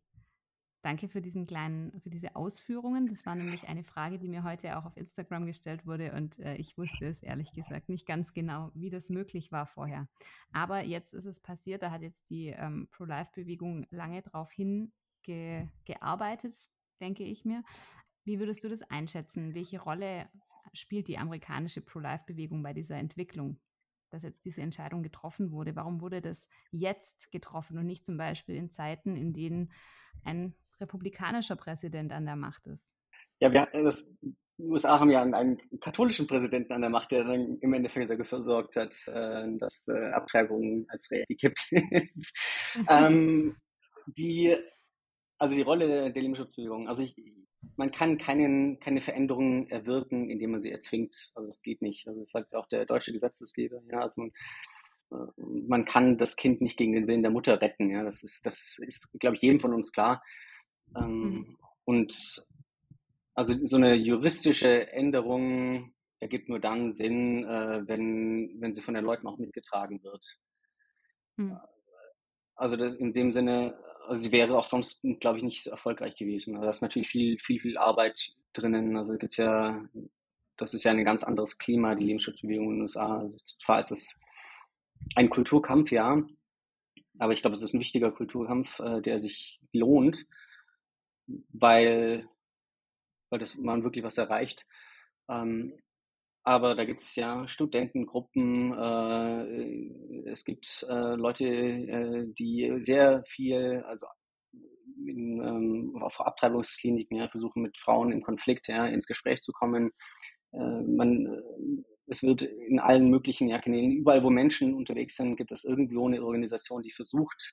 Danke 0.82 1.08
für 1.08 1.20
diesen 1.20 1.46
kleinen, 1.46 2.00
für 2.00 2.08
diese 2.08 2.36
Ausführungen. 2.36 3.06
Das 3.06 3.26
war 3.26 3.34
nämlich 3.34 3.68
eine 3.68 3.84
Frage, 3.84 4.18
die 4.18 4.28
mir 4.28 4.44
heute 4.44 4.78
auch 4.78 4.86
auf 4.86 4.96
Instagram 4.96 5.44
gestellt 5.44 5.86
wurde 5.86 6.14
und 6.14 6.38
äh, 6.38 6.54
ich 6.54 6.78
wusste 6.78 7.04
es 7.04 7.22
ehrlich 7.22 7.52
gesagt 7.52 7.90
nicht 7.90 8.06
ganz 8.06 8.32
genau, 8.32 8.70
wie 8.72 8.88
das 8.88 9.10
möglich 9.10 9.52
war 9.52 9.66
vorher. 9.66 10.08
Aber 10.52 10.82
jetzt 10.82 11.12
ist 11.12 11.26
es 11.26 11.38
passiert, 11.38 11.82
da 11.82 11.90
hat 11.90 12.00
jetzt 12.00 12.30
die 12.30 12.46
ähm, 12.46 12.88
Pro-Life-Bewegung 12.92 13.88
lange 13.90 14.22
darauf 14.22 14.50
hingearbeitet, 14.52 16.70
denke 16.98 17.24
ich 17.24 17.44
mir. 17.44 17.62
Wie 18.24 18.38
würdest 18.38 18.64
du 18.64 18.70
das 18.70 18.80
einschätzen? 18.80 19.54
Welche 19.54 19.82
Rolle 19.82 20.30
spielt 20.72 21.08
die 21.08 21.18
amerikanische 21.18 21.82
Pro-Life-Bewegung 21.82 22.62
bei 22.62 22.72
dieser 22.72 22.96
Entwicklung, 22.96 23.60
dass 24.08 24.22
jetzt 24.22 24.46
diese 24.46 24.62
Entscheidung 24.62 25.02
getroffen 25.02 25.52
wurde? 25.52 25.76
Warum 25.76 26.00
wurde 26.00 26.22
das 26.22 26.48
jetzt 26.70 27.30
getroffen 27.32 27.76
und 27.76 27.84
nicht 27.84 28.06
zum 28.06 28.16
Beispiel 28.16 28.54
in 28.54 28.70
Zeiten, 28.70 29.14
in 29.14 29.34
denen 29.34 29.70
ein 30.24 30.54
republikanischer 30.80 31.56
Präsident 31.56 32.12
an 32.12 32.26
der 32.26 32.36
Macht 32.36 32.66
ist? 32.66 32.94
Ja, 33.40 33.52
wir, 33.52 33.68
das, 33.72 34.10
die 34.60 34.68
USA 34.68 35.00
haben 35.00 35.10
ja 35.10 35.22
einen, 35.22 35.58
katholischen 35.80 36.26
Präsidenten 36.26 36.72
an 36.72 36.82
der 36.82 36.90
Macht, 36.90 37.12
der 37.12 37.24
dann 37.24 37.58
im 37.60 37.72
Endeffekt 37.72 38.10
dafür 38.10 38.38
gesorgt 38.38 38.76
hat, 38.76 38.94
äh, 39.08 39.46
dass 39.58 39.88
äh, 39.88 40.10
Abtreibungen 40.10 40.86
als 40.88 41.10
Recht 41.10 41.28
gekippt 41.28 41.72
ist. 41.72 42.36
ähm, 42.88 43.56
die, 44.06 44.56
also 45.38 45.54
die 45.54 45.62
Rolle 45.62 45.88
der, 45.88 46.10
der 46.10 46.22
Lebensschutzbewegung. 46.22 46.88
Also 46.88 47.02
ich, 47.02 47.16
man 47.76 47.90
kann 47.90 48.18
keinen, 48.18 48.78
keine 48.80 49.00
Veränderungen 49.00 49.68
erwirken, 49.70 50.28
indem 50.28 50.52
man 50.52 50.60
sie 50.60 50.70
erzwingt. 50.70 51.30
Also 51.34 51.46
das 51.46 51.62
geht 51.62 51.80
nicht. 51.80 52.06
Also 52.06 52.20
das 52.20 52.30
sagt 52.30 52.54
auch 52.54 52.66
der 52.68 52.84
deutsche 52.84 53.12
Gesetzesgeber. 53.12 53.80
Ja, 53.90 54.00
also 54.00 54.22
man, 54.22 54.30
äh, 55.12 55.40
man 55.68 55.84
kann 55.86 56.18
das 56.18 56.36
Kind 56.36 56.60
nicht 56.60 56.76
gegen 56.76 56.92
den 56.92 57.06
Willen 57.06 57.22
der 57.22 57.30
Mutter 57.30 57.60
retten. 57.60 57.90
Ja, 57.90 58.02
das 58.02 58.22
ist, 58.22 58.44
das 58.44 58.78
ist, 58.86 59.16
glaube 59.18 59.36
ich, 59.36 59.42
jedem 59.42 59.60
von 59.60 59.72
uns 59.72 59.92
klar. 59.92 60.22
Ähm, 60.96 61.22
mhm. 61.22 61.56
Und 61.84 62.46
also 63.34 63.54
so 63.66 63.76
eine 63.76 63.94
juristische 63.94 64.90
Änderung 64.92 65.92
ergibt 66.18 66.48
nur 66.48 66.60
dann 66.60 66.92
Sinn, 66.92 67.44
äh, 67.44 67.86
wenn, 67.86 68.60
wenn 68.60 68.74
sie 68.74 68.82
von 68.82 68.94
den 68.94 69.04
Leuten 69.04 69.26
auch 69.26 69.38
mitgetragen 69.38 70.02
wird. 70.02 70.38
Mhm. 71.36 71.58
Also 72.54 72.76
in 72.76 73.12
dem 73.14 73.32
Sinne, 73.32 73.78
also 74.06 74.22
sie 74.22 74.32
wäre 74.32 74.58
auch 74.58 74.66
sonst, 74.66 75.02
glaube 75.20 75.38
ich, 75.38 75.44
nicht 75.44 75.62
so 75.62 75.70
erfolgreich 75.70 76.16
gewesen. 76.16 76.54
Also 76.54 76.64
da 76.64 76.70
ist 76.70 76.82
natürlich 76.82 77.08
viel, 77.08 77.38
viel, 77.38 77.58
viel 77.58 77.78
Arbeit 77.78 78.34
drinnen. 78.52 78.96
Also 78.96 79.16
gibt's 79.16 79.38
ja, 79.38 79.82
das 80.58 80.74
ist 80.74 80.84
ja 80.84 80.90
ein 80.90 81.04
ganz 81.04 81.24
anderes 81.24 81.56
Klima, 81.56 81.94
die 81.94 82.04
Lebensschutzbewegung 82.04 82.66
in 82.66 82.74
den 82.74 82.82
USA. 82.82 83.20
Also 83.20 83.36
zwar 83.64 83.80
ist 83.80 83.92
es 83.92 84.20
ein 85.14 85.30
Kulturkampf, 85.30 85.90
ja, 85.90 86.22
aber 87.18 87.32
ich 87.32 87.40
glaube, 87.40 87.54
es 87.54 87.62
ist 87.62 87.74
ein 87.74 87.80
wichtiger 87.80 88.10
Kulturkampf, 88.10 88.78
äh, 88.80 89.00
der 89.00 89.20
sich 89.20 89.60
lohnt, 89.72 90.26
weil, 91.52 92.28
weil 93.30 93.38
das 93.38 93.56
man 93.56 93.84
wirklich 93.84 94.04
was 94.04 94.18
erreicht. 94.18 94.66
Ähm, 95.28 95.74
aber 96.42 96.74
da 96.74 96.84
gibt 96.84 97.00
es 97.00 97.14
ja 97.16 97.46
Studentengruppen, 97.46 98.72
äh, 98.72 100.30
es 100.30 100.44
gibt 100.44 100.86
äh, 100.88 101.14
Leute, 101.14 101.44
äh, 101.46 102.26
die 102.38 102.76
sehr 102.80 103.22
viel, 103.24 103.84
also 103.86 104.06
in, 105.06 105.40
ähm, 105.42 106.02
auf 106.02 106.20
Abtreibungskliniken 106.20 107.18
ja, 107.18 107.28
versuchen 107.28 107.62
mit 107.62 107.76
Frauen 107.78 108.12
im 108.12 108.22
Konflikt 108.22 108.68
ja, 108.68 108.86
ins 108.86 109.06
Gespräch 109.06 109.42
zu 109.42 109.52
kommen. 109.52 109.90
Äh, 110.52 110.58
man, 110.82 111.26
äh, 111.26 111.82
es 112.06 112.22
wird 112.22 112.42
in 112.42 112.80
allen 112.80 113.10
möglichen 113.10 113.48
ja, 113.48 113.58
Kanälen, 113.60 113.92
überall 113.92 114.24
wo 114.24 114.30
Menschen 114.30 114.74
unterwegs 114.74 115.16
sind, 115.16 115.36
gibt 115.36 115.52
es 115.52 115.64
irgendwo 115.64 116.08
eine 116.08 116.22
Organisation, 116.22 116.82
die 116.82 116.90
versucht, 116.90 117.52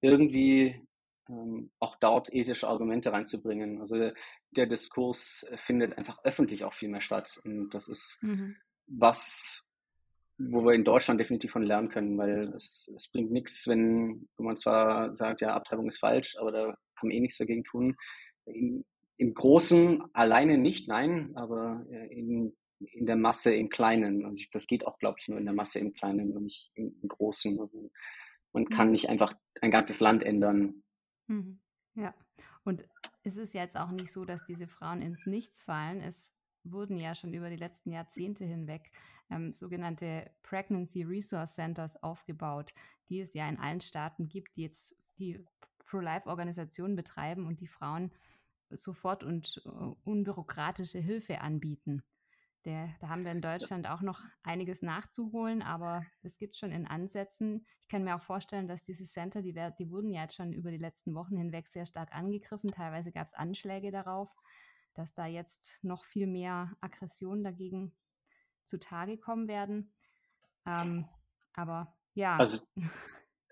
irgendwie 0.00 0.80
auch 1.78 1.96
dort 1.96 2.32
ethische 2.32 2.68
Argumente 2.68 3.12
reinzubringen. 3.12 3.80
Also 3.80 4.10
der 4.50 4.66
Diskurs 4.66 5.46
findet 5.56 5.96
einfach 5.98 6.18
öffentlich 6.24 6.64
auch 6.64 6.74
viel 6.74 6.88
mehr 6.88 7.00
statt. 7.00 7.40
Und 7.44 7.70
das 7.70 7.88
ist 7.88 8.18
mhm. 8.22 8.56
was, 8.86 9.66
wo 10.38 10.64
wir 10.64 10.72
in 10.72 10.84
Deutschland 10.84 11.20
definitiv 11.20 11.52
von 11.52 11.62
lernen 11.62 11.88
können, 11.88 12.16
weil 12.18 12.52
es, 12.54 12.90
es 12.94 13.08
bringt 13.08 13.30
nichts, 13.30 13.66
wenn, 13.66 14.28
wenn 14.36 14.46
man 14.46 14.56
zwar 14.56 15.16
sagt, 15.16 15.40
ja, 15.40 15.54
Abtreibung 15.54 15.88
ist 15.88 15.98
falsch, 15.98 16.36
aber 16.38 16.52
da 16.52 16.64
kann 16.96 17.08
man 17.08 17.12
eh 17.12 17.20
nichts 17.20 17.38
dagegen 17.38 17.64
tun. 17.64 17.96
In, 18.46 18.84
Im 19.16 19.34
Großen 19.34 20.02
alleine 20.12 20.58
nicht, 20.58 20.88
nein, 20.88 21.32
aber 21.34 21.84
in, 22.10 22.56
in 22.78 23.06
der 23.06 23.16
Masse 23.16 23.54
im 23.54 23.68
Kleinen. 23.68 24.24
Also 24.24 24.42
das 24.52 24.66
geht 24.66 24.86
auch, 24.86 24.98
glaube 24.98 25.18
ich, 25.20 25.28
nur 25.28 25.38
in 25.38 25.44
der 25.44 25.54
Masse 25.54 25.78
im 25.78 25.92
Kleinen 25.92 26.34
und 26.36 26.44
nicht 26.44 26.70
im, 26.74 26.96
im 27.02 27.08
Großen. 27.08 27.60
Also 27.60 27.90
man 28.52 28.68
kann 28.68 28.88
mhm. 28.88 28.92
nicht 28.92 29.08
einfach 29.08 29.34
ein 29.60 29.70
ganzes 29.70 30.00
Land 30.00 30.22
ändern. 30.22 30.82
Mhm. 31.30 31.60
Ja, 31.94 32.14
und 32.64 32.84
es 33.22 33.36
ist 33.36 33.54
jetzt 33.54 33.76
auch 33.76 33.90
nicht 33.90 34.10
so, 34.10 34.24
dass 34.24 34.44
diese 34.44 34.66
Frauen 34.66 35.00
ins 35.00 35.26
Nichts 35.26 35.62
fallen. 35.62 36.00
Es 36.00 36.34
wurden 36.64 36.98
ja 36.98 37.14
schon 37.14 37.32
über 37.32 37.50
die 37.50 37.56
letzten 37.56 37.92
Jahrzehnte 37.92 38.44
hinweg 38.44 38.90
ähm, 39.30 39.52
sogenannte 39.52 40.30
Pregnancy 40.42 41.04
Resource 41.04 41.54
Centers 41.54 42.02
aufgebaut, 42.02 42.74
die 43.08 43.20
es 43.20 43.32
ja 43.32 43.48
in 43.48 43.58
allen 43.58 43.80
Staaten 43.80 44.28
gibt, 44.28 44.56
die 44.56 44.62
jetzt 44.62 44.96
die 45.18 45.44
Pro-Life-Organisationen 45.86 46.96
betreiben 46.96 47.46
und 47.46 47.60
die 47.60 47.68
Frauen 47.68 48.12
sofort 48.68 49.22
und 49.24 49.62
uh, 49.66 49.96
unbürokratische 50.04 50.98
Hilfe 50.98 51.40
anbieten. 51.40 52.02
Der, 52.66 52.94
da 53.00 53.08
haben 53.08 53.24
wir 53.24 53.32
in 53.32 53.40
Deutschland 53.40 53.88
auch 53.88 54.02
noch 54.02 54.20
einiges 54.42 54.82
nachzuholen, 54.82 55.62
aber 55.62 56.04
das 56.22 56.36
gibt 56.36 56.52
es 56.52 56.58
schon 56.58 56.72
in 56.72 56.86
Ansätzen. 56.86 57.66
Ich 57.80 57.88
kann 57.88 58.04
mir 58.04 58.14
auch 58.14 58.22
vorstellen, 58.22 58.68
dass 58.68 58.82
diese 58.82 59.04
Center, 59.04 59.40
die, 59.40 59.54
die 59.78 59.90
wurden 59.90 60.10
ja 60.10 60.22
jetzt 60.22 60.34
schon 60.34 60.52
über 60.52 60.70
die 60.70 60.76
letzten 60.76 61.14
Wochen 61.14 61.38
hinweg 61.38 61.68
sehr 61.68 61.86
stark 61.86 62.12
angegriffen. 62.14 62.70
Teilweise 62.70 63.12
gab 63.12 63.26
es 63.26 63.34
Anschläge 63.34 63.90
darauf, 63.90 64.28
dass 64.92 65.14
da 65.14 65.24
jetzt 65.24 65.82
noch 65.82 66.04
viel 66.04 66.26
mehr 66.26 66.76
Aggressionen 66.80 67.44
dagegen 67.44 67.92
zutage 68.64 69.16
kommen 69.16 69.48
werden. 69.48 69.94
Ähm, 70.66 71.08
aber 71.54 71.96
ja. 72.14 72.36
Also 72.36 72.66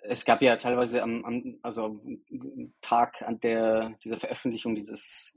es 0.08 0.24
gab 0.24 0.42
ja 0.42 0.56
teilweise 0.56 1.02
am, 1.02 1.24
am 1.24 1.58
also 1.62 1.84
am 1.84 2.72
Tag 2.80 3.22
an 3.22 3.40
der 3.40 3.90
dieser 4.02 4.18
Veröffentlichung 4.18 4.74
dieses 4.74 5.34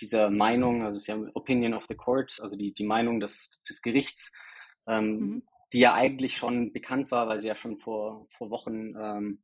dieser 0.00 0.30
Meinung, 0.30 0.82
also 0.82 0.96
es 0.96 1.02
ist 1.02 1.08
ja 1.08 1.18
Opinion 1.34 1.74
of 1.74 1.84
the 1.86 1.94
Court, 1.94 2.38
also 2.40 2.56
die, 2.56 2.72
die 2.72 2.84
Meinung 2.84 3.20
des, 3.20 3.50
des 3.68 3.82
Gerichts, 3.82 4.32
ähm, 4.86 5.18
mhm. 5.18 5.42
die 5.72 5.80
ja 5.80 5.94
eigentlich 5.94 6.36
schon 6.36 6.72
bekannt 6.72 7.10
war, 7.10 7.28
weil 7.28 7.40
sie 7.40 7.48
ja 7.48 7.54
schon 7.54 7.76
vor, 7.76 8.26
vor 8.36 8.50
Wochen 8.50 8.94
ähm, 8.96 9.42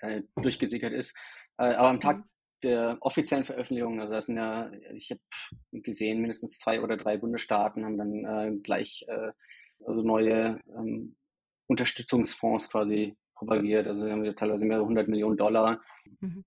äh, 0.00 0.22
durchgesickert 0.36 0.92
ist. 0.92 1.16
Äh, 1.58 1.74
aber 1.74 1.88
am 1.88 2.00
Tag 2.00 2.18
mhm. 2.18 2.24
der 2.62 2.98
offiziellen 3.00 3.44
Veröffentlichung, 3.44 4.00
also 4.00 4.14
das 4.14 4.26
sind 4.26 4.36
ja, 4.36 4.70
ich 4.92 5.10
habe 5.10 5.20
gesehen, 5.72 6.20
mindestens 6.20 6.58
zwei 6.58 6.80
oder 6.80 6.96
drei 6.96 7.16
Bundesstaaten 7.16 7.84
haben 7.84 7.98
dann 7.98 8.24
äh, 8.24 8.56
gleich 8.62 9.04
äh, 9.08 9.32
also 9.84 10.02
neue 10.02 10.60
ähm, 10.76 11.16
Unterstützungsfonds 11.66 12.70
quasi 12.70 13.16
propagiert. 13.34 13.86
Also 13.86 14.04
wir 14.04 14.12
haben 14.12 14.24
ja 14.24 14.32
teilweise 14.32 14.64
mehrere 14.64 14.86
hundert 14.86 15.08
Millionen 15.08 15.36
Dollar 15.36 15.80
mhm 16.20 16.44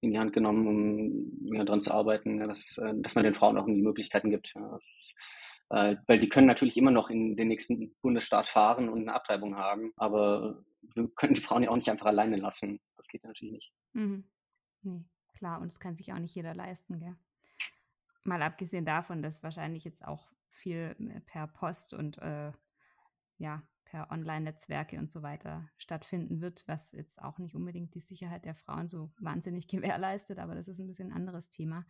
in 0.00 0.12
die 0.12 0.18
Hand 0.18 0.32
genommen, 0.32 0.66
um 0.66 1.54
ja, 1.54 1.64
daran 1.64 1.82
zu 1.82 1.92
arbeiten, 1.92 2.38
ja, 2.38 2.46
dass, 2.46 2.78
äh, 2.78 2.94
dass 2.96 3.14
man 3.14 3.24
den 3.24 3.34
Frauen 3.34 3.58
auch 3.58 3.66
die 3.66 3.82
Möglichkeiten 3.82 4.30
gibt. 4.30 4.52
Ja, 4.54 4.68
das, 4.70 5.14
äh, 5.70 5.96
weil 6.06 6.20
die 6.20 6.28
können 6.28 6.46
natürlich 6.46 6.76
immer 6.76 6.90
noch 6.90 7.10
in 7.10 7.36
den 7.36 7.48
nächsten 7.48 7.94
Bundesstaat 8.00 8.46
fahren 8.46 8.88
und 8.88 9.02
eine 9.02 9.14
Abtreibung 9.14 9.56
haben, 9.56 9.92
aber 9.96 10.64
wir 10.94 11.08
können 11.16 11.34
die 11.34 11.40
Frauen 11.40 11.64
ja 11.64 11.70
auch 11.70 11.76
nicht 11.76 11.90
einfach 11.90 12.06
alleine 12.06 12.36
lassen. 12.36 12.80
Das 12.96 13.08
geht 13.08 13.24
natürlich 13.24 13.52
nicht. 13.52 13.72
Mhm. 13.92 14.30
Nee, 14.82 15.04
klar, 15.36 15.60
und 15.60 15.66
das 15.66 15.80
kann 15.80 15.96
sich 15.96 16.12
auch 16.12 16.18
nicht 16.18 16.34
jeder 16.34 16.54
leisten, 16.54 17.00
gell? 17.00 17.16
Mal 18.22 18.42
abgesehen 18.42 18.84
davon, 18.84 19.22
dass 19.22 19.42
wahrscheinlich 19.42 19.84
jetzt 19.84 20.06
auch 20.06 20.30
viel 20.50 20.94
äh, 20.98 21.20
per 21.20 21.48
Post 21.48 21.94
und 21.94 22.18
äh, 22.18 22.52
ja, 23.38 23.62
per 23.88 24.10
Online-Netzwerke 24.10 24.98
und 24.98 25.10
so 25.10 25.22
weiter 25.22 25.68
stattfinden 25.78 26.40
wird, 26.40 26.64
was 26.66 26.92
jetzt 26.92 27.22
auch 27.22 27.38
nicht 27.38 27.54
unbedingt 27.54 27.94
die 27.94 28.00
Sicherheit 28.00 28.44
der 28.44 28.54
Frauen 28.54 28.86
so 28.88 29.10
wahnsinnig 29.18 29.66
gewährleistet, 29.68 30.38
aber 30.38 30.54
das 30.54 30.68
ist 30.68 30.78
ein 30.78 30.86
bisschen 30.86 31.10
ein 31.10 31.16
anderes 31.16 31.48
Thema. 31.48 31.86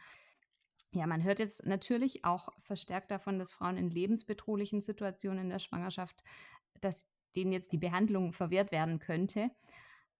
Ja, 0.92 1.06
man 1.06 1.22
hört 1.22 1.38
jetzt 1.40 1.66
natürlich 1.66 2.24
auch 2.24 2.48
verstärkt 2.60 3.10
davon, 3.10 3.38
dass 3.38 3.52
Frauen 3.52 3.76
in 3.76 3.90
lebensbedrohlichen 3.90 4.80
Situationen 4.80 5.44
in 5.44 5.50
der 5.50 5.58
Schwangerschaft, 5.58 6.22
dass 6.80 7.06
denen 7.36 7.52
jetzt 7.52 7.72
die 7.72 7.78
Behandlung 7.78 8.32
verwehrt 8.32 8.72
werden 8.72 9.00
könnte. 9.00 9.50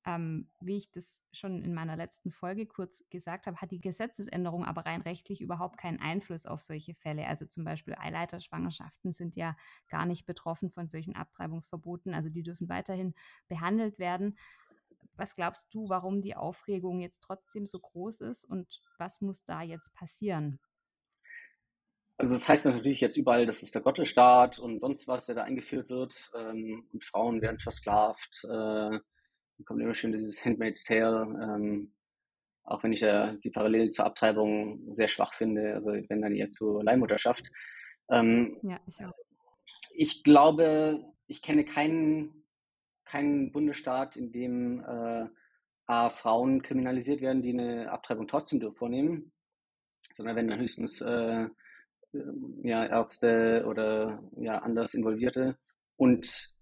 Ähm, 0.09 0.49
wie 0.61 0.79
ich 0.79 0.91
das 0.91 1.23
schon 1.33 1.63
in 1.63 1.75
meiner 1.75 1.95
letzten 1.95 2.33
Folge 2.33 2.65
kurz 2.65 3.05
gesagt 3.11 3.47
habe, 3.47 3.59
hat 3.59 3.73
die 3.73 3.81
Gesetzesänderung 3.81 4.65
aber 4.65 4.87
rein 4.87 5.03
rechtlich 5.03 5.43
überhaupt 5.43 5.77
keinen 5.77 6.01
Einfluss 6.01 6.47
auf 6.47 6.63
solche 6.63 6.95
Fälle. 6.95 7.27
Also 7.27 7.45
zum 7.45 7.63
Beispiel 7.63 7.95
Eileiterschwangerschaften 7.95 9.13
sind 9.13 9.37
ja 9.37 9.55
gar 9.91 10.07
nicht 10.07 10.25
betroffen 10.25 10.71
von 10.71 10.89
solchen 10.89 11.15
Abtreibungsverboten. 11.15 12.15
Also 12.15 12.31
die 12.31 12.43
dürfen 12.43 12.71
weiterhin 12.71 13.15
behandelt 13.49 13.99
werden. 13.99 14.39
Was 15.15 15.37
glaubst 15.37 15.75
du, 15.75 15.91
warum 15.91 16.23
die 16.23 16.37
Aufregung 16.37 17.01
jetzt 17.01 17.21
trotzdem 17.21 17.67
so 17.67 17.79
groß 17.79 18.23
ist 18.23 18.45
und 18.47 18.81
was 18.97 19.21
muss 19.21 19.45
da 19.45 19.61
jetzt 19.61 19.93
passieren? 19.95 20.59
Also 22.17 22.33
das 22.33 22.49
heißt 22.49 22.65
natürlich 22.65 23.03
jetzt 23.03 23.19
überall, 23.19 23.45
das 23.45 23.63
ist 23.63 23.75
der 23.75 23.83
Gottesstaat 23.83 24.59
und 24.59 24.79
sonst 24.79 25.07
was, 25.07 25.27
der 25.27 25.35
da 25.35 25.43
eingeführt 25.43 25.91
wird 25.91 26.31
ähm, 26.35 26.89
und 26.95 27.05
Frauen 27.05 27.43
werden 27.43 27.59
versklavt. 27.59 28.47
Äh, 28.51 29.01
kommt 29.65 29.81
immer 29.83 29.95
schön 29.95 30.13
dieses 30.13 30.45
Handmaid's 30.45 30.85
Tale, 30.85 31.23
ähm, 31.43 31.93
auch 32.65 32.83
wenn 32.83 32.93
ich 32.93 33.01
ja 33.01 33.33
die 33.33 33.51
Parallelen 33.51 33.93
zur 33.93 34.05
Abtreibung 34.05 34.93
sehr 34.93 35.09
schwach 35.09 35.35
finde, 35.35 35.75
also 35.75 35.93
wenn 36.09 36.23
dann 36.23 36.35
eher 36.35 36.51
zur 36.51 36.85
Leihmutterschaft. 36.85 37.51
Ähm, 38.11 38.59
ja, 38.63 38.79
ich 38.87 39.05
auch. 39.05 39.13
Ich 39.93 40.23
glaube, 40.23 41.05
ich 41.27 41.43
kenne 41.43 41.65
keinen, 41.65 42.45
keinen 43.05 43.53
Bundesstaat, 43.53 44.17
in 44.17 44.33
dem 44.33 44.85
äh, 44.85 45.27
A, 45.87 46.11
Frauen 46.11 46.63
kriminalisiert 46.63 47.21
werden, 47.21 47.43
die 47.43 47.53
eine 47.53 47.91
Abtreibung 47.91 48.29
trotzdem 48.29 48.61
vornehmen, 48.75 49.33
sondern 50.13 50.37
wenn 50.37 50.49
dann 50.49 50.61
höchstens 50.61 51.01
äh, 51.01 51.49
ja, 52.63 52.87
Ärzte 52.87 53.65
oder 53.67 54.23
ja, 54.37 54.59
anders 54.59 54.95
Involvierte. 54.95 55.59
Und 55.97 56.55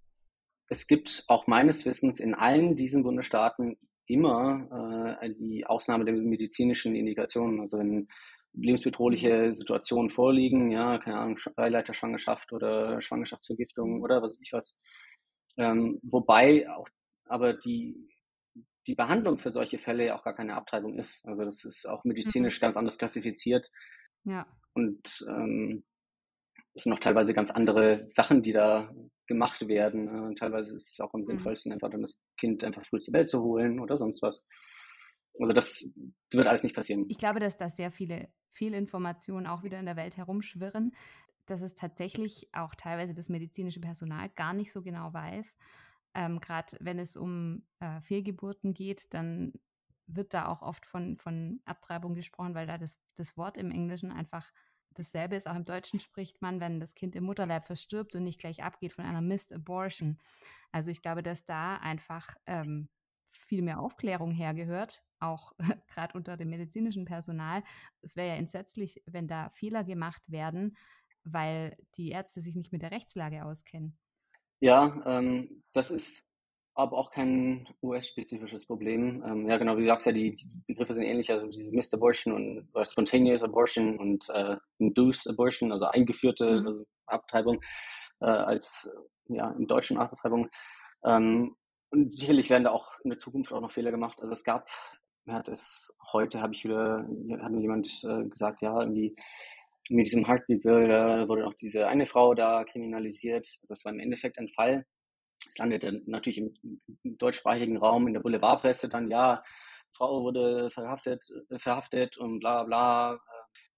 es 0.68 0.86
gibt 0.86 1.24
auch 1.28 1.46
meines 1.46 1.86
Wissens 1.86 2.20
in 2.20 2.34
allen 2.34 2.76
diesen 2.76 3.02
Bundesstaaten 3.02 3.76
immer 4.06 5.18
äh, 5.20 5.30
die 5.34 5.66
Ausnahme 5.66 6.04
der 6.04 6.14
medizinischen 6.14 6.94
Indikationen. 6.94 7.60
Also 7.60 7.78
wenn 7.78 8.08
lebensbedrohliche 8.56 9.48
mhm. 9.48 9.54
Situationen 9.54 10.10
vorliegen, 10.10 10.70
ja, 10.70 10.98
keine 10.98 11.18
Ahnung, 11.18 11.38
Eileiterschwangerschaft 11.56 12.52
oder 12.52 13.00
Schwangerschaftsvergiftung 13.00 14.02
oder 14.02 14.22
was 14.22 14.32
weiß 14.32 14.38
ich 14.40 14.52
was. 14.52 14.78
Ähm, 15.58 16.00
wobei 16.02 16.68
auch 16.70 16.88
aber 17.28 17.54
die, 17.54 17.96
die 18.86 18.94
Behandlung 18.94 19.38
für 19.38 19.50
solche 19.50 19.78
Fälle 19.78 20.14
auch 20.14 20.22
gar 20.22 20.34
keine 20.34 20.54
Abtreibung 20.54 20.98
ist. 20.98 21.26
Also 21.26 21.44
das 21.44 21.64
ist 21.64 21.88
auch 21.88 22.04
medizinisch 22.04 22.60
mhm. 22.60 22.62
ganz 22.62 22.76
anders 22.76 22.98
klassifiziert. 22.98 23.70
Ja. 24.24 24.46
Und 24.74 25.24
ähm, 25.28 25.84
es 26.74 26.84
sind 26.84 26.92
noch 26.92 27.00
teilweise 27.00 27.34
ganz 27.34 27.50
andere 27.50 27.96
Sachen, 27.96 28.42
die 28.42 28.52
da 28.52 28.92
gemacht 29.26 29.66
werden. 29.68 30.32
Äh, 30.32 30.34
teilweise 30.34 30.76
ist 30.76 30.92
es 30.92 31.00
auch 31.00 31.12
am 31.14 31.20
mhm. 31.20 31.26
sinnvollsten, 31.26 31.72
einfach 31.72 31.90
dann 31.90 32.02
das 32.02 32.22
Kind 32.38 32.64
einfach 32.64 32.84
früh 32.84 33.00
zur 33.00 33.14
Welt 33.14 33.30
zu 33.30 33.42
holen 33.42 33.80
oder 33.80 33.96
sonst 33.96 34.22
was. 34.22 34.46
Also 35.38 35.52
das 35.52 35.88
wird 36.30 36.46
alles 36.46 36.62
nicht 36.62 36.74
passieren. 36.74 37.04
Ich 37.08 37.18
glaube, 37.18 37.40
dass 37.40 37.56
da 37.56 37.68
sehr 37.68 37.90
viele 37.90 38.28
Fehlinformationen 38.52 39.46
auch 39.46 39.62
wieder 39.62 39.78
in 39.78 39.86
der 39.86 39.96
Welt 39.96 40.16
herumschwirren, 40.16 40.94
dass 41.44 41.60
es 41.60 41.74
tatsächlich 41.74 42.48
auch 42.52 42.74
teilweise 42.74 43.14
das 43.14 43.28
medizinische 43.28 43.80
Personal 43.80 44.28
gar 44.30 44.54
nicht 44.54 44.72
so 44.72 44.82
genau 44.82 45.12
weiß. 45.12 45.56
Ähm, 46.14 46.40
Gerade 46.40 46.76
wenn 46.80 46.98
es 46.98 47.16
um 47.16 47.66
äh, 47.80 48.00
Fehlgeburten 48.00 48.72
geht, 48.72 49.12
dann 49.12 49.52
wird 50.06 50.34
da 50.34 50.46
auch 50.48 50.62
oft 50.62 50.86
von, 50.86 51.16
von 51.18 51.60
Abtreibung 51.64 52.14
gesprochen, 52.14 52.54
weil 52.54 52.66
da 52.66 52.78
das, 52.78 52.98
das 53.16 53.36
Wort 53.36 53.58
im 53.58 53.70
Englischen 53.70 54.12
einfach 54.12 54.50
dasselbe 54.98 55.36
ist. 55.36 55.46
Auch 55.48 55.56
im 55.56 55.64
Deutschen 55.64 56.00
spricht 56.00 56.42
man, 56.42 56.60
wenn 56.60 56.80
das 56.80 56.94
Kind 56.94 57.14
im 57.16 57.24
Mutterleib 57.24 57.66
verstirbt 57.66 58.14
und 58.14 58.24
nicht 58.24 58.40
gleich 58.40 58.62
abgeht, 58.62 58.92
von 58.92 59.04
einer 59.04 59.20
Missed 59.20 59.52
Abortion. 59.52 60.18
Also 60.72 60.90
ich 60.90 61.02
glaube, 61.02 61.22
dass 61.22 61.44
da 61.44 61.76
einfach 61.76 62.34
ähm, 62.46 62.88
viel 63.32 63.62
mehr 63.62 63.80
Aufklärung 63.80 64.30
hergehört, 64.32 65.04
auch 65.20 65.52
gerade 65.88 66.16
unter 66.16 66.36
dem 66.36 66.50
medizinischen 66.50 67.04
Personal. 67.04 67.62
Es 68.02 68.16
wäre 68.16 68.28
ja 68.28 68.34
entsetzlich, 68.34 69.02
wenn 69.06 69.28
da 69.28 69.50
Fehler 69.50 69.84
gemacht 69.84 70.22
werden, 70.26 70.76
weil 71.24 71.76
die 71.96 72.10
Ärzte 72.10 72.40
sich 72.40 72.56
nicht 72.56 72.72
mit 72.72 72.82
der 72.82 72.90
Rechtslage 72.90 73.44
auskennen. 73.44 73.98
Ja, 74.60 75.02
ähm, 75.04 75.62
das 75.72 75.90
ist 75.90 76.32
aber 76.76 76.98
auch 76.98 77.10
kein 77.10 77.66
US-spezifisches 77.82 78.66
Problem. 78.66 79.24
Ähm, 79.26 79.48
ja, 79.48 79.56
genau, 79.56 79.76
wie 79.76 79.80
du 79.80 79.86
sagst, 79.86 80.06
ja, 80.06 80.12
die, 80.12 80.34
die, 80.34 80.48
Begriffe 80.66 80.92
sind 80.92 81.04
ähnlich, 81.04 81.30
also 81.32 81.46
dieses 81.46 81.72
Missed 81.72 81.94
Abortion 81.94 82.34
und 82.34 82.68
äh, 82.74 82.84
Spontaneous 82.84 83.42
Abortion 83.42 83.98
und 83.98 84.28
äh, 84.28 84.56
Induced 84.78 85.26
Abortion, 85.26 85.72
also 85.72 85.86
eingeführte 85.86 86.60
mhm. 86.60 86.66
also 86.66 86.86
Abtreibung 87.06 87.62
äh, 88.20 88.26
als 88.26 88.90
ja, 89.28 89.50
im 89.52 89.66
deutschen 89.66 89.96
Abtreibung. 89.96 90.50
Ähm, 91.02 91.56
und 91.90 92.12
sicherlich 92.12 92.50
werden 92.50 92.64
da 92.64 92.72
auch 92.72 92.92
in 93.04 93.10
der 93.10 93.18
Zukunft 93.18 93.52
auch 93.52 93.60
noch 93.62 93.70
Fehler 93.70 93.90
gemacht. 93.90 94.20
Also 94.20 94.32
es 94.34 94.44
gab, 94.44 94.68
ja, 95.24 95.40
es 95.40 95.90
heute 96.12 96.42
habe 96.42 96.52
ich 96.52 96.64
wieder, 96.64 97.08
hat 97.40 97.52
mir 97.52 97.60
jemand 97.60 97.88
äh, 98.04 98.28
gesagt, 98.28 98.60
ja, 98.60 98.78
irgendwie 98.78 99.16
mit 99.88 100.06
diesem 100.06 100.26
Heartbeat 100.26 100.62
Bill 100.62 100.90
äh, 100.90 101.26
wurde 101.26 101.46
auch 101.46 101.54
diese 101.54 101.88
eine 101.88 102.04
Frau 102.06 102.34
da 102.34 102.64
kriminalisiert. 102.64 103.46
Also 103.62 103.72
das 103.72 103.84
war 103.86 103.92
im 103.92 104.00
Endeffekt 104.00 104.38
ein 104.38 104.48
Fall, 104.48 104.84
es 105.48 105.58
landete 105.58 106.02
natürlich 106.06 106.38
im, 106.38 106.54
deutschsprachigen 107.04 107.76
Raum 107.76 108.06
in 108.06 108.14
der 108.14 108.20
Boulevardpresse 108.20 108.88
dann, 108.88 109.10
ja, 109.10 109.42
Frau 109.92 110.22
wurde 110.22 110.70
verhaftet, 110.70 111.24
äh, 111.50 111.58
verhaftet 111.58 112.18
und 112.18 112.40
bla 112.40 112.64
bla. 112.64 113.18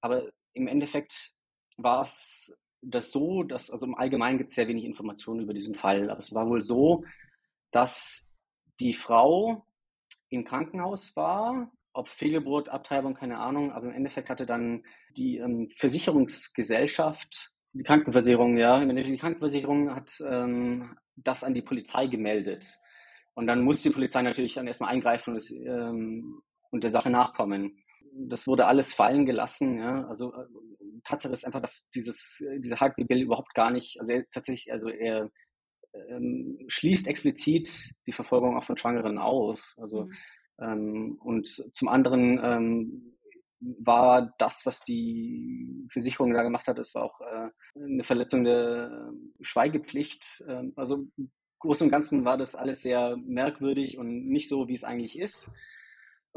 Aber 0.00 0.28
im 0.52 0.66
Endeffekt 0.66 1.32
war 1.76 2.02
es 2.02 2.52
das 2.82 3.10
so, 3.10 3.42
dass, 3.42 3.70
also 3.70 3.86
im 3.86 3.94
Allgemeinen 3.94 4.38
gibt 4.38 4.50
es 4.50 4.56
sehr 4.56 4.68
wenig 4.68 4.84
Informationen 4.84 5.40
über 5.40 5.54
diesen 5.54 5.74
Fall, 5.74 6.10
aber 6.10 6.18
es 6.18 6.34
war 6.34 6.48
wohl 6.48 6.62
so, 6.62 7.04
dass 7.70 8.32
die 8.80 8.92
Frau 8.92 9.66
im 10.30 10.44
Krankenhaus 10.44 11.16
war, 11.16 11.70
ob 11.92 12.08
Fehlgeburt, 12.08 12.68
Abtreibung, 12.68 13.14
keine 13.14 13.38
Ahnung, 13.38 13.72
aber 13.72 13.86
im 13.86 13.94
Endeffekt 13.94 14.30
hatte 14.30 14.46
dann 14.46 14.84
die 15.16 15.38
ähm, 15.38 15.70
Versicherungsgesellschaft, 15.76 17.52
die 17.72 17.82
Krankenversicherung, 17.82 18.56
ja, 18.56 18.84
die 18.84 19.16
Krankenversicherung 19.16 19.94
hat 19.94 20.22
ähm, 20.24 20.96
das 21.24 21.44
an 21.44 21.54
die 21.54 21.62
Polizei 21.62 22.06
gemeldet. 22.06 22.78
Und 23.34 23.46
dann 23.46 23.62
muss 23.62 23.82
die 23.82 23.90
Polizei 23.90 24.22
natürlich 24.22 24.54
dann 24.54 24.66
erstmal 24.66 24.90
eingreifen 24.90 25.34
und, 25.34 25.50
ähm, 25.50 26.42
und 26.70 26.82
der 26.82 26.90
Sache 26.90 27.10
nachkommen. 27.10 27.78
Das 28.12 28.46
wurde 28.46 28.66
alles 28.66 28.92
fallen 28.92 29.26
gelassen. 29.26 29.78
Ja? 29.78 30.06
Also 30.08 30.34
äh, 30.34 30.46
Tatsache 31.04 31.32
ist 31.32 31.46
einfach, 31.46 31.60
dass 31.60 31.88
dieses, 31.90 32.42
dieser 32.58 32.80
Heartbeat-Bill 32.80 33.22
überhaupt 33.22 33.54
gar 33.54 33.70
nicht, 33.70 33.98
also 34.00 34.12
er 34.12 34.28
tatsächlich, 34.30 34.72
also 34.72 34.88
er 34.88 35.30
ähm, 36.08 36.58
schließt 36.68 37.06
explizit 37.06 37.92
die 38.06 38.12
Verfolgung 38.12 38.56
auch 38.56 38.64
von 38.64 38.76
Schwangeren 38.76 39.18
aus. 39.18 39.74
Also 39.78 40.04
mhm. 40.04 40.12
ähm, 40.60 41.18
und 41.20 41.46
zum 41.72 41.88
anderen 41.88 42.40
ähm, 42.42 43.17
war 43.60 44.34
das, 44.38 44.64
was 44.66 44.80
die 44.80 45.86
Versicherung 45.90 46.32
da 46.32 46.42
gemacht 46.42 46.68
hat, 46.68 46.78
das 46.78 46.94
war 46.94 47.04
auch 47.04 47.20
äh, 47.20 47.50
eine 47.74 48.04
Verletzung 48.04 48.44
der 48.44 49.12
Schweigepflicht. 49.40 50.44
Ähm, 50.48 50.72
also 50.76 51.06
Großen 51.60 51.86
und 51.86 51.90
Ganzen 51.90 52.24
war 52.24 52.36
das 52.36 52.54
alles 52.54 52.82
sehr 52.82 53.16
merkwürdig 53.16 53.98
und 53.98 54.28
nicht 54.28 54.48
so, 54.48 54.68
wie 54.68 54.74
es 54.74 54.84
eigentlich 54.84 55.18
ist, 55.18 55.50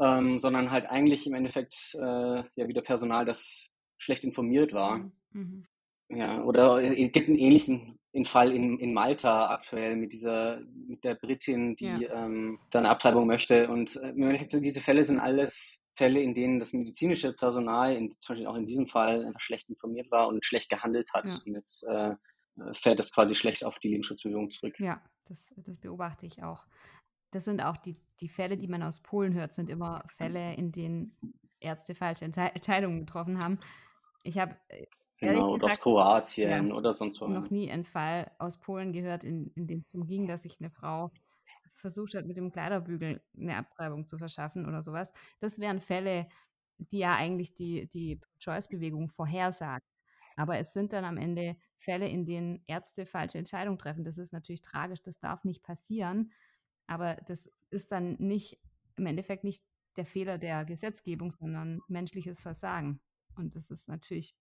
ähm, 0.00 0.38
sondern 0.38 0.70
halt 0.70 0.86
eigentlich 0.86 1.26
im 1.26 1.34
Endeffekt 1.34 1.94
äh, 1.94 2.42
ja 2.56 2.68
wieder 2.68 2.82
Personal, 2.82 3.24
das 3.24 3.70
schlecht 3.98 4.24
informiert 4.24 4.72
war. 4.72 4.98
Mhm. 4.98 5.12
mhm. 5.30 5.66
Ja, 6.14 6.42
oder 6.42 6.82
es 6.82 6.94
gibt 7.12 7.28
einen 7.28 7.38
ähnlichen 7.38 7.98
Fall 8.24 8.52
in, 8.52 8.78
in 8.78 8.92
Malta 8.92 9.48
aktuell 9.48 9.96
mit 9.96 10.12
dieser, 10.12 10.60
mit 10.86 11.02
der 11.04 11.14
Britin, 11.14 11.74
die 11.76 11.86
ja. 11.86 12.24
ähm, 12.26 12.58
dann 12.70 12.84
Abtreibung 12.84 13.26
möchte. 13.26 13.68
Und 13.70 13.96
äh, 13.96 14.10
im 14.10 14.24
Endeffekt, 14.24 14.52
diese 14.62 14.82
Fälle 14.82 15.04
sind 15.04 15.20
alles 15.20 15.81
Fälle, 15.94 16.20
in 16.20 16.34
denen 16.34 16.58
das 16.58 16.72
medizinische 16.72 17.32
Personal, 17.32 17.94
in, 17.94 18.10
zum 18.20 18.34
Beispiel 18.34 18.46
auch 18.46 18.56
in 18.56 18.66
diesem 18.66 18.86
Fall, 18.86 19.24
einfach 19.24 19.40
schlecht 19.40 19.68
informiert 19.68 20.10
war 20.10 20.28
und 20.28 20.44
schlecht 20.44 20.70
gehandelt 20.70 21.12
hat. 21.12 21.28
Ja. 21.28 21.36
Und 21.46 21.54
jetzt 21.54 21.84
äh, 21.84 22.14
fährt 22.74 22.98
das 22.98 23.12
quasi 23.12 23.34
schlecht 23.34 23.64
auf 23.64 23.78
die 23.78 23.88
Lebensschutzbewegung 23.88 24.50
zurück. 24.50 24.78
Ja, 24.78 25.02
das, 25.26 25.54
das 25.56 25.78
beobachte 25.78 26.26
ich 26.26 26.42
auch. 26.42 26.66
Das 27.30 27.44
sind 27.44 27.62
auch 27.62 27.78
die, 27.78 27.96
die 28.20 28.28
Fälle, 28.28 28.56
die 28.56 28.68
man 28.68 28.82
aus 28.82 29.00
Polen 29.00 29.34
hört, 29.34 29.52
sind 29.52 29.70
immer 29.70 30.04
Fälle, 30.08 30.54
in 30.54 30.72
denen 30.72 31.16
Ärzte 31.60 31.94
falsche 31.94 32.24
Entscheidungen 32.24 33.00
getroffen 33.00 33.42
haben. 33.42 33.58
Ich 34.22 34.38
habe 34.38 34.56
äh, 34.68 34.86
Genau, 35.22 35.52
gesagt, 35.52 35.74
aus 35.74 35.80
Kroatien 35.80 36.68
ja, 36.68 36.74
oder 36.74 36.92
sonst 36.92 37.20
wo. 37.20 37.28
noch 37.28 37.48
nie 37.48 37.70
einen 37.70 37.84
Fall 37.84 38.32
aus 38.38 38.56
Polen 38.56 38.92
gehört, 38.92 39.22
in, 39.22 39.52
in 39.54 39.68
dem 39.68 39.84
es 39.92 40.06
ging, 40.08 40.26
dass 40.26 40.42
sich 40.42 40.58
eine 40.60 40.70
Frau 40.70 41.12
versucht 41.82 42.14
hat, 42.14 42.24
mit 42.24 42.38
dem 42.38 42.50
Kleiderbügel 42.50 43.20
eine 43.36 43.56
Abtreibung 43.56 44.06
zu 44.06 44.16
verschaffen 44.16 44.66
oder 44.66 44.82
sowas. 44.82 45.12
Das 45.38 45.58
wären 45.58 45.80
Fälle, 45.80 46.28
die 46.78 46.98
ja 46.98 47.14
eigentlich 47.14 47.54
die, 47.54 47.86
die 47.88 48.20
Choice-Bewegung 48.42 49.10
vorhersagt. 49.10 49.86
Aber 50.36 50.56
es 50.58 50.72
sind 50.72 50.94
dann 50.94 51.04
am 51.04 51.18
Ende 51.18 51.56
Fälle, 51.76 52.08
in 52.08 52.24
denen 52.24 52.62
Ärzte 52.66 53.04
falsche 53.04 53.38
Entscheidungen 53.38 53.78
treffen. 53.78 54.04
Das 54.04 54.16
ist 54.16 54.32
natürlich 54.32 54.62
tragisch, 54.62 55.02
das 55.02 55.18
darf 55.18 55.44
nicht 55.44 55.62
passieren. 55.62 56.32
Aber 56.86 57.16
das 57.26 57.50
ist 57.70 57.92
dann 57.92 58.14
nicht 58.14 58.58
im 58.96 59.06
Endeffekt 59.06 59.44
nicht 59.44 59.62
der 59.96 60.06
Fehler 60.06 60.38
der 60.38 60.64
Gesetzgebung, 60.64 61.32
sondern 61.32 61.80
menschliches 61.88 62.40
Versagen. 62.40 63.00
Und 63.36 63.54
das 63.54 63.70
ist 63.70 63.88
natürlich 63.88 64.34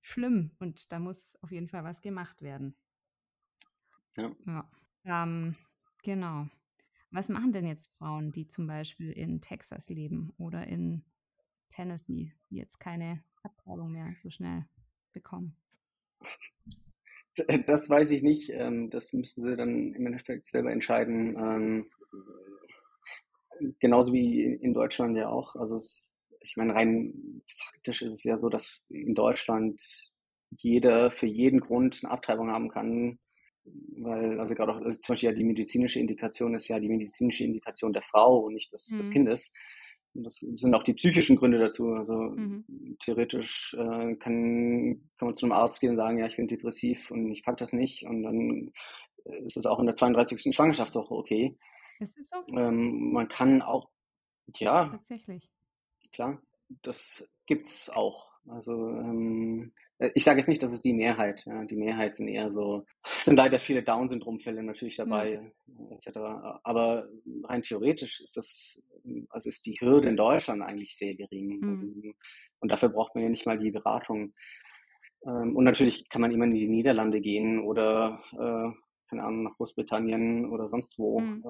schlimm 0.00 0.50
und 0.58 0.92
da 0.92 0.98
muss 0.98 1.36
auf 1.42 1.52
jeden 1.52 1.68
Fall 1.68 1.84
was 1.84 2.00
gemacht 2.00 2.42
werden. 2.42 2.76
Ja. 4.16 4.30
ja. 4.46 4.70
Ähm, 5.04 5.56
genau. 6.02 6.48
Was 7.12 7.28
machen 7.28 7.52
denn 7.52 7.66
jetzt 7.66 7.90
Frauen, 7.98 8.32
die 8.32 8.46
zum 8.46 8.66
Beispiel 8.66 9.12
in 9.12 9.40
Texas 9.40 9.88
leben 9.88 10.32
oder 10.38 10.66
in 10.66 11.04
Tennessee, 11.70 12.32
die 12.50 12.56
jetzt 12.56 12.80
keine 12.80 13.22
Abtreibung 13.42 13.92
mehr 13.92 14.12
so 14.16 14.30
schnell 14.30 14.66
bekommen? 15.12 15.56
Das 17.66 17.88
weiß 17.88 18.10
ich 18.10 18.22
nicht. 18.22 18.50
Ähm, 18.50 18.90
das 18.90 19.14
müssen 19.14 19.40
sie 19.40 19.56
dann 19.56 19.94
im 19.94 20.06
Endeffekt 20.06 20.46
selber 20.46 20.70
entscheiden. 20.70 21.34
Ähm, 21.38 21.90
genauso 23.78 24.12
wie 24.12 24.42
in 24.42 24.74
Deutschland 24.74 25.16
ja 25.16 25.30
auch. 25.30 25.56
Also 25.56 25.76
es 25.76 26.12
ich 26.42 26.56
meine, 26.56 26.74
rein 26.74 27.42
faktisch 27.46 28.02
ist 28.02 28.14
es 28.14 28.24
ja 28.24 28.38
so, 28.38 28.48
dass 28.48 28.82
in 28.88 29.14
Deutschland 29.14 29.82
jeder 30.50 31.10
für 31.10 31.26
jeden 31.26 31.60
Grund 31.60 32.00
eine 32.02 32.12
Abtreibung 32.12 32.50
haben 32.50 32.68
kann, 32.68 33.18
weil, 33.96 34.40
also 34.40 34.54
gerade 34.54 34.72
auch, 34.72 34.80
also 34.80 34.98
zum 35.00 35.12
Beispiel 35.12 35.30
ja 35.30 35.34
die 35.34 35.44
medizinische 35.44 36.00
Indikation 36.00 36.54
ist 36.54 36.68
ja 36.68 36.78
die 36.78 36.88
medizinische 36.88 37.44
Indikation 37.44 37.92
der 37.92 38.02
Frau 38.02 38.38
und 38.38 38.54
nicht 38.54 38.72
des, 38.72 38.90
mhm. 38.90 38.96
des 38.98 39.10
Kindes. 39.10 39.52
Und 40.14 40.24
das 40.24 40.36
sind 40.36 40.74
auch 40.74 40.82
die 40.82 40.94
psychischen 40.94 41.36
Gründe 41.36 41.58
dazu. 41.58 41.88
Also 41.94 42.14
mhm. 42.14 42.96
theoretisch 43.00 43.74
äh, 43.78 44.14
kann, 44.16 45.00
kann 45.16 45.28
man 45.28 45.34
zu 45.34 45.46
einem 45.46 45.52
Arzt 45.52 45.80
gehen 45.80 45.90
und 45.90 45.96
sagen, 45.96 46.18
ja, 46.18 46.26
ich 46.26 46.36
bin 46.36 46.48
depressiv 46.48 47.10
und 47.10 47.30
ich 47.32 47.42
pack 47.42 47.56
das 47.56 47.72
nicht. 47.72 48.04
Und 48.04 48.22
dann 48.22 48.72
ist 49.44 49.56
es 49.56 49.66
auch 49.66 49.78
in 49.78 49.86
der 49.86 49.94
32. 49.94 50.54
Schwangerschaftswoche 50.54 51.14
okay. 51.14 51.56
Ist 52.00 52.18
es 52.18 52.28
so? 52.28 52.56
Ähm, 52.56 53.12
man 53.12 53.28
kann 53.28 53.62
auch, 53.62 53.88
ja. 54.58 54.88
Tatsächlich 54.88 55.52
klar, 56.12 56.40
das 56.82 57.28
gibt's 57.46 57.90
auch. 57.90 58.30
Also 58.48 58.72
ähm, 58.72 59.72
äh, 59.91 59.91
ich 60.14 60.24
sage 60.24 60.38
jetzt 60.38 60.48
nicht, 60.48 60.62
dass 60.62 60.72
es 60.72 60.82
die 60.82 60.92
Mehrheit. 60.92 61.44
Ja, 61.46 61.64
die 61.64 61.76
Mehrheit 61.76 62.12
sind 62.12 62.28
eher 62.28 62.50
so, 62.50 62.84
sind 63.04 63.36
leider 63.36 63.58
viele 63.58 63.82
Down-Syndrom-Fälle 63.82 64.62
natürlich 64.62 64.96
dabei, 64.96 65.52
mhm. 65.66 65.92
etc. 65.92 66.18
Aber 66.62 67.08
rein 67.44 67.62
theoretisch 67.62 68.20
ist 68.20 68.36
das, 68.36 68.80
also 69.30 69.48
ist 69.48 69.66
die 69.66 69.76
Hürde 69.80 70.08
in 70.08 70.16
Deutschland 70.16 70.62
eigentlich 70.62 70.96
sehr 70.96 71.14
gering. 71.14 71.60
Mhm. 71.60 71.70
Also, 71.70 71.86
und 72.60 72.72
dafür 72.72 72.88
braucht 72.90 73.14
man 73.14 73.24
ja 73.24 73.30
nicht 73.30 73.46
mal 73.46 73.58
die 73.58 73.70
Beratung. 73.70 74.34
Ähm, 75.26 75.56
und 75.56 75.64
natürlich 75.64 76.08
kann 76.08 76.20
man 76.20 76.32
immer 76.32 76.44
in 76.44 76.54
die 76.54 76.68
Niederlande 76.68 77.20
gehen 77.20 77.60
oder 77.60 78.22
äh, 78.32 78.78
keine 79.08 79.24
Ahnung 79.24 79.42
nach 79.44 79.56
Großbritannien 79.56 80.50
oder 80.50 80.68
sonst 80.68 80.98
wo. 80.98 81.20
Mhm. 81.20 81.44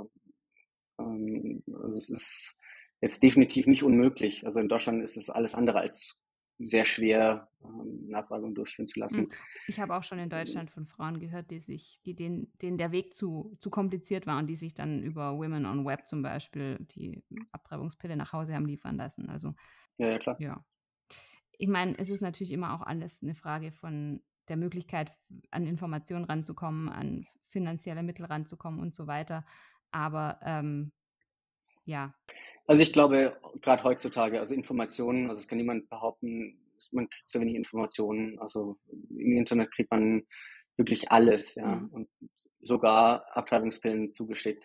Ähm, 0.98 1.62
also 1.74 1.96
es 1.96 2.10
ist 2.10 2.56
jetzt 3.00 3.22
definitiv 3.22 3.66
nicht 3.66 3.82
unmöglich. 3.82 4.44
Also 4.46 4.60
in 4.60 4.68
Deutschland 4.68 5.02
ist 5.02 5.16
es 5.16 5.30
alles 5.30 5.54
andere 5.54 5.80
als 5.80 6.18
sehr 6.66 6.84
schwer, 6.84 7.48
ähm, 7.64 8.08
Nachfragung 8.08 8.54
durchführen 8.54 8.88
zu 8.88 9.00
lassen. 9.00 9.22
Hm. 9.22 9.32
Ich 9.66 9.80
habe 9.80 9.94
auch 9.94 10.02
schon 10.02 10.18
in 10.18 10.28
Deutschland 10.28 10.70
von 10.70 10.86
Frauen 10.86 11.20
gehört, 11.20 11.50
die 11.50 11.60
sich, 11.60 12.00
die 12.04 12.14
denen, 12.14 12.52
denen 12.60 12.78
der 12.78 12.92
Weg 12.92 13.14
zu, 13.14 13.54
zu 13.58 13.70
kompliziert 13.70 14.26
war 14.26 14.38
und 14.38 14.46
die 14.46 14.56
sich 14.56 14.74
dann 14.74 15.02
über 15.02 15.36
Women 15.36 15.66
on 15.66 15.84
Web 15.84 16.06
zum 16.06 16.22
Beispiel 16.22 16.78
die 16.96 17.22
Abtreibungspille 17.52 18.16
nach 18.16 18.32
Hause 18.32 18.54
haben 18.54 18.66
liefern 18.66 18.96
lassen. 18.96 19.28
Also 19.28 19.54
ja, 19.98 20.08
ja 20.08 20.18
klar. 20.18 20.40
Ja. 20.40 20.64
Ich 21.58 21.68
meine, 21.68 21.96
es 21.98 22.10
ist 22.10 22.22
natürlich 22.22 22.52
immer 22.52 22.74
auch 22.74 22.82
alles 22.82 23.22
eine 23.22 23.34
Frage 23.34 23.70
von 23.70 24.22
der 24.48 24.56
Möglichkeit, 24.56 25.12
an 25.50 25.66
Informationen 25.66 26.24
ranzukommen, 26.24 26.88
an 26.88 27.26
finanzielle 27.50 28.02
Mittel 28.02 28.24
ranzukommen 28.26 28.80
und 28.80 28.94
so 28.94 29.06
weiter. 29.06 29.44
Aber 29.90 30.40
ähm, 30.42 30.92
ja. 31.84 32.14
Also 32.66 32.82
ich 32.82 32.92
glaube, 32.92 33.36
gerade 33.60 33.84
heutzutage, 33.84 34.40
also 34.40 34.54
Informationen, 34.54 35.28
also 35.28 35.40
es 35.40 35.48
kann 35.48 35.58
niemand 35.58 35.88
behaupten, 35.88 36.58
man 36.90 37.08
kriegt 37.08 37.28
so 37.28 37.40
wenig 37.40 37.54
Informationen. 37.54 38.38
Also 38.38 38.76
im 39.10 39.36
Internet 39.36 39.72
kriegt 39.72 39.90
man 39.90 40.22
wirklich 40.76 41.10
alles, 41.10 41.54
ja. 41.54 41.76
Mhm. 41.76 41.88
Und 41.88 42.08
sogar 42.60 43.24
Abtreibungspillen 43.36 44.12
zugeschickt. 44.12 44.64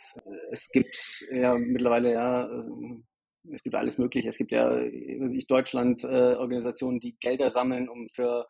Es 0.51 0.69
gibt 0.69 1.25
ja 1.31 1.55
mittlerweile 1.55 2.13
ja, 2.13 2.45
äh, 2.45 3.51
es 3.51 3.63
gibt 3.63 3.75
alles 3.75 3.97
Mögliche. 3.97 4.29
Es 4.29 4.38
gibt 4.38 4.51
ja 4.51 4.79
ich, 4.81 5.47
Deutschland 5.47 6.03
äh, 6.03 6.36
Organisationen, 6.36 6.99
die 6.99 7.17
Gelder 7.19 7.49
sammeln, 7.49 7.89
um 7.89 8.07
für 8.13 8.47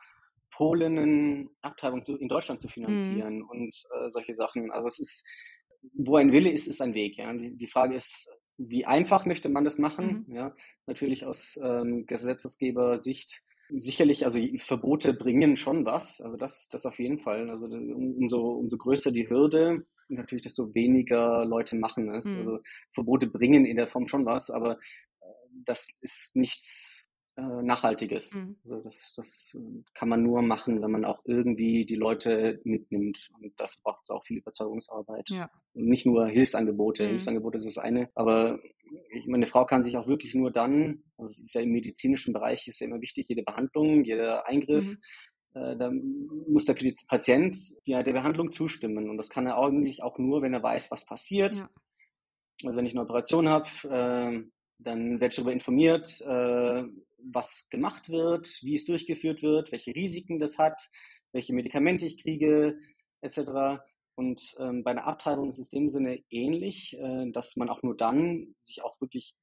Polen 0.51 1.49
Abtreibung 1.61 2.03
zu, 2.03 2.17
in 2.17 2.27
Deutschland 2.27 2.61
zu 2.61 2.67
finanzieren 2.67 3.39
mhm. 3.39 3.49
und 3.49 3.75
äh, 3.95 4.09
solche 4.09 4.35
Sachen. 4.35 4.71
Also 4.71 4.87
es 4.87 4.99
ist, 4.99 5.25
wo 5.93 6.17
ein 6.17 6.31
Wille 6.31 6.51
ist, 6.51 6.67
ist 6.67 6.81
ein 6.81 6.93
Weg. 6.93 7.17
Ja. 7.17 7.31
Die, 7.33 7.55
die 7.55 7.67
Frage 7.67 7.95
ist, 7.95 8.29
wie 8.57 8.85
einfach 8.85 9.25
möchte 9.25 9.49
man 9.49 9.63
das 9.63 9.77
machen? 9.77 10.25
Mhm. 10.27 10.35
Ja, 10.35 10.55
natürlich 10.85 11.25
aus 11.25 11.59
ähm, 11.61 12.05
Gesetzesgeber-Sicht 12.05 13.43
sicherlich, 13.69 14.25
also 14.25 14.39
Verbote 14.59 15.13
bringen 15.13 15.57
schon 15.57 15.85
was, 15.85 16.21
also 16.21 16.37
das, 16.37 16.69
das 16.69 16.85
auf 16.85 16.99
jeden 16.99 17.19
Fall. 17.19 17.49
Also 17.49 17.65
umso, 17.65 18.51
umso 18.51 18.77
größer 18.77 19.11
die 19.11 19.29
Hürde, 19.29 19.85
natürlich, 20.09 20.43
desto 20.43 20.73
weniger 20.73 21.45
Leute 21.45 21.75
machen 21.75 22.13
es. 22.13 22.35
Mhm. 22.35 22.39
Also 22.39 22.59
Verbote 22.91 23.27
bringen 23.27 23.65
in 23.65 23.77
der 23.77 23.87
Form 23.87 24.07
schon 24.07 24.25
was, 24.25 24.49
aber 24.49 24.73
äh, 24.73 25.25
das 25.65 25.89
ist 26.01 26.35
nichts 26.35 27.06
äh, 27.37 27.61
Nachhaltiges. 27.61 28.33
Mhm. 28.33 28.55
Also 28.63 28.81
das, 28.81 29.13
das 29.15 29.55
kann 29.93 30.09
man 30.09 30.23
nur 30.23 30.41
machen, 30.41 30.81
wenn 30.81 30.89
man 30.89 31.05
auch 31.05 31.21
irgendwie 31.23 31.85
die 31.85 31.95
Leute 31.95 32.59
mitnimmt. 32.63 33.29
Und 33.39 33.53
dafür 33.59 33.79
braucht 33.83 34.03
es 34.03 34.09
auch 34.09 34.25
viel 34.25 34.37
Überzeugungsarbeit. 34.37 35.29
Ja. 35.29 35.49
Und 35.73 35.85
nicht 35.85 36.07
nur 36.07 36.27
Hilfsangebote. 36.27 37.03
Mhm. 37.03 37.09
Hilfsangebote 37.09 37.57
ist 37.57 37.67
das 37.67 37.77
eine. 37.77 38.09
Aber 38.15 38.59
ich 39.11 39.27
meine, 39.27 39.43
eine 39.43 39.47
Frau 39.47 39.65
kann 39.65 39.83
sich 39.83 39.97
auch 39.97 40.07
wirklich 40.07 40.33
nur 40.33 40.51
dann, 40.51 41.03
also 41.17 41.31
es 41.31 41.39
ist 41.39 41.53
ja 41.53 41.61
im 41.61 41.69
medizinischen 41.69 42.33
Bereich, 42.33 42.67
ist 42.67 42.79
ja 42.79 42.87
immer 42.87 43.01
wichtig, 43.01 43.29
jede 43.29 43.43
Behandlung, 43.43 44.03
jeder 44.03 44.47
Eingriff, 44.47 44.85
mhm. 44.85 45.61
äh, 45.61 45.77
da 45.77 45.91
muss 45.91 46.65
der 46.65 46.75
Patient 47.07 47.55
ja, 47.85 48.01
der 48.01 48.13
Behandlung 48.13 48.51
zustimmen. 48.51 49.11
Und 49.11 49.17
das 49.17 49.29
kann 49.29 49.45
er 49.45 49.59
eigentlich 49.59 50.01
auch 50.01 50.17
nur, 50.17 50.41
wenn 50.41 50.55
er 50.55 50.63
weiß, 50.63 50.89
was 50.89 51.05
passiert. 51.05 51.57
Ja. 51.57 51.69
Also 52.65 52.77
wenn 52.77 52.87
ich 52.87 52.93
eine 52.93 53.03
Operation 53.03 53.47
habe, 53.47 53.69
äh, 53.83 54.43
dann 54.79 55.19
werde 55.19 55.27
ich 55.27 55.35
darüber 55.35 55.53
informiert, 55.53 56.19
äh, 56.21 56.83
was 57.17 57.67
gemacht 57.69 58.09
wird, 58.09 58.59
wie 58.61 58.75
es 58.75 58.85
durchgeführt 58.85 59.41
wird, 59.41 59.71
welche 59.71 59.93
Risiken 59.93 60.39
das 60.39 60.57
hat, 60.57 60.89
welche 61.31 61.53
Medikamente 61.53 62.05
ich 62.05 62.21
kriege, 62.21 62.79
etc. 63.21 63.81
Und 64.15 64.55
ähm, 64.59 64.83
bei 64.83 64.91
einer 64.91 65.05
Abtreibung 65.05 65.47
ist 65.47 65.59
es 65.59 65.73
in 65.73 65.83
dem 65.83 65.89
Sinne 65.89 66.23
ähnlich, 66.29 66.97
äh, 66.97 67.29
dass 67.31 67.55
man 67.55 67.69
auch 67.69 67.83
nur 67.83 67.95
dann 67.95 68.55
sich 68.61 68.83
auch 68.83 68.99
wirklich 69.01 69.35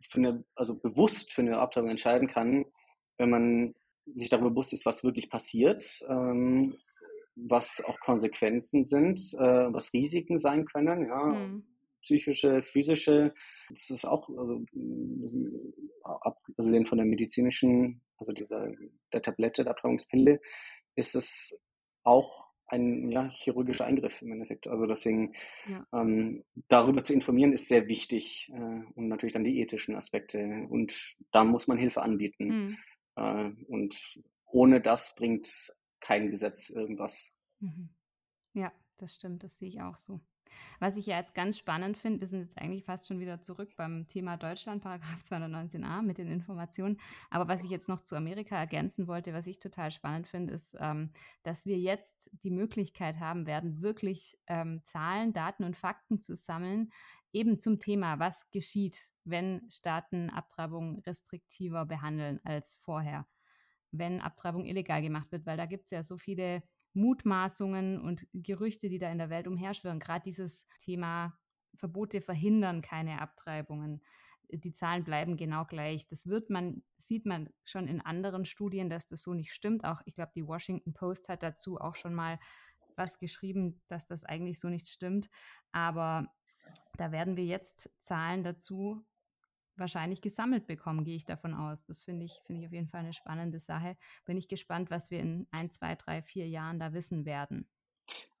für 0.00 0.18
eine, 0.18 0.44
also 0.54 0.74
bewusst 0.74 1.32
für 1.32 1.42
eine 1.42 1.58
Abtreibung 1.58 1.90
entscheiden 1.90 2.28
kann, 2.28 2.64
wenn 3.16 3.30
man 3.30 3.74
sich 4.14 4.28
darüber 4.28 4.50
bewusst 4.50 4.72
ist, 4.72 4.86
was 4.86 5.04
wirklich 5.04 5.28
passiert, 5.28 5.84
ähm, 6.08 6.76
was 7.34 7.82
auch 7.84 7.98
Konsequenzen 8.00 8.84
sind, 8.84 9.20
äh, 9.34 9.72
was 9.72 9.92
Risiken 9.92 10.38
sein 10.38 10.64
können, 10.64 11.06
ja, 11.06 11.24
mhm. 11.24 11.64
Psychische, 12.02 12.62
physische. 12.62 13.34
Das 13.70 13.90
ist 13.90 14.04
auch, 14.04 14.28
also, 14.38 14.64
also 16.56 16.72
den 16.72 16.86
von 16.86 16.98
der 16.98 17.06
medizinischen, 17.06 18.00
also 18.16 18.32
dieser 18.32 18.72
der 19.12 19.22
Tablette, 19.22 19.64
der 19.64 19.72
Abtreibungspille, 19.72 20.40
ist 20.96 21.14
es 21.14 21.58
auch 22.04 22.48
ein 22.68 23.10
ja, 23.10 23.28
chirurgischer 23.30 23.86
Eingriff 23.86 24.20
im 24.22 24.32
Endeffekt. 24.32 24.68
Also 24.68 24.86
deswegen 24.86 25.34
ja. 25.66 25.86
ähm, 25.92 26.44
darüber 26.68 27.02
zu 27.02 27.12
informieren 27.12 27.52
ist 27.52 27.68
sehr 27.68 27.88
wichtig 27.88 28.50
äh, 28.52 28.82
und 28.94 29.08
natürlich 29.08 29.32
dann 29.32 29.44
die 29.44 29.60
ethischen 29.60 29.96
Aspekte. 29.96 30.66
Und 30.68 31.16
da 31.32 31.44
muss 31.44 31.66
man 31.66 31.78
Hilfe 31.78 32.02
anbieten. 32.02 32.46
Mhm. 32.46 32.78
Äh, 33.16 33.50
und 33.68 34.22
ohne 34.46 34.80
das 34.80 35.14
bringt 35.14 35.74
kein 36.00 36.30
Gesetz 36.30 36.70
irgendwas. 36.70 37.32
Mhm. 37.60 37.88
Ja, 38.52 38.72
das 38.98 39.14
stimmt, 39.14 39.42
das 39.42 39.58
sehe 39.58 39.68
ich 39.68 39.80
auch 39.80 39.96
so. 39.96 40.20
Was 40.80 40.96
ich 40.96 41.06
ja 41.06 41.18
jetzt 41.18 41.34
ganz 41.34 41.58
spannend 41.58 41.96
finde, 41.96 42.20
wir 42.20 42.28
sind 42.28 42.40
jetzt 42.40 42.58
eigentlich 42.58 42.84
fast 42.84 43.06
schon 43.06 43.20
wieder 43.20 43.40
zurück 43.40 43.74
beim 43.76 44.06
Thema 44.06 44.36
Deutschland, 44.36 44.82
Paragraph 44.82 45.22
219a 45.28 46.02
mit 46.02 46.18
den 46.18 46.30
Informationen. 46.30 46.98
Aber 47.30 47.48
was 47.48 47.64
ich 47.64 47.70
jetzt 47.70 47.88
noch 47.88 48.00
zu 48.00 48.16
Amerika 48.16 48.56
ergänzen 48.56 49.06
wollte, 49.06 49.32
was 49.34 49.46
ich 49.46 49.58
total 49.58 49.90
spannend 49.90 50.26
finde, 50.26 50.54
ist, 50.54 50.76
ähm, 50.80 51.10
dass 51.42 51.66
wir 51.66 51.78
jetzt 51.78 52.30
die 52.42 52.50
Möglichkeit 52.50 53.20
haben 53.20 53.46
werden, 53.46 53.82
wirklich 53.82 54.38
ähm, 54.46 54.82
Zahlen, 54.84 55.32
Daten 55.32 55.64
und 55.64 55.76
Fakten 55.76 56.18
zu 56.18 56.36
sammeln, 56.36 56.90
eben 57.32 57.58
zum 57.58 57.78
Thema, 57.78 58.18
was 58.18 58.50
geschieht, 58.50 59.12
wenn 59.24 59.68
Staaten 59.70 60.30
Abtreibung 60.30 61.00
restriktiver 61.00 61.86
behandeln 61.86 62.40
als 62.44 62.74
vorher, 62.74 63.26
wenn 63.90 64.20
Abtreibung 64.20 64.64
illegal 64.64 65.02
gemacht 65.02 65.30
wird, 65.32 65.46
weil 65.46 65.56
da 65.56 65.66
gibt 65.66 65.84
es 65.84 65.90
ja 65.90 66.02
so 66.02 66.16
viele 66.16 66.62
Mutmaßungen 66.94 68.00
und 68.00 68.26
Gerüchte, 68.32 68.88
die 68.88 68.98
da 68.98 69.10
in 69.10 69.18
der 69.18 69.30
Welt 69.30 69.46
umherschwirren. 69.46 70.00
Gerade 70.00 70.22
dieses 70.24 70.66
Thema 70.78 71.38
Verbote 71.74 72.20
verhindern 72.20 72.82
keine 72.82 73.20
Abtreibungen. 73.20 74.02
Die 74.50 74.72
Zahlen 74.72 75.04
bleiben 75.04 75.36
genau 75.36 75.64
gleich. 75.64 76.08
Das 76.08 76.26
wird 76.26 76.48
man, 76.48 76.82
sieht 76.96 77.26
man 77.26 77.50
schon 77.64 77.86
in 77.86 78.00
anderen 78.00 78.44
Studien, 78.46 78.88
dass 78.88 79.06
das 79.06 79.22
so 79.22 79.34
nicht 79.34 79.52
stimmt. 79.52 79.84
Auch 79.84 80.00
ich 80.06 80.14
glaube, 80.14 80.32
die 80.34 80.46
Washington 80.46 80.94
Post 80.94 81.28
hat 81.28 81.42
dazu 81.42 81.78
auch 81.78 81.96
schon 81.96 82.14
mal 82.14 82.38
was 82.96 83.18
geschrieben, 83.18 83.80
dass 83.86 84.06
das 84.06 84.24
eigentlich 84.24 84.58
so 84.58 84.68
nicht 84.68 84.88
stimmt. 84.88 85.28
Aber 85.70 86.26
da 86.96 87.12
werden 87.12 87.36
wir 87.36 87.44
jetzt 87.44 87.90
Zahlen 87.98 88.42
dazu 88.42 89.04
wahrscheinlich 89.78 90.20
gesammelt 90.20 90.66
bekommen, 90.66 91.04
gehe 91.04 91.16
ich 91.16 91.24
davon 91.24 91.54
aus. 91.54 91.86
Das 91.86 92.02
finde 92.02 92.24
ich, 92.24 92.40
finde 92.46 92.62
ich 92.62 92.66
auf 92.66 92.72
jeden 92.72 92.88
Fall 92.88 93.00
eine 93.00 93.12
spannende 93.12 93.58
Sache. 93.58 93.96
Bin 94.24 94.36
ich 94.36 94.48
gespannt, 94.48 94.90
was 94.90 95.10
wir 95.10 95.20
in 95.20 95.46
ein, 95.50 95.70
zwei, 95.70 95.94
drei, 95.94 96.22
vier 96.22 96.48
Jahren 96.48 96.78
da 96.78 96.92
wissen 96.92 97.24
werden. 97.24 97.68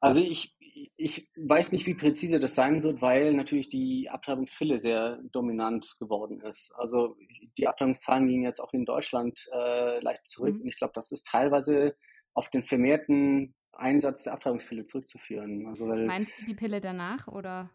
Also 0.00 0.22
ich, 0.22 0.56
ich 0.96 1.28
weiß 1.36 1.72
nicht, 1.72 1.86
wie 1.86 1.94
präzise 1.94 2.38
das 2.40 2.54
sein 2.54 2.82
wird, 2.82 3.02
weil 3.02 3.34
natürlich 3.34 3.68
die 3.68 4.08
Abtreibungspille 4.08 4.78
sehr 4.78 5.18
dominant 5.32 5.96
geworden 5.98 6.40
ist. 6.40 6.72
Also 6.76 7.16
die 7.58 7.66
Abtreibungszahlen 7.66 8.28
gingen 8.28 8.44
jetzt 8.44 8.60
auch 8.60 8.72
in 8.72 8.84
Deutschland 8.84 9.46
äh, 9.52 10.00
leicht 10.00 10.28
zurück. 10.28 10.54
Mhm. 10.54 10.62
Und 10.62 10.68
ich 10.68 10.78
glaube, 10.78 10.92
das 10.94 11.10
ist 11.10 11.26
teilweise 11.26 11.96
auf 12.34 12.48
den 12.50 12.62
vermehrten 12.62 13.54
Einsatz 13.72 14.24
der 14.24 14.34
Abtreibungspille 14.34 14.86
zurückzuführen. 14.86 15.66
Also, 15.66 15.86
Meinst 15.86 16.40
du 16.40 16.44
die 16.44 16.54
Pille 16.54 16.80
danach 16.80 17.28
oder? 17.28 17.70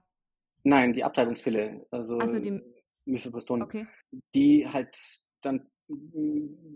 Nein, 0.63 0.93
die 0.93 1.04
Abtreibungspille. 1.04 1.86
Also, 1.91 2.19
also 2.19 2.39
die, 2.39 2.62
Mifepristone, 3.06 3.63
okay. 3.63 3.88
die 4.34 4.68
halt 4.68 4.98
dann, 5.42 5.70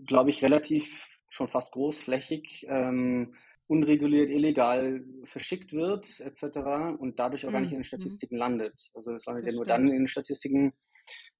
glaube 0.06 0.30
ich, 0.30 0.42
relativ 0.42 1.06
schon 1.30 1.48
fast 1.48 1.72
großflächig 1.72 2.66
ähm, 2.68 3.34
unreguliert, 3.66 4.30
illegal 4.30 5.04
verschickt 5.24 5.72
wird, 5.72 6.20
etc. 6.20 6.58
und 6.98 7.18
dadurch 7.18 7.44
auch 7.44 7.50
mhm. 7.50 7.52
gar 7.52 7.60
nicht 7.60 7.70
in 7.70 7.76
den 7.76 7.80
mhm. 7.80 7.84
Statistiken 7.84 8.36
mhm. 8.36 8.40
landet. 8.40 8.90
Also 8.94 9.14
es 9.14 9.26
landet 9.26 9.46
ja 9.46 9.52
nur 9.52 9.66
dann 9.66 9.88
in 9.88 9.98
den 9.98 10.08
Statistiken, 10.08 10.72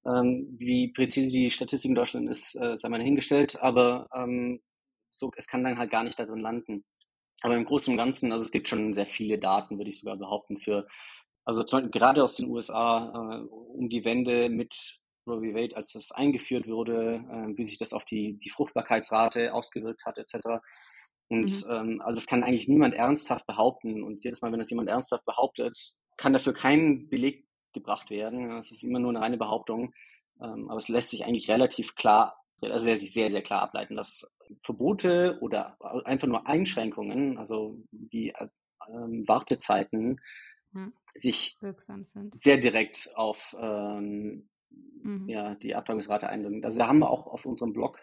ähm, 0.05 0.55
wie 0.57 0.91
präzise 0.93 1.31
die 1.31 1.51
Statistik 1.51 1.89
in 1.89 1.95
Deutschland 1.95 2.29
ist, 2.29 2.55
äh, 2.55 2.77
sei 2.77 2.89
mal 2.89 3.01
hingestellt, 3.01 3.59
aber 3.61 4.07
ähm, 4.15 4.61
so, 5.11 5.31
es 5.35 5.47
kann 5.47 5.63
dann 5.63 5.79
halt 5.79 5.91
gar 5.91 6.03
nicht 6.03 6.19
darin 6.19 6.39
landen. 6.39 6.85
Aber 7.41 7.55
im 7.55 7.65
Großen 7.65 7.91
und 7.91 7.97
Ganzen, 7.97 8.31
also 8.31 8.45
es 8.45 8.51
gibt 8.51 8.67
schon 8.67 8.93
sehr 8.93 9.05
viele 9.05 9.39
Daten, 9.39 9.77
würde 9.77 9.89
ich 9.89 9.99
sogar 9.99 10.17
behaupten, 10.17 10.59
für 10.59 10.87
also 11.49 11.63
gerade 11.89 12.23
aus 12.23 12.35
den 12.35 12.47
USA 12.49 13.07
äh, 13.07 13.47
um 13.47 13.89
die 13.89 14.05
Wende 14.05 14.49
mit 14.49 14.99
Roe 15.25 15.39
v. 15.39 15.55
Wade, 15.55 15.75
als 15.75 15.93
das 15.93 16.11
eingeführt 16.11 16.67
wurde, 16.67 17.23
äh, 17.27 17.57
wie 17.57 17.65
sich 17.65 17.79
das 17.79 17.91
auf 17.91 18.05
die, 18.05 18.37
die 18.37 18.49
Fruchtbarkeitsrate 18.51 19.51
ausgewirkt 19.53 20.05
hat, 20.05 20.19
etc. 20.19 20.61
Und 21.27 21.65
mhm. 21.65 21.71
ähm, 21.71 22.01
also 22.01 22.19
es 22.19 22.27
kann 22.27 22.43
eigentlich 22.43 22.67
niemand 22.67 22.93
ernsthaft 22.93 23.47
behaupten. 23.47 24.03
Und 24.03 24.23
jedes 24.23 24.41
Mal, 24.41 24.51
wenn 24.51 24.59
das 24.59 24.69
jemand 24.69 24.89
ernsthaft 24.89 25.25
behauptet, 25.25 25.75
kann 26.17 26.33
dafür 26.33 26.53
kein 26.53 27.09
Beleg 27.09 27.47
gebracht 27.73 28.11
werden. 28.11 28.51
Es 28.57 28.71
ist 28.71 28.83
immer 28.83 28.99
nur 28.99 29.09
eine 29.09 29.21
reine 29.21 29.37
Behauptung. 29.37 29.93
Ähm, 30.41 30.69
aber 30.69 30.77
es 30.77 30.87
lässt 30.87 31.09
sich 31.09 31.25
eigentlich 31.25 31.49
relativ 31.49 31.95
klar, 31.95 32.39
also 32.61 32.85
lässt 32.85 33.01
sich 33.01 33.13
sehr, 33.13 33.29
sehr 33.29 33.41
klar 33.41 33.63
ableiten, 33.63 33.95
dass 33.95 34.31
Verbote 34.63 35.39
oder 35.41 35.77
einfach 36.05 36.27
nur 36.27 36.45
Einschränkungen, 36.45 37.39
also 37.39 37.79
die 37.91 38.29
äh, 38.29 38.47
Wartezeiten, 38.87 40.19
ja 40.73 40.91
sich 41.19 41.57
sehr 42.35 42.57
direkt 42.57 43.11
auf 43.15 43.55
ähm, 43.59 44.49
mhm. 45.01 45.27
ja, 45.27 45.55
die 45.55 45.75
Abtreibungsrate 45.75 46.29
einwirken. 46.29 46.63
Also 46.63 46.79
da 46.79 46.87
haben 46.87 46.99
wir 46.99 47.09
auch 47.09 47.27
auf 47.27 47.45
unserem 47.45 47.73
Blog 47.73 47.99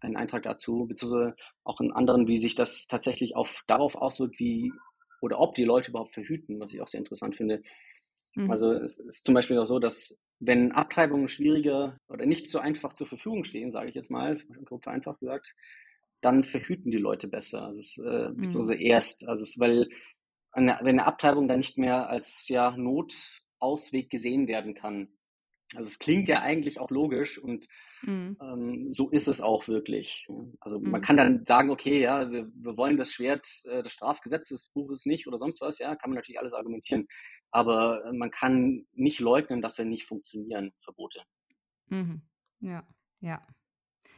einen 0.00 0.16
Eintrag 0.16 0.42
dazu, 0.42 0.86
beziehungsweise 0.86 1.34
auch 1.64 1.80
einen 1.80 1.92
anderen, 1.92 2.26
wie 2.26 2.38
sich 2.38 2.54
das 2.54 2.86
tatsächlich 2.86 3.36
auf, 3.36 3.62
darauf 3.66 3.94
auswirkt, 3.94 4.38
wie 4.38 4.72
oder 5.20 5.38
ob 5.38 5.54
die 5.54 5.64
Leute 5.64 5.90
überhaupt 5.90 6.14
verhüten, 6.14 6.58
was 6.60 6.72
ich 6.72 6.80
auch 6.80 6.88
sehr 6.88 7.00
interessant 7.00 7.36
finde. 7.36 7.62
Mhm. 8.34 8.50
Also 8.50 8.72
es 8.72 8.98
ist 8.98 9.24
zum 9.24 9.34
Beispiel 9.34 9.58
auch 9.58 9.66
so, 9.66 9.78
dass 9.78 10.16
wenn 10.38 10.72
Abtreibungen 10.72 11.28
schwieriger 11.28 11.98
oder 12.08 12.24
nicht 12.24 12.48
so 12.48 12.58
einfach 12.58 12.94
zur 12.94 13.06
Verfügung 13.06 13.44
stehen, 13.44 13.70
sage 13.70 13.90
ich 13.90 13.94
jetzt 13.94 14.10
mal, 14.10 14.40
grob 14.64 14.82
vereinfacht 14.82 15.20
gesagt, 15.20 15.54
dann 16.22 16.44
verhüten 16.44 16.90
die 16.90 16.98
Leute 16.98 17.28
besser. 17.28 17.66
Also 17.66 17.80
es, 17.80 17.98
äh, 17.98 18.30
beziehungsweise 18.32 18.76
mhm. 18.76 18.86
erst. 18.86 19.28
Also 19.28 19.42
es, 19.42 19.58
weil 19.58 19.88
eine, 20.52 20.78
wenn 20.82 20.98
eine 20.98 21.06
Abtreibung 21.06 21.48
dann 21.48 21.58
nicht 21.58 21.78
mehr 21.78 22.08
als 22.08 22.48
ja, 22.48 22.76
Notausweg 22.76 24.10
gesehen 24.10 24.48
werden 24.48 24.74
kann. 24.74 25.08
Also 25.76 25.86
es 25.88 26.00
klingt 26.00 26.26
ja 26.26 26.40
eigentlich 26.40 26.80
auch 26.80 26.90
logisch 26.90 27.38
und 27.38 27.68
mhm. 28.02 28.36
ähm, 28.42 28.92
so 28.92 29.08
ist 29.10 29.28
es 29.28 29.40
auch 29.40 29.68
wirklich. 29.68 30.26
Also 30.60 30.80
mhm. 30.80 30.90
man 30.90 31.00
kann 31.00 31.16
dann 31.16 31.44
sagen, 31.44 31.70
okay, 31.70 32.00
ja, 32.00 32.28
wir, 32.30 32.50
wir 32.54 32.76
wollen 32.76 32.96
das 32.96 33.12
Schwert 33.12 33.46
äh, 33.66 33.82
des 33.82 33.92
Strafgesetzesbuches 33.92 35.06
nicht 35.06 35.28
oder 35.28 35.38
sonst 35.38 35.60
was, 35.60 35.78
ja, 35.78 35.94
kann 35.94 36.10
man 36.10 36.16
natürlich 36.16 36.40
alles 36.40 36.54
argumentieren. 36.54 37.06
Aber 37.52 38.04
äh, 38.04 38.12
man 38.12 38.32
kann 38.32 38.86
nicht 38.92 39.20
leugnen, 39.20 39.62
dass 39.62 39.76
sie 39.76 39.84
nicht 39.84 40.06
funktionieren, 40.06 40.72
Verbote. 40.82 41.22
Mhm. 41.86 42.22
Ja, 42.58 42.84
ja. 43.20 43.46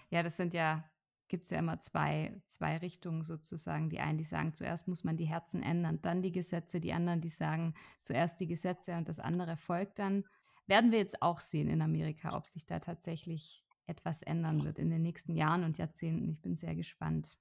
Ja, 0.09 0.23
das 0.23 0.37
sind 0.37 0.55
ja 0.55 0.90
gibt 1.33 1.45
es 1.45 1.51
ja 1.51 1.61
immer 1.61 1.81
zwei, 1.81 2.42
zwei 2.47 2.77
Richtungen 2.77 3.25
sozusagen. 3.25 3.88
Die 3.88 4.01
einen, 4.01 4.18
die 4.18 4.25
sagen, 4.25 4.53
zuerst 4.53 4.87
muss 4.87 5.03
man 5.03 5.16
die 5.16 5.25
Herzen 5.25 5.62
ändern, 5.62 5.99
dann 6.03 6.21
die 6.21 6.31
Gesetze. 6.31 6.79
Die 6.79 6.92
anderen, 6.92 7.23
die 7.23 7.31
sagen, 7.31 7.73
zuerst 8.01 8.38
die 8.38 8.47
Gesetze 8.47 8.99
und 8.99 9.09
das 9.09 9.18
andere 9.18 9.57
folgt 9.57 9.99
dann. 9.99 10.25
Werden 10.66 10.90
wir 10.90 10.99
jetzt 10.99 11.23
auch 11.23 11.40
sehen 11.40 11.68
in 11.68 11.81
Amerika, 11.81 12.37
ob 12.37 12.47
sich 12.47 12.66
da 12.66 12.81
tatsächlich 12.81 13.64
etwas 13.87 14.21
ändern 14.21 14.62
wird 14.62 14.79
in 14.79 14.90
den 14.90 15.01
nächsten 15.01 15.35
Jahren 15.35 15.64
und 15.64 15.79
Jahrzehnten. 15.79 16.29
Ich 16.29 16.42
bin 16.42 16.55
sehr 16.55 16.75
gespannt. 16.75 17.38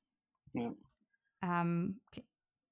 Ja. 0.54 0.74
Ähm, 1.42 2.00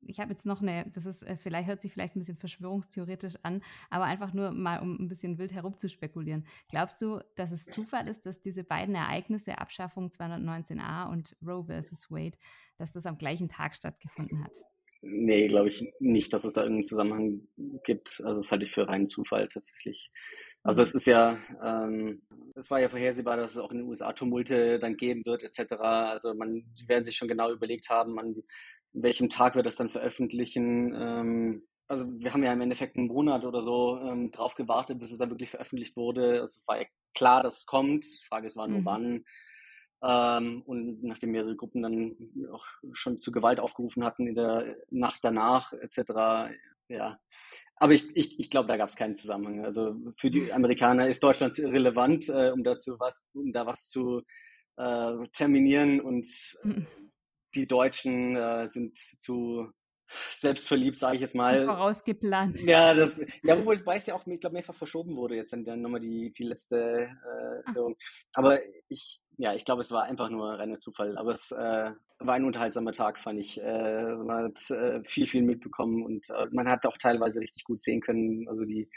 ich 0.08 0.20
habe 0.20 0.32
jetzt 0.32 0.46
noch 0.46 0.62
eine, 0.62 0.90
das 0.94 1.06
ist, 1.06 1.24
äh, 1.24 1.38
vielleicht 1.38 1.68
hört 1.68 1.82
sich 1.82 1.92
vielleicht 1.92 2.16
ein 2.16 2.20
bisschen 2.20 2.38
verschwörungstheoretisch 2.38 3.36
an, 3.44 3.62
aber 3.90 4.06
einfach 4.06 4.34
nur 4.34 4.52
mal, 4.52 4.80
um 4.80 4.96
ein 4.96 5.08
bisschen 5.08 5.38
wild 5.38 5.54
herumzuspekulieren. 5.54 6.46
Glaubst 6.70 7.02
du, 7.02 7.20
dass 7.36 7.52
es 7.52 7.66
Zufall 7.66 8.08
ist, 8.08 8.26
dass 8.26 8.42
diese 8.42 8.64
beiden 8.64 8.96
Ereignisse, 8.96 9.58
Abschaffung 9.58 10.10
219a 10.10 11.10
und 11.12 11.36
Roe 11.46 11.66
versus 11.66 12.12
Wade, 12.12 12.38
dass 12.78 12.94
das 12.94 13.06
am 13.06 13.18
gleichen 13.18 13.50
Tag 13.50 13.76
stattgefunden 13.76 14.44
hat? 14.44 14.56
Nee, 15.02 15.48
glaube 15.48 15.70
ich 15.70 15.90
nicht, 16.00 16.34
dass 16.34 16.44
es 16.44 16.54
da 16.54 16.62
irgendeinen 16.62 16.84
Zusammenhang 16.84 17.48
gibt. 17.86 18.22
Also 18.26 18.38
das 18.38 18.52
halte 18.52 18.66
ich 18.66 18.72
für 18.72 18.88
reinen 18.88 19.08
Zufall 19.08 19.48
tatsächlich. 19.48 20.12
Also 20.62 20.82
es 20.82 20.92
ist 20.92 21.08
ja, 21.08 21.38
ähm, 21.64 22.22
es 22.56 22.70
war 22.70 22.82
ja 22.82 22.90
vorhersehbar, 22.90 23.38
dass 23.38 23.52
es 23.52 23.58
auch 23.60 23.72
in 23.72 23.78
den 23.78 23.88
USA 23.88 24.12
Tumulte 24.12 24.78
dann 24.78 24.98
geben 24.98 25.24
wird, 25.26 25.44
etc. 25.44 25.74
Also 25.80 26.34
man, 26.34 26.66
die 26.78 26.88
werden 26.90 27.06
sich 27.06 27.16
schon 27.16 27.30
genau 27.30 27.52
überlegt 27.52 27.90
haben, 27.90 28.14
man 28.14 28.36
welchem 28.94 29.30
Tag 29.30 29.56
wir 29.56 29.64
das 29.64 29.76
dann 29.76 29.90
veröffentlichen. 29.90 30.94
Ähm, 30.96 31.64
also 31.88 32.06
wir 32.08 32.34
haben 32.34 32.44
ja 32.44 32.54
im 32.54 32.62
Endeffekt 32.62 32.98
einen 32.98 33.08
Monat 33.08 33.44
oder 33.44 33.62
so 33.62 34.00
ähm, 34.00 34.32
drauf 34.32 34.56
gewartet, 34.56 35.00
bis 35.00 35.12
es 35.12 35.18
dann 35.18 35.30
wirklich 35.30 35.50
veröffentlicht 35.50 35.96
wurde. 35.96 36.42
Also 36.42 36.60
es 36.60 36.68
war 36.68 36.80
ja 36.80 36.86
klar, 37.16 37.44
dass 37.44 37.60
es 37.60 37.66
kommt. 37.66 38.06
Die 38.06 38.26
Frage 38.28 38.48
ist, 38.48 38.58
war 38.58 38.68
nur 38.68 38.82
mhm. 38.82 38.86
wann. 38.86 39.26
Ähm, 40.02 40.62
und 40.64 41.04
nachdem 41.04 41.32
mehrere 41.32 41.56
Gruppen 41.56 41.82
dann 41.82 42.16
auch 42.52 42.66
schon 42.94 43.20
zu 43.20 43.32
Gewalt 43.32 43.60
aufgerufen 43.60 44.04
hatten 44.06 44.28
in 44.28 44.36
der 44.36 44.78
Nacht 44.90 45.20
danach 45.24 45.74
etc. 45.74 46.54
Ja, 46.88 47.20
aber 47.76 47.94
ich, 47.94 48.16
ich, 48.16 48.40
ich 48.40 48.50
glaube, 48.50 48.68
da 48.68 48.78
gab 48.78 48.90
es 48.90 48.96
keinen 48.96 49.16
Zusammenhang. 49.16 49.66
Also 49.66 49.96
für 50.18 50.30
die 50.30 50.52
Amerikaner 50.54 51.08
ist 51.08 51.24
Deutschland 51.24 51.58
irrelevant, 51.58 52.30
äh, 52.30 52.52
um 52.52 52.64
dazu 52.64 53.00
was, 53.00 53.24
um 53.34 53.52
da 53.52 53.66
was 53.66 53.88
zu 53.88 54.22
äh, 54.78 55.28
terminieren 55.34 56.02
und 56.02 56.26
mhm. 56.64 56.88
Die 57.56 57.68
Deutschen 57.68 58.36
äh, 58.36 58.68
sind 58.68 58.96
zu 58.96 59.72
selbstverliebt, 60.32 60.98
sage 60.98 61.16
ich 61.16 61.22
jetzt 61.22 61.36
mal. 61.36 61.66
vorausgeplant. 61.66 62.62
Ja, 62.62 62.94
das, 62.94 63.22
ja, 63.44 63.64
wobei 63.64 63.98
es 63.98 64.08
ja 64.08 64.16
auch, 64.16 64.26
ich 64.26 64.40
glaube, 64.40 64.56
mehrfach 64.56 64.74
verschoben 64.74 65.16
wurde 65.16 65.36
jetzt 65.36 65.54
dann, 65.54 65.66
dann 65.66 65.82
nochmal 65.82 66.00
die, 66.00 66.32
die 66.32 66.44
letzte 66.44 67.10
äh, 67.10 67.72
Führung. 67.72 67.96
Aber 68.34 68.60
ich, 68.88 69.22
ja, 69.38 69.54
ich 69.54 69.66
glaube, 69.66 69.82
es 69.82 69.92
war 69.92 70.04
einfach 70.04 70.30
nur 70.30 70.58
reiner 70.58 70.80
Zufall. 70.80 71.18
Aber 71.18 71.32
es 71.32 71.52
äh, 71.52 71.92
war 72.20 72.34
ein 72.34 72.46
unterhaltsamer 72.46 72.92
Tag, 72.92 73.20
fand 73.20 73.40
ich. 73.40 73.62
Äh, 73.62 74.16
man 74.16 74.46
hat 74.46 74.72
äh, 74.72 75.02
viel, 75.04 75.28
viel 75.28 75.44
mitbekommen 75.44 76.04
und 76.04 76.30
äh, 76.32 76.48
man 76.52 76.68
hat 76.68 76.86
auch 76.86 76.98
teilweise 76.98 77.40
richtig 77.40 77.64
gut 77.64 77.80
sehen 77.80 78.02
können, 78.02 78.48
also 78.50 78.66
die 78.66 78.90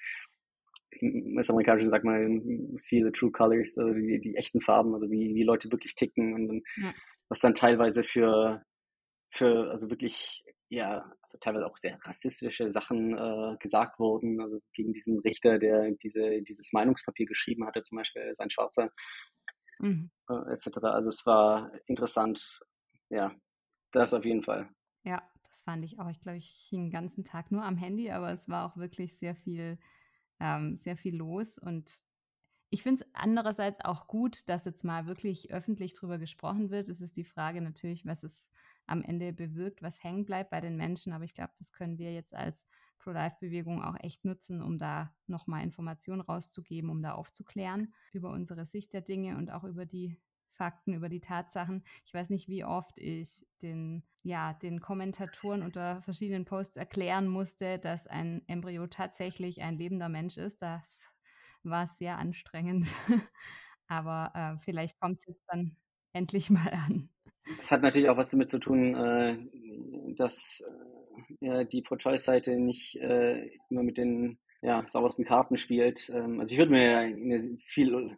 im 1.00 1.38
Amerikanischen 1.38 1.90
sagt 1.90 2.04
man, 2.04 2.76
see 2.76 3.02
the 3.02 3.10
true 3.10 3.30
colors, 3.30 3.76
also 3.78 3.92
die, 3.92 4.20
die 4.20 4.36
echten 4.36 4.60
Farben, 4.60 4.92
also 4.92 5.10
wie, 5.10 5.34
wie 5.34 5.42
Leute 5.42 5.70
wirklich 5.70 5.94
ticken 5.94 6.34
und 6.34 6.62
ja. 6.76 6.92
was 7.28 7.40
dann 7.40 7.54
teilweise 7.54 8.04
für, 8.04 8.62
für, 9.30 9.70
also 9.70 9.90
wirklich 9.90 10.44
ja, 10.72 11.04
also 11.20 11.36
teilweise 11.38 11.66
auch 11.66 11.76
sehr 11.76 11.98
rassistische 12.02 12.70
Sachen 12.70 13.12
äh, 13.12 13.56
gesagt 13.58 13.98
wurden, 13.98 14.40
also 14.40 14.58
gegen 14.72 14.94
diesen 14.94 15.18
Richter, 15.18 15.58
der 15.58 15.90
diese, 16.02 16.40
dieses 16.42 16.72
Meinungspapier 16.72 17.26
geschrieben 17.26 17.66
hatte, 17.66 17.82
zum 17.82 17.98
Beispiel 17.98 18.34
sein 18.34 18.48
Schwarzer, 18.48 18.90
mhm. 19.80 20.10
äh, 20.30 20.50
etc. 20.50 20.78
Also 20.84 21.10
es 21.10 21.26
war 21.26 21.70
interessant, 21.86 22.60
ja, 23.10 23.36
das 23.90 24.14
auf 24.14 24.24
jeden 24.24 24.42
Fall. 24.42 24.70
Ja, 25.04 25.22
das 25.46 25.60
fand 25.60 25.84
ich 25.84 25.98
auch. 26.00 26.08
Ich 26.08 26.22
glaube, 26.22 26.38
ich 26.38 26.66
hing 26.70 26.84
den 26.84 26.90
ganzen 26.90 27.22
Tag 27.22 27.52
nur 27.52 27.62
am 27.62 27.76
Handy, 27.76 28.10
aber 28.10 28.32
es 28.32 28.48
war 28.48 28.64
auch 28.64 28.78
wirklich 28.78 29.18
sehr 29.18 29.34
viel, 29.34 29.78
ähm, 30.40 30.76
sehr 30.76 30.96
viel 30.96 31.16
los 31.16 31.58
und 31.58 32.02
ich 32.72 32.82
finde 32.82 33.02
es 33.02 33.14
andererseits 33.14 33.84
auch 33.84 34.06
gut, 34.06 34.48
dass 34.48 34.64
jetzt 34.64 34.82
mal 34.82 35.06
wirklich 35.06 35.52
öffentlich 35.52 35.92
drüber 35.92 36.16
gesprochen 36.16 36.70
wird. 36.70 36.88
Es 36.88 37.02
ist 37.02 37.18
die 37.18 37.24
Frage 37.24 37.60
natürlich, 37.60 38.06
was 38.06 38.24
ist 38.24 38.50
am 38.86 39.02
Ende 39.02 39.34
bewirkt, 39.34 39.82
was 39.82 40.02
hängen 40.02 40.24
bleibt 40.24 40.48
bei 40.48 40.62
den 40.62 40.76
Menschen. 40.76 41.12
Aber 41.12 41.24
ich 41.24 41.34
glaube, 41.34 41.52
das 41.58 41.72
können 41.72 41.98
wir 41.98 42.14
jetzt 42.14 42.34
als 42.34 42.64
Pro-Life-Bewegung 42.98 43.82
auch 43.82 43.96
echt 44.00 44.24
nutzen, 44.24 44.62
um 44.62 44.78
da 44.78 45.14
nochmal 45.26 45.62
Informationen 45.64 46.22
rauszugeben, 46.22 46.88
um 46.88 47.02
da 47.02 47.12
aufzuklären 47.12 47.92
über 48.12 48.30
unsere 48.30 48.64
Sicht 48.64 48.94
der 48.94 49.02
Dinge 49.02 49.36
und 49.36 49.50
auch 49.50 49.64
über 49.64 49.84
die 49.84 50.16
Fakten, 50.52 50.94
über 50.94 51.08
die 51.08 51.20
Tatsachen. 51.20 51.84
Ich 52.04 52.14
weiß 52.14 52.30
nicht, 52.30 52.48
wie 52.48 52.64
oft 52.64 52.98
ich 52.98 53.46
den, 53.62 54.02
ja, 54.22 54.54
den 54.54 54.80
Kommentatoren 54.80 55.62
unter 55.62 56.02
verschiedenen 56.02 56.44
Posts 56.44 56.76
erklären 56.76 57.28
musste, 57.28 57.78
dass 57.78 58.06
ein 58.06 58.42
Embryo 58.46 58.86
tatsächlich 58.86 59.62
ein 59.62 59.76
lebender 59.76 60.08
Mensch 60.08 60.36
ist. 60.36 60.62
Das 60.62 61.08
war 61.62 61.88
sehr 61.88 62.18
anstrengend. 62.18 62.86
Aber 63.88 64.32
äh, 64.34 64.58
vielleicht 64.62 64.98
kommt 65.00 65.18
es 65.18 65.26
jetzt 65.26 65.44
dann 65.48 65.76
endlich 66.12 66.50
mal 66.50 66.72
an. 66.72 67.08
Das 67.56 67.70
hat 67.70 67.82
natürlich 67.82 68.08
auch 68.08 68.16
was 68.16 68.30
damit 68.30 68.50
zu 68.50 68.58
tun, 68.58 68.94
äh, 68.94 69.38
dass 70.16 70.64
äh, 71.40 71.66
die 71.66 71.82
Pro-Choice-Seite 71.82 72.56
nicht 72.56 72.96
äh, 72.96 73.50
immer 73.68 73.82
mit 73.82 73.98
den 73.98 74.38
ja, 74.60 74.84
saubersten 74.86 75.24
Karten 75.24 75.56
spielt. 75.56 76.08
Ähm, 76.10 76.40
also 76.40 76.52
ich 76.52 76.58
würde 76.58 76.70
mir 76.70 76.98
eine 76.98 77.38
viel 77.64 78.16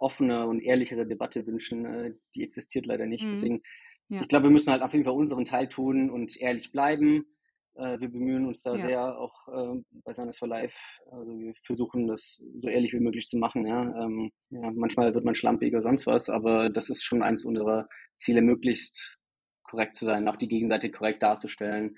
offene 0.00 0.46
und 0.46 0.60
ehrlichere 0.60 1.06
Debatte 1.06 1.46
wünschen. 1.46 2.18
die 2.34 2.42
existiert 2.42 2.86
leider 2.86 3.06
nicht. 3.06 3.26
Mhm. 3.26 3.30
Deswegen, 3.30 3.62
ja. 4.08 4.22
ich 4.22 4.28
glaube, 4.28 4.44
wir 4.44 4.50
müssen 4.50 4.72
halt 4.72 4.82
auf 4.82 4.92
jeden 4.92 5.04
Fall 5.04 5.14
unseren 5.14 5.44
Teil 5.44 5.68
tun 5.68 6.10
und 6.10 6.36
ehrlich 6.40 6.72
bleiben. 6.72 7.26
wir 7.74 8.08
bemühen 8.08 8.46
uns 8.46 8.62
da 8.62 8.74
ja. 8.74 8.82
sehr, 8.82 9.18
auch 9.18 9.46
bei 10.04 10.12
Science 10.12 10.38
for 10.38 10.48
Life. 10.48 10.78
Also 11.10 11.38
wir 11.38 11.54
versuchen 11.64 12.08
das 12.08 12.42
so 12.60 12.68
ehrlich 12.68 12.92
wie 12.92 13.00
möglich 13.00 13.28
zu 13.28 13.36
machen. 13.36 13.66
Ja? 13.66 13.82
Ähm, 13.82 14.32
ja, 14.50 14.70
manchmal 14.74 15.14
wird 15.14 15.24
man 15.24 15.34
schlampig 15.34 15.72
oder 15.74 15.82
sonst 15.82 16.06
was, 16.06 16.28
aber 16.28 16.70
das 16.70 16.90
ist 16.90 17.04
schon 17.04 17.22
eins 17.22 17.44
unserer 17.44 17.88
Ziele 18.16 18.42
möglichst 18.42 19.20
korrekt 19.70 19.94
zu 19.94 20.04
sein, 20.04 20.28
auch 20.28 20.36
die 20.36 20.48
Gegenseite 20.48 20.90
korrekt 20.90 21.22
darzustellen, 21.22 21.96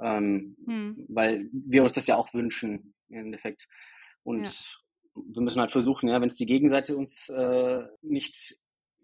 ähm, 0.00 0.56
hm. 0.64 1.06
weil 1.08 1.48
wir 1.52 1.82
uns 1.82 1.94
das 1.94 2.06
ja 2.06 2.16
auch 2.16 2.32
wünschen 2.32 2.94
im 3.08 3.18
Endeffekt. 3.18 3.68
Und. 4.22 4.78
Wir 5.26 5.42
müssen 5.42 5.60
halt 5.60 5.72
versuchen, 5.72 6.08
ja, 6.08 6.20
wenn 6.20 6.28
es 6.28 6.36
die 6.36 6.46
Gegenseite 6.46 6.96
uns 6.96 7.28
äh, 7.28 7.84
nicht 8.02 8.58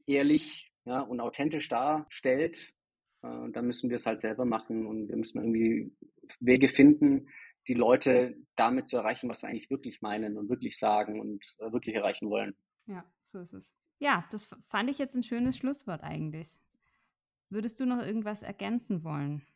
ehrlich 0.07 0.73
ja, 0.85 1.01
und 1.01 1.21
authentisch 1.21 1.69
darstellt, 1.69 2.75
äh, 3.23 3.51
dann 3.51 3.67
müssen 3.67 3.91
wir 3.91 3.97
es 3.97 4.07
halt 4.07 4.21
selber 4.21 4.45
machen 4.45 4.87
und 4.87 5.09
wir 5.09 5.17
müssen 5.17 5.39
irgendwie 5.39 5.93
Wege 6.41 6.69
finden, 6.69 7.29
die 7.67 7.75
Leute 7.75 8.37
damit 8.57 8.89
zu 8.89 8.97
erreichen, 8.97 9.29
was 9.29 9.43
wir 9.43 9.49
eigentlich 9.49 9.71
wirklich 9.71 10.03
meinen 10.03 10.37
und 10.37 10.49
wirklich 10.49 10.79
sagen 10.79 11.21
und 11.21 11.45
äh, 11.59 11.73
wirklich 11.73 11.95
erreichen 11.95 12.29
wollen. 12.29 12.55
Ja, 12.87 13.05
so 13.25 13.41
ist 13.41 13.55
es. 13.55 13.75
Ja, 13.99 14.27
das 14.31 14.47
fand 14.69 14.91
ich 14.91 14.99
jetzt 14.99 15.15
ein 15.15 15.23
schönes 15.23 15.57
Schlusswort 15.57 16.03
eigentlich. 16.03 16.61
Würdest 17.49 17.81
du 17.81 17.87
noch 17.87 18.05
irgendwas 18.05 18.43
ergänzen 18.43 19.05
wollen? 19.05 19.47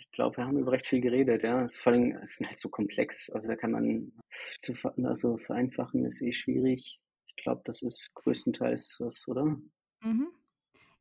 Ich 0.00 0.10
glaube, 0.12 0.38
wir 0.38 0.46
haben 0.46 0.58
über 0.58 0.72
recht 0.72 0.86
viel 0.86 1.00
geredet, 1.00 1.42
ja. 1.42 1.62
Es 1.62 1.74
ist 1.74 1.80
vor 1.80 1.92
allem, 1.92 2.16
es 2.22 2.40
ist 2.40 2.46
halt 2.46 2.58
so 2.58 2.68
komplex. 2.68 3.30
Also 3.30 3.48
da 3.48 3.56
kann 3.56 3.70
man 3.70 4.12
zu 4.60 4.74
also 5.04 5.38
vereinfachen 5.38 6.04
ist 6.04 6.22
eh 6.22 6.32
schwierig. 6.32 7.00
Ich 7.26 7.36
glaube, 7.36 7.62
das 7.64 7.82
ist 7.82 8.14
größtenteils 8.14 8.96
was, 9.00 9.26
oder? 9.28 9.58
Mhm. 10.02 10.28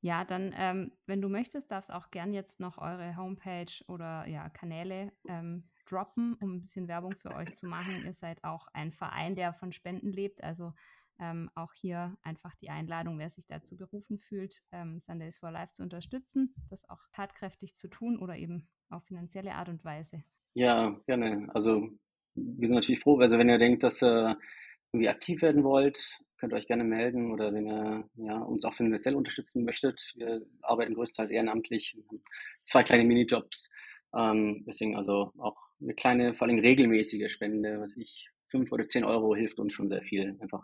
Ja, 0.02 0.24
dann, 0.24 0.54
ähm, 0.56 0.92
wenn 1.08 1.22
du 1.22 1.30
möchtest, 1.30 1.72
darfst 1.72 1.92
auch 1.92 2.12
gern 2.12 2.32
jetzt 2.32 2.60
noch 2.60 2.78
eure 2.78 3.18
Homepage 3.18 3.84
oder 3.88 4.28
ja, 4.28 4.50
Kanäle 4.50 5.12
ähm, 5.28 5.64
droppen, 5.88 6.36
um 6.42 6.54
ein 6.54 6.62
bisschen 6.62 6.88
Werbung 6.88 7.16
für 7.16 7.34
euch 7.34 7.56
zu 7.56 7.66
machen. 7.66 8.06
Ihr 8.06 8.14
seid 8.14 8.44
auch 8.44 8.68
ein 8.74 8.92
Verein, 8.92 9.36
der 9.36 9.54
von 9.54 9.72
Spenden 9.72 10.12
lebt. 10.12 10.44
Also 10.44 10.74
ähm, 11.20 11.50
auch 11.56 11.74
hier 11.74 12.18
einfach 12.22 12.56
die 12.56 12.70
Einladung, 12.70 13.18
wer 13.18 13.30
sich 13.30 13.48
dazu 13.48 13.78
berufen 13.78 14.20
fühlt, 14.20 14.62
ähm, 14.72 15.00
Sundays 15.00 15.40
for 15.40 15.50
Life 15.50 15.74
zu 15.74 15.82
unterstützen, 15.82 16.54
das 16.70 16.88
auch 16.90 17.02
tatkräftig 17.12 17.76
zu 17.76 17.88
tun 17.88 18.20
oder 18.20 18.38
eben 18.38 18.68
auf 18.90 19.06
finanzielle 19.06 19.56
Art 19.56 19.70
und 19.70 19.84
Weise. 19.84 20.24
Ja, 20.54 21.02
gerne. 21.08 21.50
Also 21.54 21.90
wir 22.36 22.68
sind 22.68 22.76
natürlich 22.76 23.02
froh, 23.02 23.20
also 23.20 23.38
wenn 23.38 23.50
ihr 23.50 23.58
denkt, 23.58 23.84
dass 23.84 24.04
ihr 24.04 24.38
irgendwie 24.92 25.10
aktiv 25.10 25.42
werden 25.42 25.64
wollt, 25.64 26.20
könnt 26.38 26.54
ihr 26.54 26.58
euch 26.58 26.68
gerne 26.68 26.84
melden 26.84 27.32
oder 27.32 27.54
wenn 27.54 27.68
ihr 27.68 28.10
ja, 28.16 28.38
uns 28.38 28.66
auch 28.66 28.74
finanziell 28.74 29.16
unterstützen 29.16 29.64
möchtet. 29.64 30.14
Wir 30.16 30.42
arbeiten 30.62 30.94
größtenteils 30.94 31.32
ehrenamtlich, 31.32 31.98
zwei 32.64 32.84
kleine 32.84 33.04
Minijobs. 33.04 33.70
Ähm, 34.16 34.64
deswegen 34.68 34.96
also 34.96 35.32
auch 35.38 35.58
eine 35.82 35.94
kleine, 35.94 36.34
vor 36.36 36.48
allem 36.48 36.60
regelmäßige 36.60 37.32
Spende, 37.32 37.80
was 37.80 37.98
ich, 37.98 38.30
fünf 38.50 38.72
oder 38.72 38.88
zehn 38.88 39.04
Euro 39.04 39.36
hilft 39.36 39.60
uns 39.60 39.74
schon 39.74 39.90
sehr 39.90 40.02
viel. 40.02 40.38
Einfach 40.40 40.64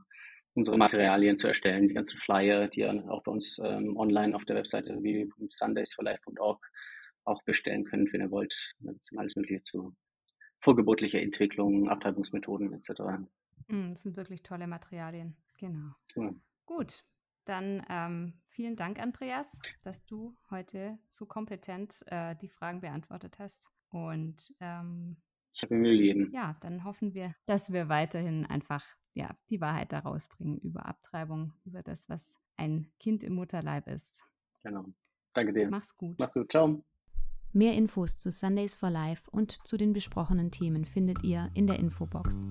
unsere 0.54 0.78
Materialien 0.78 1.38
zu 1.38 1.48
erstellen, 1.48 1.88
die 1.88 1.94
ganzen 1.94 2.20
Flyer, 2.20 2.68
die 2.68 2.82
ihr 2.82 3.06
auch 3.10 3.24
bei 3.24 3.32
uns 3.32 3.60
ähm, 3.64 3.98
online 3.98 4.36
auf 4.36 4.46
der 4.46 4.58
Webseite 4.58 5.02
www.sundaysforlife.org 5.02 6.66
auch 7.24 7.42
bestellen 7.44 7.86
könnt, 7.86 8.12
wenn 8.14 8.22
ihr 8.22 8.32
wollt. 8.32 8.74
Das 8.80 8.96
sind 9.04 9.18
alles 9.18 9.36
Mögliche 9.36 9.62
zu 9.62 9.96
vorgeburtlicher 10.62 11.22
Entwicklung, 11.22 11.90
Abtreibungsmethoden 11.90 12.74
etc. 12.74 13.02
Mm, 13.68 13.90
das 13.90 14.04
sind 14.04 14.18
wirklich 14.18 14.44
tolle 14.44 14.68
Materialien, 14.68 15.36
genau. 15.58 15.94
Ja. 16.16 16.34
Gut, 16.66 17.04
dann 17.46 17.84
ähm, 17.90 18.34
vielen 18.50 18.76
Dank, 18.76 19.00
Andreas, 19.00 19.60
dass 19.84 20.06
du 20.06 20.38
heute 20.50 21.00
so 21.08 21.26
kompetent 21.26 22.04
äh, 22.08 22.36
die 22.36 22.50
Fragen 22.50 22.82
beantwortet 22.82 23.40
hast. 23.40 23.72
Und 23.90 24.54
ähm, 24.60 25.18
ich 25.54 25.62
habe 25.64 25.76
mir 25.76 25.92
gegeben. 25.92 26.32
Ja, 26.34 26.56
dann 26.62 26.84
hoffen 26.84 27.14
wir, 27.14 27.36
dass 27.46 27.74
wir 27.74 27.90
weiterhin 27.90 28.46
einfach 28.46 28.86
ja, 29.14 29.36
die 29.50 29.60
Wahrheit 29.60 29.92
daraus 29.92 30.30
bringen 30.30 30.58
über 30.60 30.86
Abtreibung, 30.86 31.54
über 31.66 31.84
das, 31.84 32.08
was 32.08 32.38
ein 32.56 32.92
Kind 33.00 33.24
im 33.24 33.34
Mutterleib 33.34 33.88
ist. 33.88 34.24
Genau. 34.64 34.86
Danke 35.34 35.54
dir. 35.54 35.70
Mach's 35.70 35.98
gut. 35.98 36.18
Mach's 36.20 36.34
gut. 36.34 36.52
Ciao. 36.52 36.84
Mehr 37.54 37.74
Infos 37.74 38.18
zu 38.18 38.32
Sundays 38.32 38.74
for 38.74 38.90
Life 38.90 39.30
und 39.30 39.68
zu 39.68 39.76
den 39.76 39.92
besprochenen 39.92 40.52
Themen 40.52 40.86
findet 40.86 41.22
ihr 41.24 41.50
in 41.54 41.68
der 41.68 41.80
Infobox. 41.80 42.46